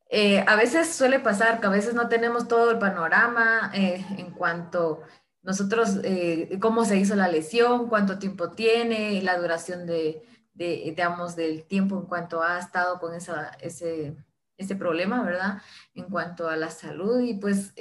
eh, 0.10 0.44
a 0.48 0.56
veces 0.56 0.94
suele 0.94 1.20
pasar 1.20 1.60
que 1.60 1.68
a 1.68 1.72
veces 1.72 1.94
no 1.94 2.08
tenemos 2.08 2.48
todo 2.48 2.72
el 2.72 2.80
panorama 2.80 3.72
eh, 3.74 4.06
en 4.18 4.32
cuanto 4.32 5.02
nosotros, 5.42 6.00
eh, 6.04 6.58
cómo 6.62 6.86
se 6.86 6.98
hizo 6.98 7.16
la 7.16 7.28
lesión, 7.28 7.88
cuánto 7.90 8.20
tiempo 8.20 8.52
tiene, 8.52 9.22
la 9.22 9.38
duración 9.38 9.86
de, 9.86 10.24
digamos, 10.54 11.36
del 11.36 11.66
tiempo 11.66 11.98
en 11.98 12.06
cuanto 12.06 12.44
ha 12.44 12.60
estado 12.60 13.00
con 13.00 13.14
esa, 13.14 13.52
ese, 13.62 14.18
ese 14.58 14.76
problema, 14.76 15.24
¿verdad? 15.24 15.62
En 15.94 16.06
cuanto 16.06 16.50
a 16.50 16.58
la 16.58 16.70
salud. 16.70 17.22
Y 17.22 17.36
pues 17.36 17.74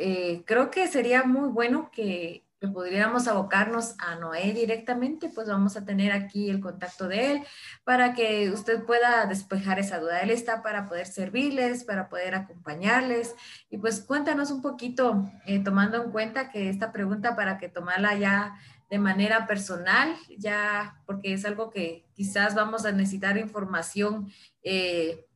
creo 0.45 0.71
que 0.71 0.87
sería 0.87 1.25
muy 1.25 1.49
bueno 1.49 1.91
que 1.91 2.46
que 2.61 2.69
pudiéramos 2.69 3.29
abocarnos 3.29 3.95
a 3.99 4.17
Noé 4.17 4.53
directamente, 4.53 5.29
pues 5.29 5.49
vamos 5.49 5.77
a 5.77 5.85
tener 5.85 6.13
aquí 6.13 6.49
el 6.49 6.61
contacto 6.61 7.07
de 7.07 7.33
él 7.33 7.43
para 7.85 8.15
que 8.15 8.51
usted 8.51 8.85
pueda 8.85 9.27
despejar 9.27 9.79
esa 9.79 9.99
duda. 9.99 10.21
Él 10.21 10.31
está 10.31 10.63
para 10.63 10.89
poder 10.89 11.07
servirles, 11.07 11.85
para 11.85 12.09
poder 12.09 12.35
acompañarles. 12.35 13.35
Y 13.69 13.79
pues 13.79 14.01
cuéntanos 14.01 14.51
un 14.51 14.63
poquito, 14.63 15.31
eh, 15.45 15.63
tomando 15.63 16.03
en 16.03 16.11
cuenta 16.11 16.51
que 16.51 16.71
esta 16.71 16.93
pregunta 16.93 17.37
para 17.37 17.59
que 17.59 17.69
tomarla 17.69 18.15
ya 18.15 18.57
de 18.89 18.99
manera 18.99 19.47
personal, 19.47 20.15
ya 20.39 21.03
porque 21.07 21.35
es 21.35 21.45
algo 21.45 21.71
que 21.71 22.07
quizás 22.15 22.55
vamos 22.55 22.87
a 22.87 22.93
necesitar 22.93 23.37
información 23.37 24.33
eh, 24.63 25.27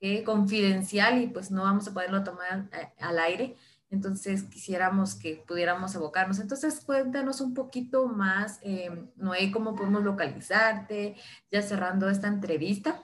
eh, 0.00 0.24
confidencial 0.24 1.22
y 1.22 1.26
pues 1.28 1.50
no 1.50 1.62
vamos 1.62 1.86
a 1.86 1.94
poderlo 1.94 2.24
tomar 2.24 2.68
al 2.98 3.18
aire. 3.18 3.56
Entonces 3.94 4.42
quisiéramos 4.44 5.14
que 5.14 5.42
pudiéramos 5.46 5.96
abocarnos. 5.96 6.38
Entonces 6.38 6.80
cuéntanos 6.84 7.40
un 7.40 7.54
poquito 7.54 8.06
más, 8.06 8.58
eh, 8.62 8.90
Noé, 9.16 9.50
cómo 9.50 9.74
podemos 9.74 10.02
localizarte, 10.02 11.16
ya 11.50 11.62
cerrando 11.62 12.10
esta 12.10 12.28
entrevista, 12.28 13.02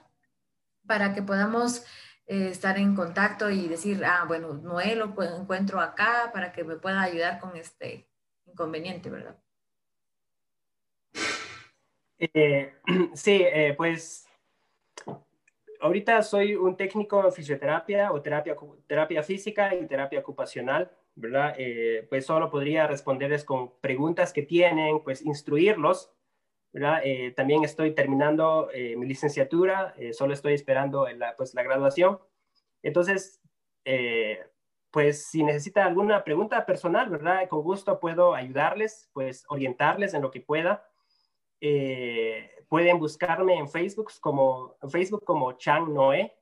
para 0.85 1.13
que 1.13 1.23
podamos 1.23 1.83
eh, 2.27 2.49
estar 2.49 2.77
en 2.77 2.95
contacto 2.95 3.49
y 3.49 3.67
decir, 3.67 4.03
ah, 4.05 4.25
bueno, 4.27 4.53
Noé 4.53 4.95
lo 4.95 5.15
encuentro 5.23 5.79
acá 5.79 6.29
para 6.33 6.51
que 6.51 6.63
me 6.63 6.75
pueda 6.75 7.01
ayudar 7.01 7.39
con 7.39 7.55
este 7.55 8.07
inconveniente, 8.45 9.09
¿verdad? 9.09 9.37
Eh, 12.19 12.75
sí, 13.15 13.43
pues 13.77 14.27
ahorita 15.81 16.21
soy 16.23 16.55
un 16.55 16.77
técnico 16.77 17.25
en 17.25 17.33
fisioterapia 17.33 18.11
o 18.11 18.21
terapia, 18.21 18.55
terapia 18.87 19.23
física 19.23 19.75
y 19.75 19.87
terapia 19.87 20.19
ocupacional. 20.19 20.91
¿verdad? 21.13 21.55
pues 22.09 22.25
solo 22.25 22.49
podría 22.49 22.87
responderles 22.87 23.43
con 23.43 23.77
preguntas 23.81 24.31
que 24.31 24.43
tienen, 24.43 25.03
pues 25.03 25.21
instruirlos, 25.21 26.09
¿verdad? 26.71 27.01
también 27.35 27.65
estoy 27.65 27.93
terminando 27.93 28.69
mi 28.73 29.05
licenciatura, 29.05 29.93
solo 30.13 30.33
estoy 30.33 30.53
esperando 30.53 31.05
la, 31.09 31.35
pues, 31.35 31.53
la 31.53 31.63
graduación. 31.63 32.19
Entonces, 32.81 33.41
pues 34.91 35.25
si 35.25 35.43
necesita 35.43 35.85
alguna 35.85 36.23
pregunta 36.23 36.65
personal, 36.65 37.09
¿verdad? 37.09 37.47
Con 37.49 37.61
gusto 37.61 37.99
puedo 37.99 38.33
ayudarles, 38.33 39.09
pues 39.13 39.45
orientarles 39.49 40.13
en 40.13 40.21
lo 40.21 40.31
que 40.31 40.41
pueda. 40.41 40.90
Eh, 41.61 42.65
pueden 42.67 42.99
buscarme 42.99 43.55
en 43.55 43.69
Facebook 43.69 44.11
como, 44.19 44.75
Facebook 44.89 45.23
como 45.23 45.53
Chang 45.53 45.93
Noé, 45.93 46.35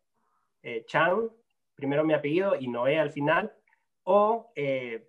eh, 0.63 0.83
Chang, 0.85 1.29
primero 1.75 2.03
mi 2.03 2.13
apellido 2.13 2.55
y 2.55 2.67
Noé 2.67 2.97
al 2.97 3.11
final, 3.11 3.53
o 4.03 4.51
eh, 4.55 5.07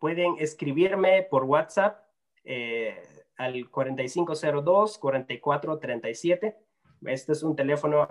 pueden 0.00 0.36
escribirme 0.38 1.24
por 1.24 1.44
WhatsApp 1.44 2.02
al 3.36 3.70
4502-4437. 3.70 6.56
Este 7.06 7.32
es 7.32 7.42
un 7.42 7.56
teléfono 7.56 8.06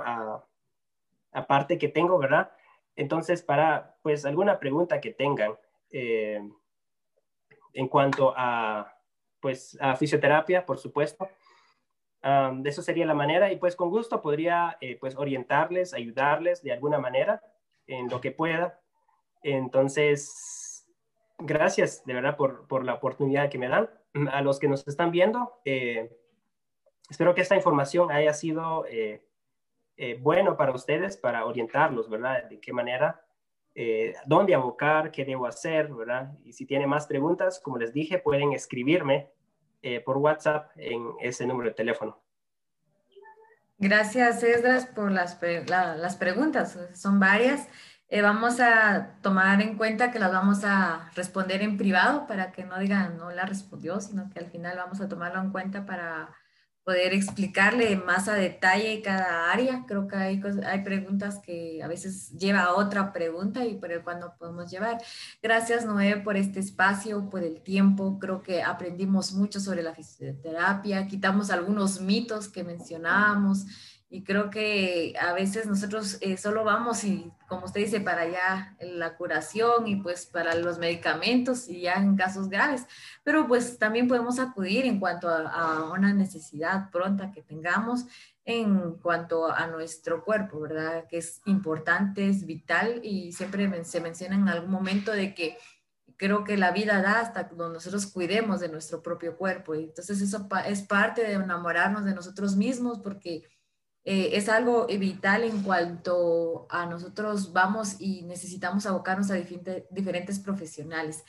aparte 1.31 1.77
que 1.77 1.87
tengo, 1.87 2.17
¿verdad? 2.17 2.51
Entonces, 2.95 3.41
para 3.41 3.95
pues 4.01 4.25
alguna 4.25 4.59
pregunta 4.59 5.01
que 5.01 5.11
tengan 5.11 5.55
eh, 5.91 6.41
en 7.73 7.87
cuanto 7.87 8.33
a 8.35 8.95
pues 9.43 9.77
a 9.81 9.97
fisioterapia, 9.97 10.65
por 10.65 10.77
supuesto, 10.79 11.27
de 12.23 12.69
eso 12.69 12.81
sería 12.81 13.05
la 13.05 13.13
manera 13.13 13.51
y 13.51 13.57
pues 13.57 13.75
con 13.75 13.89
gusto 13.89 14.21
podría 14.21 14.77
eh, 14.79 14.97
pues 14.97 15.17
orientarles, 15.17 15.93
ayudarles 15.93 16.63
de 16.63 16.71
alguna 16.71 16.97
manera 16.97 17.41
en 17.85 18.07
lo 18.07 18.21
que 18.21 18.31
pueda. 18.31 18.79
Entonces, 19.43 20.87
gracias 21.37 22.05
de 22.05 22.13
verdad 22.13 22.37
por, 22.37 22.65
por 22.67 22.85
la 22.85 22.93
oportunidad 22.93 23.49
que 23.49 23.57
me 23.57 23.67
dan. 23.67 23.89
A 24.31 24.41
los 24.41 24.59
que 24.59 24.69
nos 24.69 24.87
están 24.87 25.11
viendo, 25.11 25.59
eh, 25.65 26.17
espero 27.09 27.35
que 27.35 27.41
esta 27.41 27.57
información 27.57 28.09
haya 28.09 28.31
sido 28.33 28.85
eh, 28.87 29.27
bueno 30.21 30.55
para 30.55 30.71
ustedes, 30.71 31.17
para 31.17 31.45
orientarlos, 31.45 32.09
¿verdad? 32.09 32.45
De 32.45 32.61
qué 32.61 32.71
manera, 32.71 33.21
eh, 33.75 34.13
dónde 34.27 34.53
abocar, 34.53 35.11
qué 35.11 35.25
debo 35.25 35.47
hacer, 35.47 35.91
¿verdad? 35.91 36.37
Y 36.43 36.53
si 36.53 36.65
tienen 36.65 36.89
más 36.89 37.07
preguntas, 37.07 37.59
como 37.59 37.79
les 37.79 37.91
dije, 37.91 38.19
pueden 38.19 38.53
escribirme 38.53 39.31
eh, 39.83 39.99
por 39.99 40.17
WhatsApp 40.17 40.71
en 40.77 41.11
ese 41.19 41.45
número 41.45 41.69
de 41.69 41.75
teléfono. 41.75 42.19
Gracias, 43.77 44.41
Esdras, 44.43 44.85
por 44.85 45.11
las, 45.11 45.39
las 45.67 46.15
preguntas. 46.15 46.79
Son 46.93 47.19
varias. 47.19 47.67
vamos 48.09 48.59
a 48.59 49.17
tomar 49.21 49.61
en 49.61 49.77
cuenta 49.77 50.11
que 50.11 50.19
las 50.19 50.31
vamos 50.31 50.63
a 50.63 51.11
responder 51.15 51.61
en 51.61 51.77
privado 51.77 52.25
para 52.25 52.51
que 52.51 52.63
no 52.63 52.79
digan 52.79 53.17
no 53.17 53.29
la 53.31 53.45
respondió, 53.45 53.99
sino 53.99 54.29
que 54.29 54.39
al 54.39 54.45
final 54.47 54.77
vamos 54.77 55.01
a 55.01 55.09
tomarlo 55.09 55.41
en 55.41 55.51
cuenta 55.51 55.85
para 55.85 56.33
poder 56.83 57.13
explicarle 57.13 57.95
más 57.95 58.27
a 58.27 58.33
detalle 58.33 59.01
cada 59.01 59.51
área. 59.51 59.85
Creo 59.87 60.07
que 60.07 60.15
hay, 60.15 60.41
hay 60.65 60.83
preguntas 60.83 61.39
que 61.39 61.81
a 61.81 61.87
veces 61.87 62.31
lleva 62.31 62.63
a 62.63 62.73
otra 62.73 63.13
pregunta 63.13 63.65
y 63.65 63.75
por 63.75 63.91
el 63.91 64.03
cual 64.03 64.19
no 64.19 64.35
podemos 64.37 64.69
llevar. 64.69 65.01
Gracias, 65.41 65.85
Noé, 65.85 66.17
por 66.17 66.35
este 66.35 66.59
espacio, 66.59 67.29
por 67.29 67.43
el 67.43 67.61
tiempo. 67.61 68.19
Creo 68.19 68.43
que 68.43 68.63
aprendimos 68.63 69.33
mucho 69.33 69.59
sobre 69.59 69.83
la 69.83 69.93
fisioterapia, 69.93 71.07
quitamos 71.07 71.51
algunos 71.51 72.01
mitos 72.01 72.49
que 72.49 72.63
mencionábamos 72.63 73.65
y 74.13 74.23
creo 74.23 74.51
que 74.51 75.15
a 75.19 75.33
veces 75.33 75.65
nosotros 75.65 76.19
eh, 76.21 76.37
solo 76.37 76.63
vamos 76.63 77.03
y, 77.03 77.31
como 77.47 77.65
usted 77.65 77.81
dice, 77.81 77.99
para 77.99 78.21
allá 78.21 78.77
la 78.79 79.15
curación 79.15 79.87
y 79.87 79.95
pues 79.95 80.27
para 80.27 80.53
los 80.53 80.77
medicamentos 80.77 81.67
y 81.67 81.81
ya 81.81 81.95
en 81.95 82.15
casos 82.15 82.47
graves, 82.47 82.85
pero 83.23 83.47
pues 83.47 83.79
también 83.79 84.07
podemos 84.07 84.37
acudir 84.37 84.85
en 84.85 84.99
cuanto 84.99 85.29
a, 85.29 85.91
una 85.91 86.13
necesidad 86.13 86.91
pronta 86.91 87.31
que 87.31 87.41
tengamos 87.41 88.05
en 88.45 88.99
cuanto 88.99 89.51
a 89.51 89.65
nuestro 89.65 90.23
cuerpo, 90.23 90.59
¿verdad? 90.59 91.07
Que 91.09 91.17
es 91.17 91.41
importante, 91.45 92.29
es 92.29 92.45
vital 92.45 92.99
y 93.01 93.31
siempre 93.31 93.83
se 93.83 93.99
menciona 93.99 94.35
en 94.35 94.47
algún 94.47 94.69
momento 94.69 95.11
de 95.11 95.33
que 95.33 95.57
creo 96.17 96.43
que 96.43 96.55
la 96.55 96.69
vida 96.69 97.01
da 97.01 97.19
hasta 97.19 97.47
cuando 97.47 97.69
nosotros 97.69 98.05
cuidemos 98.05 98.59
de 98.59 98.69
nuestro 98.69 99.01
propio 99.01 99.35
cuerpo. 99.35 99.73
Y 99.73 99.85
entonces 99.85 100.21
eso 100.21 100.47
es 100.67 100.83
parte 100.83 101.23
de 101.23 101.33
enamorarnos 101.33 102.05
de 102.05 102.13
nosotros 102.13 102.55
mismos 102.55 102.99
porque 102.99 103.43
eh, 104.05 104.31
es 104.33 104.49
algo 104.49 104.87
vital 104.87 105.43
en 105.43 105.63
cuanto 105.63 106.67
a 106.69 106.85
nosotros 106.85 107.53
vamos 107.53 107.95
y 107.99 108.23
necesitamos 108.23 108.85
abocarnos 108.85 109.31
a 109.31 109.35
diferentes, 109.35 110.39
profesionales. 110.39 111.23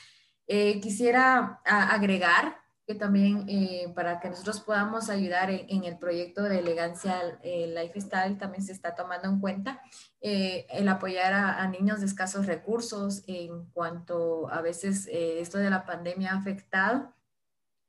Eh, 0.48 0.80
quisiera 0.80 1.60
agregar 1.64 2.58
que 2.86 2.94
también 2.94 3.46
eh, 3.48 3.90
para 3.94 4.20
que 4.20 4.28
nosotros 4.28 4.60
podamos 4.60 5.08
ayudar 5.08 5.50
en, 5.50 5.84
el 5.84 5.96
proyecto 5.98 6.42
de 6.42 6.58
elegancia 6.58 7.38
lifestyle 7.42 8.36
también 8.36 8.62
se 8.62 8.72
está 8.72 8.94
tomando 8.94 9.26
en 9.28 9.40
cuenta 9.40 9.80
el 10.20 10.86
apoyar 10.88 11.32
a, 11.32 11.66
niños 11.68 12.00
de 12.00 12.06
escasos 12.06 12.44
recursos 12.44 13.22
en 13.26 13.66
cuanto 13.70 14.50
a 14.50 14.60
veces 14.60 15.08
esto 15.10 15.56
de 15.58 15.70
la 15.70 15.86
pandemia 15.86 16.32
ha 16.32 16.38
afectado. 16.38 17.14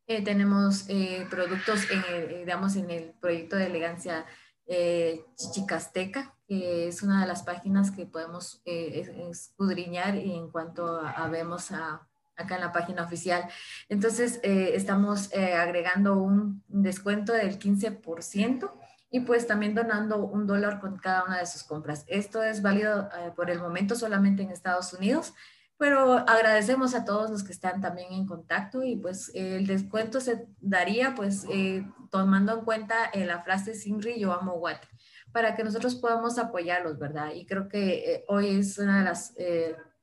tenemos 0.05 0.87
productos, 1.29 1.81
digamos, 2.29 2.77
en 2.77 2.89
el 2.89 3.13
proyecto 3.19 3.57
de 3.57 3.65
elegancia 3.65 4.25
eh, 4.67 5.25
Chichicasteca, 5.35 6.35
que 6.47 6.87
es 6.87 7.01
una 7.01 7.21
de 7.21 7.27
las 7.27 7.43
páginas 7.43 7.91
que 7.91 8.05
podemos 8.05 8.61
eh, 8.65 9.27
escudriñar 9.29 10.15
y 10.15 10.35
en 10.35 10.49
cuanto 10.49 10.99
a, 11.01 11.27
vemos 11.27 11.71
acá 11.71 12.55
en 12.55 12.61
la 12.61 12.71
página 12.71 13.03
oficial. 13.03 13.45
Entonces, 13.89 14.39
eh, 14.43 14.71
estamos 14.75 15.31
eh, 15.33 15.53
agregando 15.53 16.17
un 16.17 16.63
descuento 16.67 17.33
del 17.33 17.57
15% 17.57 18.71
y 19.09 19.21
pues 19.21 19.47
también 19.47 19.75
donando 19.75 20.17
un 20.17 20.45
dólar 20.45 20.79
con 20.79 20.97
cada 20.97 21.23
una 21.23 21.39
de 21.39 21.45
sus 21.45 21.63
compras. 21.63 22.03
Esto 22.07 22.43
es 22.43 22.61
válido 22.61 23.09
por 23.35 23.49
el 23.49 23.59
momento 23.59 23.95
solamente 23.95 24.43
en 24.43 24.51
Estados 24.51 24.93
Unidos, 24.93 25.33
pero 25.77 26.13
agradecemos 26.13 26.95
a 26.95 27.03
todos 27.03 27.29
los 27.29 27.43
que 27.43 27.51
están 27.51 27.81
también 27.81 28.13
en 28.13 28.25
contacto 28.25 28.83
y 28.83 28.95
pues 28.95 29.31
el 29.33 29.67
descuento 29.67 30.21
se 30.21 30.47
daría 30.61 31.15
pues 31.15 31.45
eh, 31.49 31.85
tomando 32.11 32.53
en 32.53 32.65
cuenta 32.65 33.05
eh, 33.13 33.25
la 33.25 33.43
frase 33.43 33.73
Sinri 33.73 34.19
yo 34.19 34.31
amo 34.31 34.53
Guate 34.53 34.87
para 35.33 35.53
que 35.53 35.65
nosotros 35.65 35.95
podamos 35.95 36.37
apoyarlos, 36.37 36.97
¿verdad? 36.97 37.33
Y 37.33 37.45
creo 37.45 37.67
que 37.67 38.13
eh, 38.13 38.25
hoy 38.29 38.55
es 38.55 38.77
una 38.77 38.99
de 38.99 39.03
las 39.03 39.33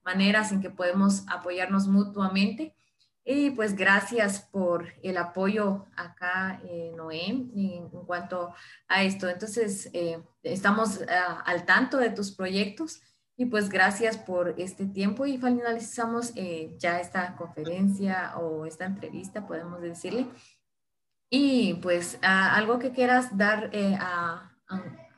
maneras 0.04 0.52
en 0.52 0.60
que 0.60 0.68
podemos 0.68 1.24
apoyarnos 1.26 1.88
mutuamente. 1.88 2.76
Y 3.24 3.50
pues 3.50 3.74
gracias 3.74 4.40
por 4.40 4.88
el 5.02 5.16
apoyo 5.16 5.86
acá, 5.96 6.60
Noé, 6.96 7.28
en, 7.28 7.88
cuanto 8.04 8.52
a 8.88 9.04
esto. 9.04 9.26
Entonces, 9.26 9.90
estamos 10.42 11.00
ah, 11.08 11.42
al 11.46 11.64
tanto 11.64 11.96
de 11.96 12.10
tus 12.10 12.32
proyectos 12.32 13.00
y 13.42 13.46
pues 13.46 13.68
gracias 13.68 14.16
por 14.16 14.54
este 14.56 14.86
tiempo 14.86 15.26
y 15.26 15.36
finalizamos 15.36 16.32
eh, 16.36 16.76
ya 16.78 17.00
esta 17.00 17.34
conferencia 17.34 18.36
o 18.36 18.66
esta 18.66 18.84
entrevista, 18.84 19.48
podemos 19.48 19.80
decirle. 19.80 20.26
Y 21.28 21.74
pues 21.82 22.20
algo 22.22 22.78
que 22.78 22.92
quieras 22.92 23.36
dar 23.36 23.70
eh, 23.72 23.96
a, 23.98 24.52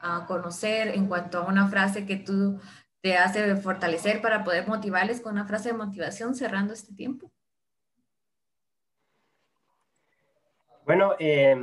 a, 0.01 0.27
conocer 0.27 0.89
en 0.89 1.07
cuanto 1.07 1.39
a 1.39 1.47
una 1.47 1.69
frase 1.69 2.07
que 2.07 2.17
tú 2.17 2.59
te 3.03 3.19
hace 3.19 3.57
fortalecer 3.57 4.23
para 4.23 4.43
poder 4.43 4.67
motivarles 4.67 5.21
con 5.21 5.35
una 5.35 5.45
frase 5.45 5.73
de 5.73 5.77
motivación 5.77 6.35
cerrando 6.35 6.73
este 6.73 6.95
tiempo. 6.95 7.31
Bueno, 10.87 11.15
eh, 11.19 11.55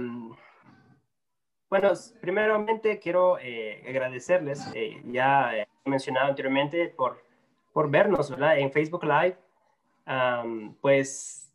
bueno, 1.72 1.94
primeramente 2.20 3.00
quiero 3.00 3.40
eh, 3.40 3.82
agradecerles, 3.88 4.70
eh, 4.76 5.02
ya 5.06 5.56
he 5.56 5.71
mencionado 5.86 6.28
anteriormente, 6.30 6.88
por, 6.90 7.24
por 7.74 7.90
vernos 7.90 8.30
¿verdad? 8.30 8.60
en 8.60 8.72
Facebook 8.72 9.04
Live. 9.04 9.38
pues 10.82 11.54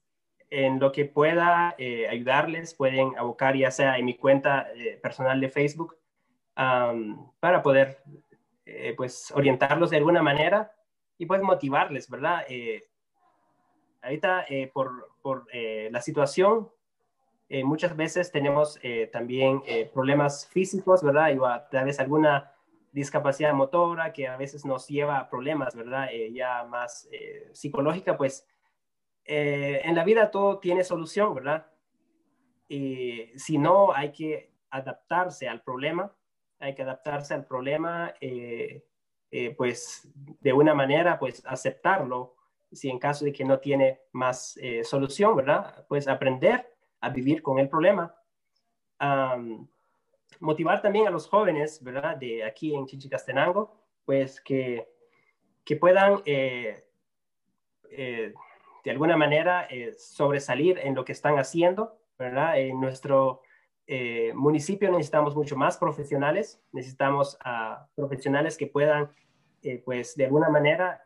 en 0.49 0.79
lo 0.79 0.93
que 0.93 1.05
pueda 1.05 1.75
eh, 1.77 2.07
ayudarles, 2.09 2.75
pueden 2.75 3.17
abocar 3.19 3.57
ya 3.57 3.71
sea 3.71 3.99
en 3.99 4.05
mi 4.05 4.17
cuenta 4.17 4.69
personal 5.03 5.41
de 5.41 5.49
Facebook 5.49 5.97
para 6.55 7.63
poder 7.63 8.03
pues 8.97 9.33
orientarlos 9.33 9.91
de 9.91 9.99
alguna 9.99 10.23
manera 10.23 10.73
y 11.19 11.27
pues 11.27 11.43
motivarles, 11.43 12.09
¿verdad? 12.09 12.45
ahorita 14.03 14.47
por, 14.73 15.11
por 15.21 15.47
la 15.53 16.01
situación 16.01 16.71
eh, 17.49 17.63
muchas 17.63 17.97
veces 17.97 18.33
tenemos 18.33 18.79
eh, 18.83 19.09
también 19.13 19.63
eh, 19.67 19.89
problemas 19.93 20.49
físicos, 20.49 21.03
¿verdad? 21.03 21.31
Y 21.31 21.39
tal 21.71 21.85
vez 21.85 22.01
alguna 22.01 22.53
discapacidad 22.97 23.53
motora 23.53 24.13
que 24.13 24.27
a 24.27 24.37
veces 24.37 24.65
nos 24.65 24.89
lleva 24.89 25.19
a 25.19 25.29
problemas, 25.29 25.77
¿verdad? 25.77 26.09
ya 26.33 26.65
más 26.65 27.09
psicológica, 27.53 28.17
pues 28.17 28.47
en 29.25 29.95
la 29.95 30.03
vida 30.03 30.31
todo 30.31 30.59
tiene 30.59 30.83
solución, 30.83 31.35
¿verdad? 31.35 31.67
Y 32.69 33.33
si 33.37 33.59
no, 33.59 33.93
hay 33.93 34.13
que 34.13 34.53
adaptarse 34.71 35.47
al 35.47 35.63
problema, 35.63 36.11
hay 36.59 36.75
que 36.75 36.83
adaptarse 36.83 37.35
al 37.35 37.45
problema, 37.45 38.15
pues 39.59 40.09
de 40.41 40.53
una 40.53 40.75
manera, 40.75 41.19
pues 41.19 41.45
aceptarlo 41.45 42.37
si 42.73 42.89
en 42.91 42.99
caso 42.99 43.25
de 43.25 43.33
que 43.33 43.45
no 43.45 43.59
tiene 43.59 44.01
más 44.13 44.57
eh, 44.59 44.85
solución, 44.85 45.37
¿verdad? 45.37 45.87
Pues 45.89 46.09
aprender 46.09 46.75
a 47.01 47.09
vivir 47.11 47.43
con 47.43 47.59
el 47.59 47.69
problema. 47.69 48.15
Motivar 50.41 50.83
también 50.83 51.07
a 51.07 51.11
los 51.11 51.29
jóvenes, 51.29 51.83
¿verdad? 51.83 52.17
De 52.17 52.45
aquí 52.45 52.75
en 52.75 52.87
Chichicastenango, 52.87 53.75
pues 54.05 54.41
que, 54.41 54.89
que 55.65 55.77
puedan 55.77 56.23
eh, 56.27 56.85
eh, 57.91 58.35
de 58.85 58.91
alguna 58.91 59.17
manera 59.17 59.69
sobresalir 59.99 60.79
en 60.79 60.95
lo 60.95 61.05
que 61.05 61.13
están 61.13 61.39
haciendo, 61.39 61.99
¿verdad? 62.19 62.59
En 62.59 62.81
nuestro 62.81 63.43
municipio 64.35 64.91
necesitamos 64.91 65.37
mucho 65.37 65.57
más 65.57 65.77
profesionales, 65.77 66.61
necesitamos 66.73 67.37
a 67.41 67.87
profesionales 67.95 68.57
que 68.57 68.67
puedan, 68.67 69.13
pues 69.85 70.17
de 70.17 70.25
alguna 70.25 70.49
manera, 70.51 71.03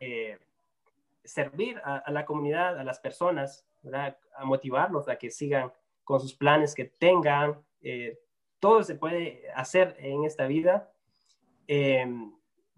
servir 1.23 1.79
a, 1.83 2.09
la 2.11 2.25
comunidad, 2.25 2.79
a 2.79 2.83
las 2.83 2.99
personas, 2.99 3.65
a 3.93 4.45
motivarlos 4.45 5.07
a 5.07 5.17
que 5.17 5.29
sigan 5.31 5.71
con 6.03 6.19
sus 6.19 6.33
planes 6.33 6.73
que 6.73 6.85
tengan. 6.85 7.61
Eh, 7.81 8.19
todo 8.61 8.83
se 8.83 8.95
puede 8.95 9.43
hacer 9.53 9.97
en 9.99 10.23
esta 10.23 10.47
vida. 10.47 10.93
Eh, 11.67 12.07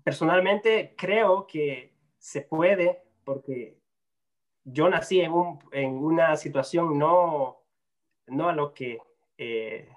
personalmente 0.03 0.95
creo 0.97 1.45
que 1.45 1.93
se 2.17 2.41
puede 2.41 3.03
porque 3.23 3.77
yo 4.63 4.89
nací 4.89 5.19
en, 5.21 5.33
una 5.33 6.35
situación 6.37 6.97
no, 6.97 7.59
a 8.27 8.53
lo 8.53 8.73
que, 8.73 8.99
eh, 9.37 9.89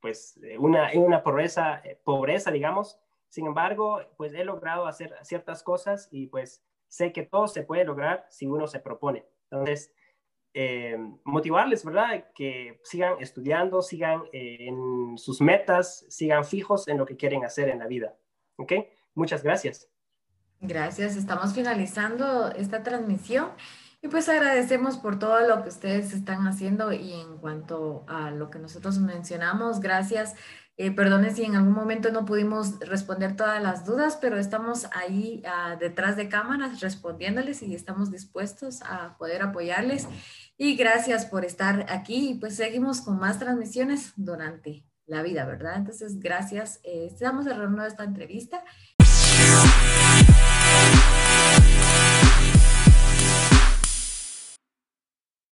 pues, 0.00 0.38
una, 0.58 0.92
en 0.92 1.02
una 1.02 1.22
pobreza, 1.22 1.82
pobreza, 2.04 2.50
digamos. 2.50 2.98
Sin 3.28 3.46
embargo, 3.46 4.02
pues 4.18 4.34
he 4.34 4.44
logrado 4.44 4.86
hacer 4.86 5.14
ciertas 5.22 5.62
cosas 5.62 6.08
y 6.10 6.26
pues 6.26 6.62
sé 6.86 7.14
que 7.14 7.22
todo 7.22 7.48
se 7.48 7.62
puede 7.62 7.84
lograr 7.84 8.26
si 8.28 8.46
uno 8.46 8.66
se 8.66 8.78
propone. 8.78 9.26
Entonces, 9.50 9.90
eh, 10.54 10.98
motivarles, 11.24 11.84
¿verdad? 11.84 12.26
Que 12.34 12.80
sigan 12.84 13.14
estudiando, 13.20 13.82
sigan 13.82 14.22
eh, 14.32 14.68
en 14.68 15.16
sus 15.16 15.40
metas, 15.40 16.04
sigan 16.08 16.44
fijos 16.44 16.88
en 16.88 16.98
lo 16.98 17.06
que 17.06 17.16
quieren 17.16 17.44
hacer 17.44 17.68
en 17.68 17.78
la 17.78 17.86
vida. 17.86 18.14
¿Ok? 18.56 18.72
Muchas 19.14 19.42
gracias. 19.42 19.88
Gracias. 20.60 21.16
Estamos 21.16 21.54
finalizando 21.54 22.50
esta 22.52 22.82
transmisión. 22.82 23.50
Y 24.04 24.08
pues 24.08 24.28
agradecemos 24.28 24.96
por 24.96 25.18
todo 25.18 25.46
lo 25.46 25.62
que 25.62 25.68
ustedes 25.68 26.12
están 26.12 26.46
haciendo 26.48 26.92
y 26.92 27.12
en 27.12 27.38
cuanto 27.38 28.04
a 28.08 28.32
lo 28.32 28.50
que 28.50 28.58
nosotros 28.58 28.98
mencionamos, 28.98 29.78
gracias 29.78 30.34
eh, 30.78 30.94
si 31.34 31.44
en 31.44 31.54
algún 31.54 31.74
momento 31.74 32.10
no 32.10 32.24
pudimos 32.24 32.80
responder 32.80 33.36
todas 33.36 33.62
las 33.62 33.84
dudas, 33.84 34.18
pero 34.20 34.38
estamos 34.38 34.88
ahí 34.92 35.42
ah, 35.46 35.76
detrás 35.78 36.16
de 36.16 36.28
cámaras 36.28 36.80
respondiéndoles 36.80 37.62
y 37.62 37.74
estamos 37.74 38.10
dispuestos 38.10 38.80
a 38.82 39.16
poder 39.18 39.42
apoyarles. 39.42 40.08
Y 40.64 40.76
gracias 40.76 41.26
por 41.26 41.44
estar 41.44 41.86
aquí 41.88 42.30
y 42.30 42.34
pues 42.34 42.54
seguimos 42.54 43.00
con 43.00 43.18
más 43.18 43.40
transmisiones 43.40 44.12
durante 44.14 44.84
la 45.06 45.20
vida, 45.20 45.44
¿verdad? 45.44 45.74
Entonces, 45.78 46.20
gracias. 46.20 46.78
Eh, 46.84 47.08
estamos 47.10 47.46
cerrando 47.46 47.84
esta 47.84 48.04
entrevista. 48.04 48.62